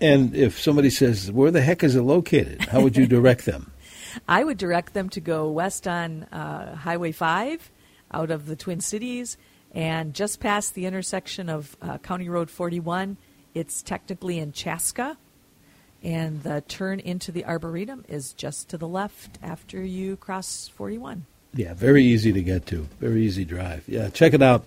And 0.00 0.34
if 0.34 0.60
somebody 0.60 0.90
says, 0.90 1.30
where 1.30 1.50
the 1.50 1.62
heck 1.62 1.84
is 1.84 1.94
it 1.94 2.02
located? 2.02 2.62
How 2.62 2.82
would 2.82 2.96
you 2.96 3.06
direct 3.06 3.44
them? 3.44 3.70
I 4.28 4.44
would 4.44 4.58
direct 4.58 4.94
them 4.94 5.08
to 5.10 5.20
go 5.20 5.48
west 5.50 5.86
on 5.86 6.24
uh, 6.24 6.76
Highway 6.76 7.12
5 7.12 7.70
out 8.12 8.30
of 8.30 8.46
the 8.46 8.56
Twin 8.56 8.80
Cities 8.80 9.36
and 9.72 10.14
just 10.14 10.40
past 10.40 10.74
the 10.74 10.86
intersection 10.86 11.48
of 11.48 11.76
uh, 11.82 11.98
County 11.98 12.28
Road 12.28 12.50
41. 12.50 13.16
It's 13.54 13.82
technically 13.82 14.38
in 14.38 14.52
Chaska. 14.52 15.16
And 16.02 16.42
the 16.42 16.62
turn 16.68 17.00
into 17.00 17.32
the 17.32 17.44
Arboretum 17.44 18.04
is 18.08 18.32
just 18.34 18.68
to 18.70 18.78
the 18.78 18.86
left 18.88 19.38
after 19.42 19.82
you 19.82 20.16
cross 20.16 20.68
41. 20.68 21.24
Yeah, 21.54 21.72
very 21.72 22.04
easy 22.04 22.32
to 22.32 22.42
get 22.42 22.66
to. 22.66 22.88
Very 23.00 23.24
easy 23.24 23.44
drive. 23.44 23.84
Yeah, 23.88 24.10
check 24.10 24.34
it 24.34 24.42
out, 24.42 24.66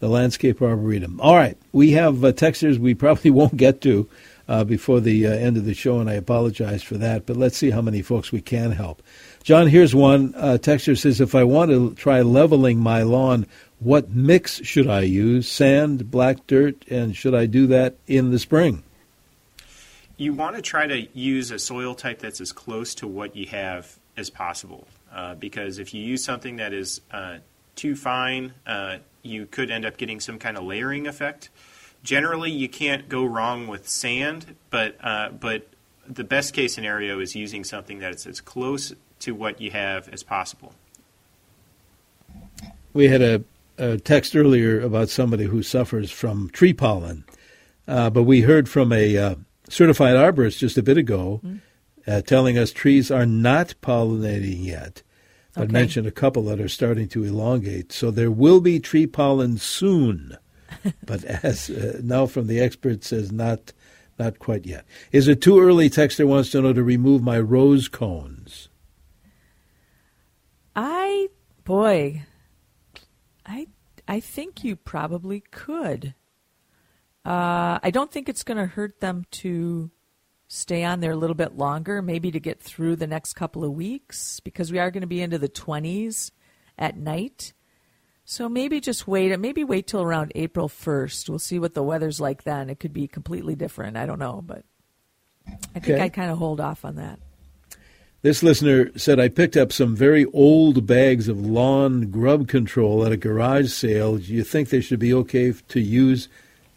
the 0.00 0.08
Landscape 0.08 0.60
Arboretum. 0.60 1.20
All 1.20 1.36
right, 1.36 1.56
we 1.72 1.92
have 1.92 2.24
uh, 2.24 2.32
texters 2.32 2.78
we 2.78 2.94
probably 2.94 3.30
won't 3.30 3.56
get 3.56 3.82
to 3.82 4.08
uh, 4.48 4.64
before 4.64 5.00
the 5.00 5.26
uh, 5.26 5.30
end 5.30 5.56
of 5.56 5.64
the 5.64 5.74
show, 5.74 6.00
and 6.00 6.08
I 6.08 6.14
apologize 6.14 6.82
for 6.82 6.96
that. 6.98 7.26
But 7.26 7.36
let's 7.36 7.56
see 7.56 7.70
how 7.70 7.80
many 7.80 8.02
folks 8.02 8.32
we 8.32 8.40
can 8.40 8.72
help. 8.72 9.02
Jon, 9.42 9.66
here's 9.66 9.94
one. 9.94 10.34
Uh, 10.36 10.58
says, 10.58 11.20
if 11.20 11.34
I 11.34 11.44
want 11.44 11.70
to 11.70 11.94
try 11.94 12.22
leveling 12.22 12.78
my 12.78 13.02
lawn, 13.02 13.46
what 13.80 14.10
mix 14.10 14.62
should 14.64 14.88
I 14.88 15.02
use? 15.02 15.48
Sand, 15.48 16.10
black 16.10 16.46
dirt, 16.46 16.84
and 16.88 17.14
should 17.16 17.34
I 17.34 17.46
do 17.46 17.66
that 17.68 17.96
in 18.06 18.30
the 18.30 18.38
spring? 18.38 18.82
You 20.16 20.32
want 20.32 20.56
to 20.56 20.62
try 20.62 20.86
to 20.86 21.08
use 21.12 21.50
a 21.50 21.58
soil 21.58 21.94
type 21.94 22.20
that's 22.20 22.40
as 22.40 22.52
close 22.52 22.94
to 22.96 23.08
what 23.08 23.34
you 23.34 23.46
have 23.46 23.98
as 24.16 24.30
possible. 24.30 24.86
Uh, 25.12 25.34
because 25.34 25.78
if 25.78 25.92
you 25.92 26.02
use 26.02 26.24
something 26.24 26.56
that 26.56 26.72
is 26.72 27.00
uh, 27.10 27.38
too 27.76 27.96
fine, 27.96 28.54
uh, 28.66 28.98
you 29.22 29.46
could 29.46 29.70
end 29.70 29.84
up 29.84 29.96
getting 29.96 30.20
some 30.20 30.38
kind 30.38 30.56
of 30.56 30.64
layering 30.64 31.06
effect. 31.06 31.50
Generally, 32.04 32.52
you 32.52 32.68
can't 32.68 33.08
go 33.08 33.24
wrong 33.24 33.66
with 33.66 33.88
sand, 33.88 34.54
but 34.70 34.96
uh, 35.02 35.30
but 35.30 35.66
the 36.06 36.22
best 36.22 36.52
case 36.52 36.74
scenario 36.74 37.18
is 37.18 37.34
using 37.34 37.64
something 37.64 37.98
that 37.98 38.14
is 38.14 38.26
as 38.26 38.40
close 38.40 38.92
to 39.20 39.34
what 39.34 39.60
you 39.60 39.70
have 39.70 40.08
as 40.10 40.22
possible. 40.22 40.74
We 42.92 43.08
had 43.08 43.22
a, 43.22 43.44
a 43.78 43.96
text 43.96 44.36
earlier 44.36 44.80
about 44.80 45.08
somebody 45.08 45.44
who 45.44 45.62
suffers 45.62 46.10
from 46.10 46.50
tree 46.50 46.74
pollen, 46.74 47.24
uh, 47.88 48.10
but 48.10 48.24
we 48.24 48.42
heard 48.42 48.68
from 48.68 48.92
a 48.92 49.16
uh, 49.16 49.34
certified 49.68 50.14
arborist 50.14 50.58
just 50.58 50.76
a 50.76 50.82
bit 50.82 50.98
ago 50.98 51.40
mm. 51.44 51.60
uh, 52.06 52.20
telling 52.20 52.58
us 52.58 52.70
trees 52.70 53.10
are 53.10 53.26
not 53.26 53.74
pollinating 53.82 54.62
yet. 54.62 55.02
Okay. 55.56 55.64
I 55.64 55.72
mentioned 55.72 56.06
a 56.06 56.12
couple 56.12 56.42
that 56.44 56.60
are 56.60 56.68
starting 56.68 57.08
to 57.08 57.24
elongate. 57.24 57.92
So 57.92 58.10
there 58.10 58.30
will 58.30 58.60
be 58.60 58.78
tree 58.78 59.06
pollen 59.06 59.56
soon, 59.56 60.36
but 61.06 61.24
as 61.24 61.70
uh, 61.70 62.00
now 62.02 62.26
from 62.26 62.46
the 62.46 62.60
expert 62.60 63.04
says, 63.04 63.32
not 63.32 63.72
not 64.18 64.38
quite 64.38 64.66
yet. 64.66 64.84
Is 65.12 65.28
it 65.28 65.40
too 65.40 65.60
early? 65.60 65.90
Texter 65.90 66.26
wants 66.26 66.50
to 66.50 66.62
know 66.62 66.72
to 66.72 66.82
remove 66.82 67.22
my 67.22 67.38
rose 67.38 67.88
cones. 67.88 68.68
I 70.76 71.28
boy, 71.64 72.24
I 73.46 73.68
I 74.06 74.20
think 74.20 74.64
you 74.64 74.76
probably 74.76 75.40
could. 75.40 76.14
Uh, 77.24 77.78
I 77.82 77.90
don't 77.90 78.12
think 78.12 78.28
it's 78.28 78.42
going 78.42 78.58
to 78.58 78.66
hurt 78.66 79.00
them 79.00 79.24
to 79.30 79.90
stay 80.46 80.84
on 80.84 81.00
there 81.00 81.12
a 81.12 81.16
little 81.16 81.34
bit 81.34 81.56
longer, 81.56 82.02
maybe 82.02 82.30
to 82.30 82.38
get 82.38 82.60
through 82.60 82.96
the 82.96 83.06
next 83.06 83.32
couple 83.32 83.64
of 83.64 83.72
weeks, 83.72 84.40
because 84.40 84.70
we 84.70 84.78
are 84.78 84.90
going 84.90 85.00
to 85.00 85.06
be 85.06 85.22
into 85.22 85.38
the 85.38 85.48
20s 85.48 86.30
at 86.78 86.98
night. 86.98 87.54
So 88.24 88.48
maybe 88.48 88.80
just 88.80 89.06
wait. 89.06 89.38
Maybe 89.38 89.64
wait 89.64 89.86
till 89.86 90.02
around 90.02 90.32
April 90.34 90.68
1st. 90.68 91.28
We'll 91.28 91.38
see 91.38 91.58
what 91.58 91.74
the 91.74 91.82
weather's 91.82 92.20
like 92.20 92.44
then. 92.44 92.70
It 92.70 92.80
could 92.80 92.92
be 92.92 93.06
completely 93.06 93.54
different. 93.54 93.96
I 93.96 94.06
don't 94.06 94.18
know, 94.18 94.42
but 94.44 94.64
I 95.46 95.80
think 95.80 95.96
okay. 95.96 96.00
I'd 96.00 96.14
kind 96.14 96.30
of 96.30 96.38
hold 96.38 96.60
off 96.60 96.84
on 96.84 96.96
that. 96.96 97.18
This 98.22 98.42
listener 98.42 98.90
said, 98.96 99.20
I 99.20 99.28
picked 99.28 99.54
up 99.54 99.70
some 99.70 99.94
very 99.94 100.24
old 100.32 100.86
bags 100.86 101.28
of 101.28 101.44
lawn 101.44 102.10
grub 102.10 102.48
control 102.48 103.04
at 103.04 103.12
a 103.12 103.18
garage 103.18 103.70
sale. 103.70 104.16
Do 104.16 104.32
you 104.32 104.42
think 104.42 104.70
they 104.70 104.80
should 104.80 104.98
be 104.98 105.12
okay 105.12 105.52
to 105.52 105.80
use? 105.80 106.28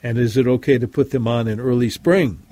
And 0.04 0.18
is 0.18 0.36
it 0.36 0.46
okay 0.46 0.78
to 0.78 0.88
put 0.88 1.12
them 1.12 1.26
on 1.26 1.48
in 1.48 1.62
early 1.62 1.90
spring? 1.90 2.44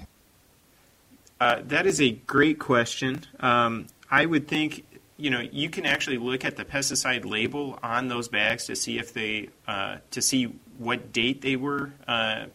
Uh, 1.42 1.60
that 1.66 1.86
is 1.86 2.00
a 2.00 2.12
great 2.12 2.60
question. 2.60 3.26
Um, 3.42 3.88
I 4.10 4.26
would 4.26 4.48
think 4.48 4.86
you 5.18 5.30
know 5.30 5.40
you 5.40 5.70
can 5.70 5.86
actually 5.86 6.18
look 6.18 6.44
at 6.44 6.58
the 6.58 6.66
pesticide 6.66 7.26
label 7.26 7.80
on 7.82 8.08
those 8.08 8.28
bags 8.28 8.66
to 8.66 8.76
see 8.76 8.98
if 8.98 9.14
they 9.14 9.50
uh, 9.68 9.98
to 10.12 10.22
see 10.22 10.46
what 10.78 11.14
date 11.14 11.42
they 11.42 11.56
were 11.56 11.92
uh, 12.08 12.46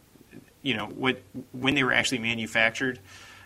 you 0.62 0.74
know 0.74 0.86
what 0.86 1.20
when 1.52 1.74
they 1.74 1.84
were 1.84 1.92
actually 1.92 2.18
manufactured. 2.18 2.98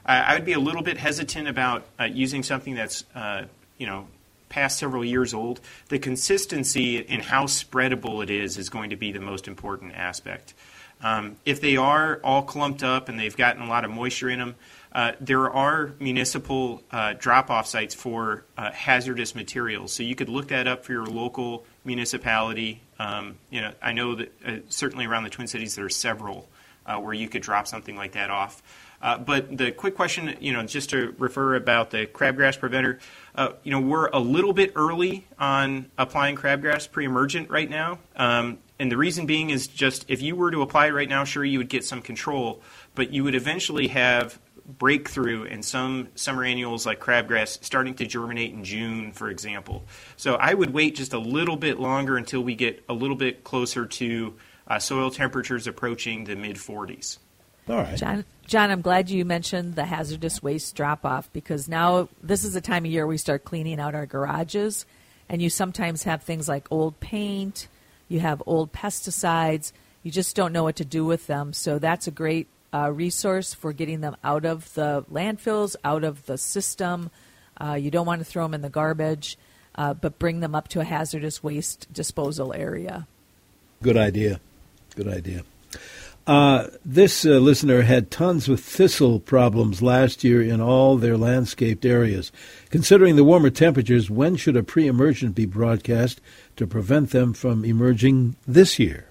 I 0.06 0.34
would 0.34 0.44
be 0.44 0.52
a 0.52 0.58
little 0.58 0.82
bit 0.82 0.98
hesitant 0.98 1.48
about 1.48 1.86
uh, 1.98 2.04
using 2.04 2.42
something 2.42 2.74
that's 2.74 3.04
uh, 3.14 3.44
you 3.78 3.86
know 3.86 4.06
past 4.50 4.78
several 4.78 5.04
years 5.04 5.32
old. 5.32 5.60
The 5.88 5.98
consistency 5.98 7.06
and 7.08 7.22
how 7.22 7.44
spreadable 7.44 8.22
it 8.22 8.30
is 8.30 8.58
is 8.58 8.68
going 8.68 8.90
to 8.90 8.96
be 8.96 9.12
the 9.12 9.20
most 9.20 9.48
important 9.48 9.94
aspect. 9.94 10.54
Um, 11.02 11.36
if 11.44 11.60
they 11.60 11.76
are 11.76 12.20
all 12.22 12.42
clumped 12.42 12.82
up 12.82 13.08
and 13.08 13.18
they've 13.18 13.36
gotten 13.36 13.62
a 13.62 13.68
lot 13.68 13.84
of 13.84 13.90
moisture 13.90 14.30
in 14.30 14.38
them, 14.38 14.54
uh, 14.94 15.12
there 15.20 15.50
are 15.50 15.92
municipal 15.98 16.80
uh, 16.92 17.14
drop 17.14 17.50
off 17.50 17.66
sites 17.66 17.94
for 17.94 18.44
uh, 18.56 18.70
hazardous 18.70 19.34
materials. 19.34 19.92
So 19.92 20.04
you 20.04 20.14
could 20.14 20.28
look 20.28 20.48
that 20.48 20.68
up 20.68 20.84
for 20.84 20.92
your 20.92 21.06
local 21.06 21.66
municipality. 21.84 22.80
Um, 23.00 23.36
you 23.50 23.60
know, 23.60 23.72
I 23.82 23.92
know 23.92 24.14
that 24.14 24.32
uh, 24.46 24.56
certainly 24.68 25.06
around 25.06 25.24
the 25.24 25.30
Twin 25.30 25.48
Cities 25.48 25.74
there 25.74 25.84
are 25.84 25.90
several 25.90 26.48
uh, 26.86 26.98
where 27.00 27.12
you 27.12 27.28
could 27.28 27.42
drop 27.42 27.66
something 27.66 27.96
like 27.96 28.12
that 28.12 28.30
off. 28.30 28.62
but 29.00 29.56
the 29.56 29.72
quick 29.72 29.96
question, 29.96 30.36
you 30.40 30.52
know, 30.52 30.62
just 30.62 30.90
to 30.90 31.14
refer 31.18 31.56
about 31.56 31.90
the 31.90 32.06
crabgrass 32.06 32.58
preventer, 32.58 33.00
you 33.64 33.72
know, 33.72 33.80
we're 33.80 34.06
a 34.08 34.20
little 34.20 34.52
bit 34.52 34.72
early 34.76 35.26
on 35.38 35.90
applying 35.98 36.36
crabgrass 36.36 36.88
pre-emergent 36.90 37.50
right 37.50 37.68
now. 37.68 37.98
Um, 38.14 38.58
and 38.78 38.92
the 38.92 38.96
reason 38.96 39.26
being 39.26 39.50
is 39.50 39.66
just 39.66 40.04
if 40.08 40.20
you 40.20 40.36
were 40.36 40.50
to 40.50 40.62
apply 40.62 40.88
it 40.88 40.92
right 40.92 41.08
now, 41.08 41.24
sure, 41.24 41.44
you 41.44 41.58
would 41.58 41.68
get 41.68 41.84
some 41.84 42.02
control, 42.02 42.60
but 42.94 43.12
you 43.12 43.24
would 43.24 43.34
eventually 43.34 43.88
have 43.88 44.38
breakthrough 44.66 45.44
in 45.44 45.62
some 45.62 46.08
summer 46.14 46.44
annuals 46.44 46.86
like 46.86 47.00
crabgrass 47.00 47.62
starting 47.62 47.94
to 47.94 48.06
germinate 48.06 48.52
in 48.52 48.64
June, 48.64 49.12
for 49.12 49.28
example. 49.28 49.84
So 50.16 50.34
I 50.36 50.54
would 50.54 50.72
wait 50.72 50.96
just 50.96 51.12
a 51.12 51.18
little 51.18 51.56
bit 51.56 51.78
longer 51.78 52.16
until 52.16 52.42
we 52.42 52.54
get 52.54 52.82
a 52.88 52.94
little 52.94 53.16
bit 53.16 53.44
closer 53.44 53.86
to 53.86 54.34
uh, 54.66 54.78
soil 54.78 55.10
temperatures 55.10 55.66
approaching 55.66 56.24
the 56.24 56.36
mid 56.36 56.56
40s. 56.56 57.18
All 57.68 57.76
right. 57.76 57.96
Jon, 57.96 58.24
Jon, 58.46 58.70
I'm 58.70 58.82
glad 58.82 59.08
you 59.08 59.24
mentioned 59.24 59.74
the 59.74 59.84
hazardous 59.84 60.42
waste 60.42 60.74
drop 60.76 61.04
off 61.04 61.32
because 61.32 61.68
now 61.68 62.08
this 62.22 62.44
is 62.44 62.52
the 62.52 62.60
time 62.60 62.84
of 62.84 62.90
year 62.90 63.06
we 63.06 63.16
start 63.16 63.44
cleaning 63.44 63.80
out 63.80 63.94
our 63.94 64.06
garages, 64.06 64.84
and 65.28 65.40
you 65.40 65.48
sometimes 65.48 66.02
have 66.02 66.22
things 66.22 66.48
like 66.48 66.66
old 66.70 67.00
paint, 67.00 67.68
you 68.08 68.20
have 68.20 68.42
old 68.44 68.72
pesticides, 68.72 69.72
you 70.02 70.10
just 70.10 70.36
don't 70.36 70.52
know 70.52 70.62
what 70.62 70.76
to 70.76 70.84
do 70.84 71.06
with 71.06 71.26
them. 71.26 71.54
So 71.54 71.78
that's 71.78 72.06
a 72.06 72.10
great 72.10 72.48
uh, 72.74 72.90
resource 72.90 73.54
for 73.54 73.72
getting 73.72 74.00
them 74.00 74.16
out 74.24 74.44
of 74.44 74.74
the 74.74 75.04
landfills, 75.10 75.76
out 75.84 76.02
of 76.02 76.26
the 76.26 76.36
system. 76.36 77.10
Uh, 77.60 77.74
you 77.74 77.90
don't 77.90 78.06
want 78.06 78.20
to 78.20 78.24
throw 78.24 78.44
them 78.44 78.54
in 78.54 78.62
the 78.62 78.68
garbage, 78.68 79.38
uh, 79.76 79.94
but 79.94 80.18
bring 80.18 80.40
them 80.40 80.54
up 80.54 80.66
to 80.68 80.80
a 80.80 80.84
hazardous 80.84 81.42
waste 81.42 81.90
disposal 81.92 82.52
area. 82.52 83.06
Good 83.80 83.96
idea. 83.96 84.40
Good 84.96 85.08
idea. 85.08 85.44
Uh, 86.26 86.68
this 86.84 87.26
uh, 87.26 87.32
listener 87.32 87.82
had 87.82 88.10
tons 88.10 88.48
of 88.48 88.58
thistle 88.58 89.20
problems 89.20 89.82
last 89.82 90.24
year 90.24 90.42
in 90.42 90.60
all 90.60 90.96
their 90.96 91.18
landscaped 91.18 91.84
areas. 91.84 92.32
Considering 92.70 93.16
the 93.16 93.24
warmer 93.24 93.50
temperatures, 93.50 94.10
when 94.10 94.34
should 94.34 94.56
a 94.56 94.62
pre 94.62 94.86
emergent 94.86 95.34
be 95.34 95.44
broadcast 95.44 96.20
to 96.56 96.66
prevent 96.66 97.10
them 97.10 97.34
from 97.34 97.64
emerging 97.64 98.36
this 98.46 98.78
year? 98.78 99.06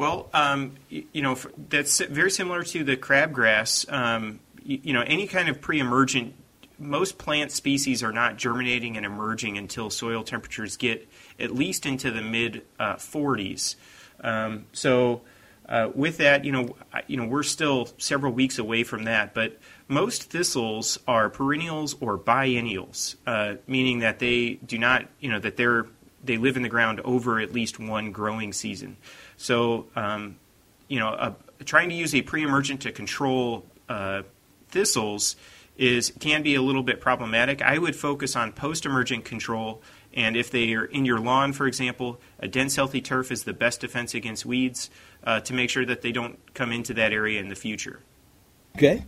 Well, 0.00 0.30
um, 0.32 0.76
you, 0.88 1.04
you, 1.12 1.20
know, 1.20 1.36
that's 1.68 2.00
very 2.00 2.30
similar 2.30 2.62
to 2.62 2.84
the 2.84 2.96
crabgrass. 2.96 3.84
Um, 3.92 4.40
you, 4.64 4.80
you, 4.84 4.92
know, 4.94 5.02
any 5.02 5.26
kind 5.26 5.50
of 5.50 5.60
pre-emergent, 5.60 6.32
most 6.78 7.18
plant 7.18 7.52
species 7.52 8.02
are 8.02 8.10
not 8.10 8.38
germinating 8.38 8.96
and 8.96 9.04
emerging 9.04 9.58
until 9.58 9.90
soil 9.90 10.24
temperatures 10.24 10.78
get 10.78 11.06
at 11.38 11.50
least 11.54 11.84
into 11.84 12.10
the 12.10 12.22
mid 12.22 12.62
uh, 12.78 12.94
40s. 12.94 13.74
Um, 14.22 14.64
so, 14.72 15.20
uh, 15.68 15.90
with 15.94 16.16
that, 16.16 16.46
you 16.46 16.52
know, 16.52 16.76
you 17.06 17.18
know, 17.18 17.26
we're 17.26 17.42
still 17.42 17.90
several 17.98 18.32
weeks 18.32 18.58
away 18.58 18.84
from 18.84 19.04
that, 19.04 19.34
but 19.34 19.58
most 19.86 20.30
thistles 20.30 20.98
are 21.06 21.28
perennials 21.28 21.94
or 22.00 22.16
biennials, 22.16 23.16
uh, 23.26 23.56
meaning 23.66 23.98
that 23.98 24.18
they 24.18 24.54
do 24.54 24.78
not, 24.78 25.06
you 25.20 25.28
know, 25.28 25.38
that 25.38 25.58
they're 25.58 25.84
they 26.22 26.36
live 26.36 26.56
in 26.56 26.62
the 26.62 26.68
ground 26.68 27.00
over 27.00 27.40
at 27.40 27.52
least 27.52 27.78
one 27.78 28.12
growing 28.12 28.52
season. 28.52 28.96
So, 29.40 29.86
um, 29.96 30.36
you 30.86 30.98
know, 30.98 31.34
trying 31.64 31.88
to 31.88 31.94
use 31.94 32.14
a 32.14 32.20
pre-emergent 32.20 32.82
to 32.82 32.92
control 32.92 33.64
uh, 33.88 34.22
thistles 34.68 35.34
is 35.78 36.12
can 36.20 36.42
be 36.42 36.56
a 36.56 36.60
little 36.60 36.82
bit 36.82 37.00
problematic. 37.00 37.62
I 37.62 37.78
would 37.78 37.96
focus 37.96 38.36
on 38.36 38.52
post-emergent 38.52 39.24
control, 39.24 39.80
and 40.12 40.36
if 40.36 40.50
they 40.50 40.74
are 40.74 40.84
in 40.84 41.06
your 41.06 41.18
lawn, 41.18 41.54
for 41.54 41.66
example, 41.66 42.20
a 42.38 42.48
dense, 42.48 42.76
healthy 42.76 43.00
turf 43.00 43.32
is 43.32 43.44
the 43.44 43.54
best 43.54 43.80
defense 43.80 44.12
against 44.12 44.44
weeds 44.44 44.90
uh, 45.24 45.40
to 45.40 45.54
make 45.54 45.70
sure 45.70 45.86
that 45.86 46.02
they 46.02 46.12
don't 46.12 46.38
come 46.52 46.70
into 46.70 46.92
that 46.92 47.14
area 47.14 47.40
in 47.40 47.48
the 47.48 47.54
future. 47.54 48.00
Okay. 48.76 49.04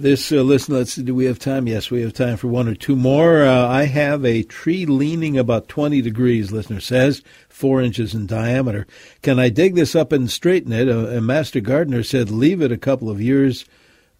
This 0.00 0.32
uh, 0.32 0.36
listen. 0.36 0.74
Let's 0.74 0.94
do 0.94 1.14
we 1.14 1.26
have 1.26 1.38
time? 1.38 1.68
Yes, 1.68 1.90
we 1.90 2.00
have 2.00 2.14
time 2.14 2.38
for 2.38 2.48
one 2.48 2.66
or 2.66 2.74
two 2.74 2.96
more. 2.96 3.42
Uh, 3.42 3.68
I 3.68 3.84
have 3.84 4.24
a 4.24 4.42
tree 4.42 4.86
leaning 4.86 5.36
about 5.36 5.68
twenty 5.68 6.00
degrees. 6.00 6.50
Listener 6.50 6.80
says 6.80 7.22
four 7.50 7.82
inches 7.82 8.14
in 8.14 8.26
diameter. 8.26 8.86
Can 9.20 9.38
I 9.38 9.50
dig 9.50 9.74
this 9.74 9.94
up 9.94 10.10
and 10.10 10.30
straighten 10.30 10.72
it? 10.72 10.88
A, 10.88 11.18
a 11.18 11.20
master 11.20 11.60
gardener 11.60 12.02
said 12.02 12.30
leave 12.30 12.62
it 12.62 12.72
a 12.72 12.78
couple 12.78 13.10
of 13.10 13.20
years 13.20 13.66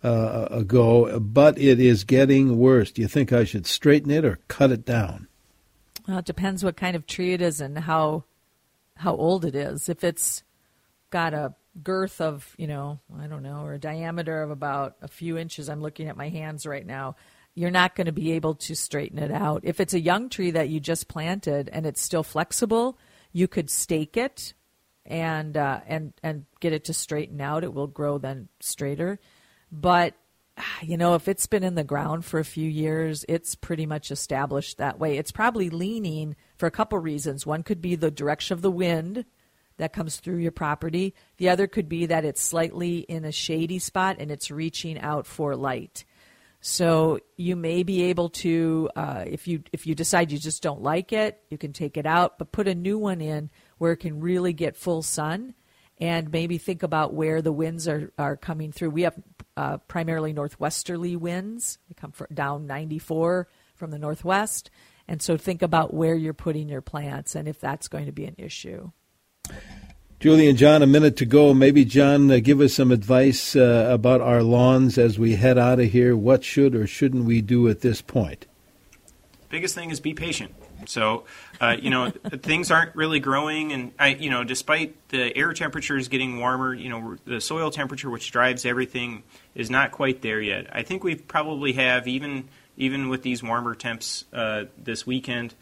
uh, 0.04 0.48
ago, 0.50 1.18
but 1.18 1.56
it 1.58 1.80
is 1.80 2.04
getting 2.04 2.58
worse. 2.58 2.92
Do 2.92 3.00
you 3.00 3.08
think 3.08 3.32
I 3.32 3.44
should 3.44 3.66
straighten 3.66 4.10
it 4.10 4.22
or 4.22 4.38
cut 4.48 4.70
it 4.70 4.84
down? 4.84 5.28
Well, 6.06 6.18
it 6.18 6.26
depends 6.26 6.62
what 6.62 6.76
kind 6.76 6.94
of 6.94 7.06
tree 7.06 7.32
it 7.32 7.40
is 7.40 7.58
and 7.58 7.78
how 7.78 8.24
how 8.96 9.16
old 9.16 9.46
it 9.46 9.54
is. 9.54 9.88
If 9.88 10.04
it's 10.04 10.42
got 11.08 11.32
a 11.32 11.54
girth 11.82 12.20
of, 12.20 12.54
you 12.58 12.66
know, 12.66 13.00
I 13.18 13.26
don't 13.26 13.42
know, 13.42 13.62
or 13.62 13.74
a 13.74 13.78
diameter 13.78 14.42
of 14.42 14.50
about 14.50 14.96
a 15.02 15.08
few 15.08 15.38
inches, 15.38 15.68
I'm 15.68 15.80
looking 15.80 16.08
at 16.08 16.16
my 16.16 16.28
hands 16.28 16.66
right 16.66 16.86
now, 16.86 17.16
you're 17.54 17.70
not 17.70 17.94
going 17.94 18.06
to 18.06 18.12
be 18.12 18.32
able 18.32 18.54
to 18.54 18.74
straighten 18.74 19.18
it 19.18 19.30
out. 19.30 19.62
If 19.64 19.80
it's 19.80 19.94
a 19.94 20.00
young 20.00 20.28
tree 20.28 20.52
that 20.52 20.68
you 20.68 20.80
just 20.80 21.08
planted 21.08 21.68
and 21.72 21.86
it's 21.86 22.00
still 22.00 22.22
flexible, 22.22 22.98
you 23.32 23.48
could 23.48 23.70
stake 23.70 24.16
it 24.16 24.54
and 25.06 25.56
uh, 25.56 25.80
and 25.86 26.12
and 26.22 26.46
get 26.60 26.72
it 26.72 26.84
to 26.84 26.94
straighten 26.94 27.40
out. 27.40 27.64
It 27.64 27.74
will 27.74 27.86
grow 27.86 28.18
then 28.18 28.48
straighter. 28.60 29.18
But 29.72 30.14
you 30.82 30.96
know, 30.96 31.14
if 31.14 31.26
it's 31.26 31.46
been 31.46 31.64
in 31.64 31.74
the 31.74 31.84
ground 31.84 32.24
for 32.24 32.38
a 32.38 32.44
few 32.44 32.68
years, 32.68 33.24
it's 33.28 33.54
pretty 33.54 33.86
much 33.86 34.10
established 34.10 34.78
that 34.78 34.98
way. 34.98 35.16
It's 35.16 35.32
probably 35.32 35.70
leaning 35.70 36.36
for 36.56 36.66
a 36.66 36.70
couple 36.70 36.98
reasons. 36.98 37.46
One 37.46 37.62
could 37.62 37.80
be 37.80 37.96
the 37.96 38.10
direction 38.10 38.54
of 38.54 38.62
the 38.62 38.70
wind 38.70 39.24
that 39.80 39.94
comes 39.94 40.18
through 40.18 40.36
your 40.36 40.52
property. 40.52 41.14
The 41.38 41.48
other 41.48 41.66
could 41.66 41.88
be 41.88 42.06
that 42.06 42.26
it's 42.26 42.42
slightly 42.42 42.98
in 42.98 43.24
a 43.24 43.32
shady 43.32 43.78
spot 43.78 44.16
and 44.18 44.30
it's 44.30 44.50
reaching 44.50 45.00
out 45.00 45.26
for 45.26 45.56
light. 45.56 46.04
So 46.60 47.20
you 47.38 47.56
may 47.56 47.82
be 47.82 48.02
able 48.02 48.28
to, 48.28 48.90
uh, 48.94 49.24
if 49.26 49.48
you 49.48 49.62
if 49.72 49.86
you 49.86 49.94
decide 49.94 50.30
you 50.30 50.38
just 50.38 50.62
don't 50.62 50.82
like 50.82 51.14
it, 51.14 51.42
you 51.48 51.56
can 51.56 51.72
take 51.72 51.96
it 51.96 52.04
out, 52.04 52.38
but 52.38 52.52
put 52.52 52.68
a 52.68 52.74
new 52.74 52.98
one 52.98 53.22
in 53.22 53.48
where 53.78 53.92
it 53.92 53.96
can 53.96 54.20
really 54.20 54.52
get 54.52 54.76
full 54.76 55.00
sun, 55.00 55.54
and 55.98 56.30
maybe 56.30 56.58
think 56.58 56.82
about 56.82 57.14
where 57.14 57.40
the 57.40 57.50
winds 57.50 57.88
are 57.88 58.12
are 58.18 58.36
coming 58.36 58.72
through. 58.72 58.90
We 58.90 59.02
have 59.02 59.18
uh, 59.56 59.78
primarily 59.78 60.34
northwesterly 60.34 61.16
winds; 61.16 61.78
they 61.88 61.94
come 61.94 62.12
from 62.12 62.26
down 62.34 62.66
94 62.66 63.48
from 63.74 63.90
the 63.90 63.98
northwest, 63.98 64.68
and 65.08 65.22
so 65.22 65.38
think 65.38 65.62
about 65.62 65.94
where 65.94 66.14
you're 66.14 66.34
putting 66.34 66.68
your 66.68 66.82
plants 66.82 67.34
and 67.34 67.48
if 67.48 67.58
that's 67.58 67.88
going 67.88 68.04
to 68.04 68.12
be 68.12 68.26
an 68.26 68.34
issue. 68.36 68.90
Julie 70.20 70.50
and 70.50 70.58
Jon, 70.58 70.82
a 70.82 70.86
minute 70.86 71.16
to 71.16 71.24
go. 71.24 71.54
Maybe, 71.54 71.84
Jon, 71.86 72.30
uh, 72.30 72.40
give 72.40 72.60
us 72.60 72.74
some 72.74 72.92
advice 72.92 73.56
uh, 73.56 73.88
about 73.90 74.20
our 74.20 74.42
lawns 74.42 74.98
as 74.98 75.18
we 75.18 75.36
head 75.36 75.56
out 75.56 75.80
of 75.80 75.90
here. 75.90 76.14
What 76.14 76.44
should 76.44 76.74
or 76.74 76.86
shouldn't 76.86 77.24
we 77.24 77.40
do 77.40 77.68
at 77.68 77.80
this 77.80 78.02
point? 78.02 78.46
Biggest 79.48 79.74
thing 79.74 79.88
is 79.88 79.98
be 79.98 80.12
patient. 80.12 80.54
So, 80.86 81.24
uh, 81.58 81.76
you 81.80 81.88
know, 81.88 82.10
things 82.42 82.70
aren't 82.70 82.94
really 82.94 83.18
growing, 83.18 83.72
and 83.72 83.92
I, 83.98 84.08
you 84.08 84.28
know, 84.28 84.44
despite 84.44 85.08
the 85.08 85.34
air 85.34 85.54
temperatures 85.54 86.08
getting 86.08 86.38
warmer, 86.38 86.74
you 86.74 86.90
know, 86.90 87.16
the 87.24 87.40
soil 87.40 87.70
temperature, 87.70 88.10
which 88.10 88.30
drives 88.30 88.66
everything, 88.66 89.22
is 89.54 89.70
not 89.70 89.90
quite 89.90 90.20
there 90.20 90.40
yet. 90.40 90.66
I 90.70 90.82
think 90.82 91.02
we 91.02 91.14
probably 91.14 91.72
have 91.72 92.06
even 92.06 92.48
even 92.76 93.08
with 93.08 93.22
these 93.22 93.42
warmer 93.42 93.74
temps 93.74 94.24
uh, 94.32 94.64
this 94.76 95.06
weekend, 95.06 95.54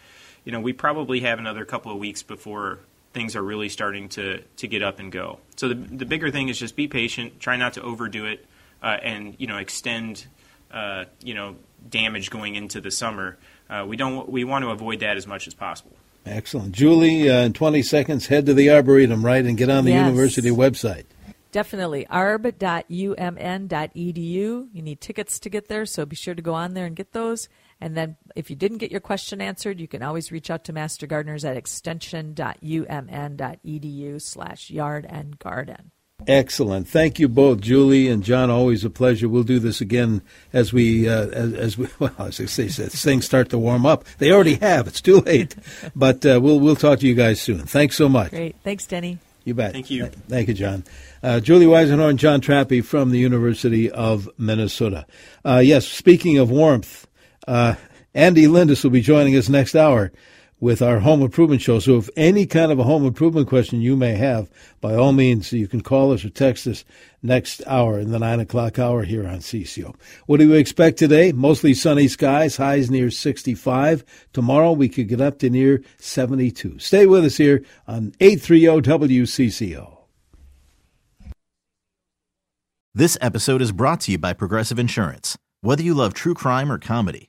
you 0.45 0.53
know, 0.53 0.61
we 0.61 0.73
probably 0.73 1.21
have 1.21 1.39
another 1.39 1.65
couple 1.65 1.93
of 1.93 1.99
weeks 1.99 2.23
before 2.23 2.81
things 3.13 3.37
are 3.37 3.43
really 3.43 3.69
starting 3.69 4.09
to, 4.11 4.43
to 4.57 4.69
get 4.69 4.83
up 4.83 4.99
and 4.99 5.11
go. 5.11 5.39
So 5.57 5.69
the, 5.69 5.75
the 5.75 6.07
bigger 6.07 6.31
thing 6.31 6.49
is 6.49 6.59
just 6.59 6.77
be 6.77 6.89
patient, 6.89 7.41
try 7.41 7.57
not 7.57 7.75
to 7.75 7.83
overdo 7.83 8.27
it, 8.27 8.45
uh, 8.83 8.97
and 9.03 9.35
you 9.39 9.47
know 9.47 9.57
extend 9.59 10.27
uh, 10.71 11.05
you 11.23 11.35
know 11.35 11.57
damage 11.89 12.31
going 12.31 12.55
into 12.55 12.81
the 12.81 12.91
summer. 12.91 13.37
Uh, 13.69 13.85
we 13.87 13.97
don't 13.97 14.29
we 14.29 14.45
want 14.45 14.65
to 14.65 14.71
avoid 14.71 15.01
that 15.01 15.17
as 15.17 15.27
much 15.27 15.47
as 15.47 15.55
possible. 15.55 15.97
Excellent, 16.27 16.73
Julie. 16.73 17.31
Uh, 17.31 17.45
in 17.45 17.53
20 17.53 17.83
seconds, 17.83 18.27
head 18.27 18.47
to 18.47 18.55
the 18.55 18.71
arboretum, 18.71 19.25
right, 19.25 19.45
and 19.45 19.57
get 19.57 19.71
on 19.71 19.85
the 19.85 19.93
yes. 19.93 20.07
university 20.07 20.51
website. 20.51 21.05
Definitely. 21.51 22.07
arb.umn.edu. 22.11 22.87
You 24.73 24.83
need 24.83 25.01
tickets 25.01 25.39
to 25.41 25.49
get 25.49 25.69
there, 25.69 25.87
so 25.87 26.05
be 26.05 26.17
sure 26.17 26.35
to 26.35 26.43
go 26.43 26.53
on 26.55 26.75
there 26.75 26.85
and 26.85 26.95
get 26.95 27.13
those. 27.13 27.49
And 27.81 27.97
then 27.97 28.17
if 28.35 28.51
you 28.51 28.57
didn't 28.57 28.79
get 28.79 28.91
your 28.91 29.01
question 29.01 29.41
answered, 29.41 29.81
you 29.81 29.89
can 29.89 30.03
always 30.03 30.33
reach 30.33 30.51
out 30.51 30.65
to 30.65 30.73
Master 30.73 31.07
Gardeners 31.07 31.45
at 31.45 31.57
extension.umn.edu 31.57 34.23
slash 34.23 34.71
yard 34.71 35.07
and 35.09 35.39
garden. 35.39 35.93
Excellent. 36.27 36.89
Thank 36.89 37.21
you 37.21 37.29
both, 37.29 37.61
Julie 37.61 38.09
and 38.09 38.25
Jon. 38.25 38.51
Always 38.51 38.85
a 38.85 38.91
pleasure. 38.91 39.29
We'll 39.29 39.45
do 39.45 39.61
this 39.61 39.81
again 39.81 40.23
as 40.53 40.73
we, 40.73 41.09
uh, 41.09 41.29
as, 41.29 41.55
as, 41.55 41.79
we, 41.79 41.87
well, 42.01 42.13
as 42.19 42.41
I 42.41 42.47
say, 42.47 42.67
as 42.67 43.05
things 43.05 43.25
start 43.25 43.51
to 43.51 43.59
warm 43.59 43.87
up. 43.87 44.05
They 44.19 44.33
already 44.33 44.57
have. 44.57 44.89
It's 44.89 45.01
too 45.01 45.21
late, 45.21 45.55
but 45.95 46.27
uh, 46.27 46.41
we'll 46.43 46.59
we'll 46.59 46.77
talk 46.77 46.99
to 47.01 47.07
you 47.07 47.15
guys 47.15 47.41
soon. 47.41 47.61
Thanks 47.61 47.97
so 47.97 48.09
much. 48.09 48.31
Great. 48.31 48.57
Thanks, 48.65 48.87
Denny. 48.87 49.19
You 49.45 49.55
bet. 49.55 49.73
Thank 49.73 49.91
you. 49.91 50.07
Thank 50.07 50.49
you, 50.49 50.55
Jon. 50.55 50.85
Uh, 51.23 51.41
Julie 51.41 51.67
Weisenhorn, 51.67 52.17
Jon 52.17 52.41
Trappe 52.41 52.85
from 52.85 53.11
the 53.11 53.19
University 53.19 53.91
of 53.91 54.29
Minnesota. 54.37 55.07
Uh, 55.45 55.63
yes, 55.65 55.87
speaking 55.87 56.37
of 56.37 56.51
warmth, 56.51 57.07
uh, 57.49 57.75
Andy 58.15 58.47
Lindis 58.47 58.85
will 58.85 58.91
be 58.91 59.01
joining 59.01 59.35
us 59.37 59.49
next 59.49 59.75
hour 59.75 60.13
with 60.61 60.83
our 60.83 60.99
home 60.99 61.23
improvement 61.23 61.63
show. 61.63 61.79
So 61.79 61.97
if 61.97 62.11
any 62.17 62.45
kind 62.45 62.71
of 62.73 62.79
a 62.79 62.85
home 62.85 63.07
improvement 63.07 63.49
question 63.49 63.81
you 63.81 63.97
may 63.97 64.15
have, 64.15 64.51
by 64.81 64.95
all 64.95 65.13
means, 65.13 65.53
you 65.53 65.69
can 65.69 65.81
call 65.81 66.13
us 66.13 66.25
or 66.25 66.31
text 66.31 66.67
us 66.67 66.85
next 67.23 67.63
hour 67.67 67.99
in 67.99 68.11
the 68.11 68.19
nine 68.19 68.41
o'clock 68.41 68.79
hour 68.79 69.03
here 69.03 69.27
on 69.27 69.39
CCO. 69.39 69.95
What 70.27 70.41
do 70.41 70.51
we 70.51 70.59
expect 70.59 70.99
today? 70.99 71.33
Mostly 71.33 71.75
sunny 71.75 72.09
skies, 72.09 72.57
highs 72.57 72.91
near 72.91 73.11
65. 73.11 74.05
Tomorrow 74.33 74.73
we 74.73 74.89
could 74.89 75.09
get 75.09 75.21
up 75.21 75.39
to 75.39 75.49
near 75.49 75.83
72. 75.99 76.79
Stay 76.81 77.07
with 77.07 77.25
us 77.25 77.37
here 77.37 77.65
on 77.87 78.13
830 78.21 78.83
WCCO. 78.83 79.95
This 82.95 83.17
episode 83.21 83.63
is 83.63 83.71
brought 83.71 84.01
to 84.03 84.13
you 84.13 84.19
by 84.19 84.33
Progressive 84.33 84.79
Insurance. 84.79 85.39
Whether 85.61 85.83
you 85.83 85.95
love 85.95 86.15
true 86.15 86.35
crime 86.35 86.71
or 86.71 86.79
comedy, 86.79 87.29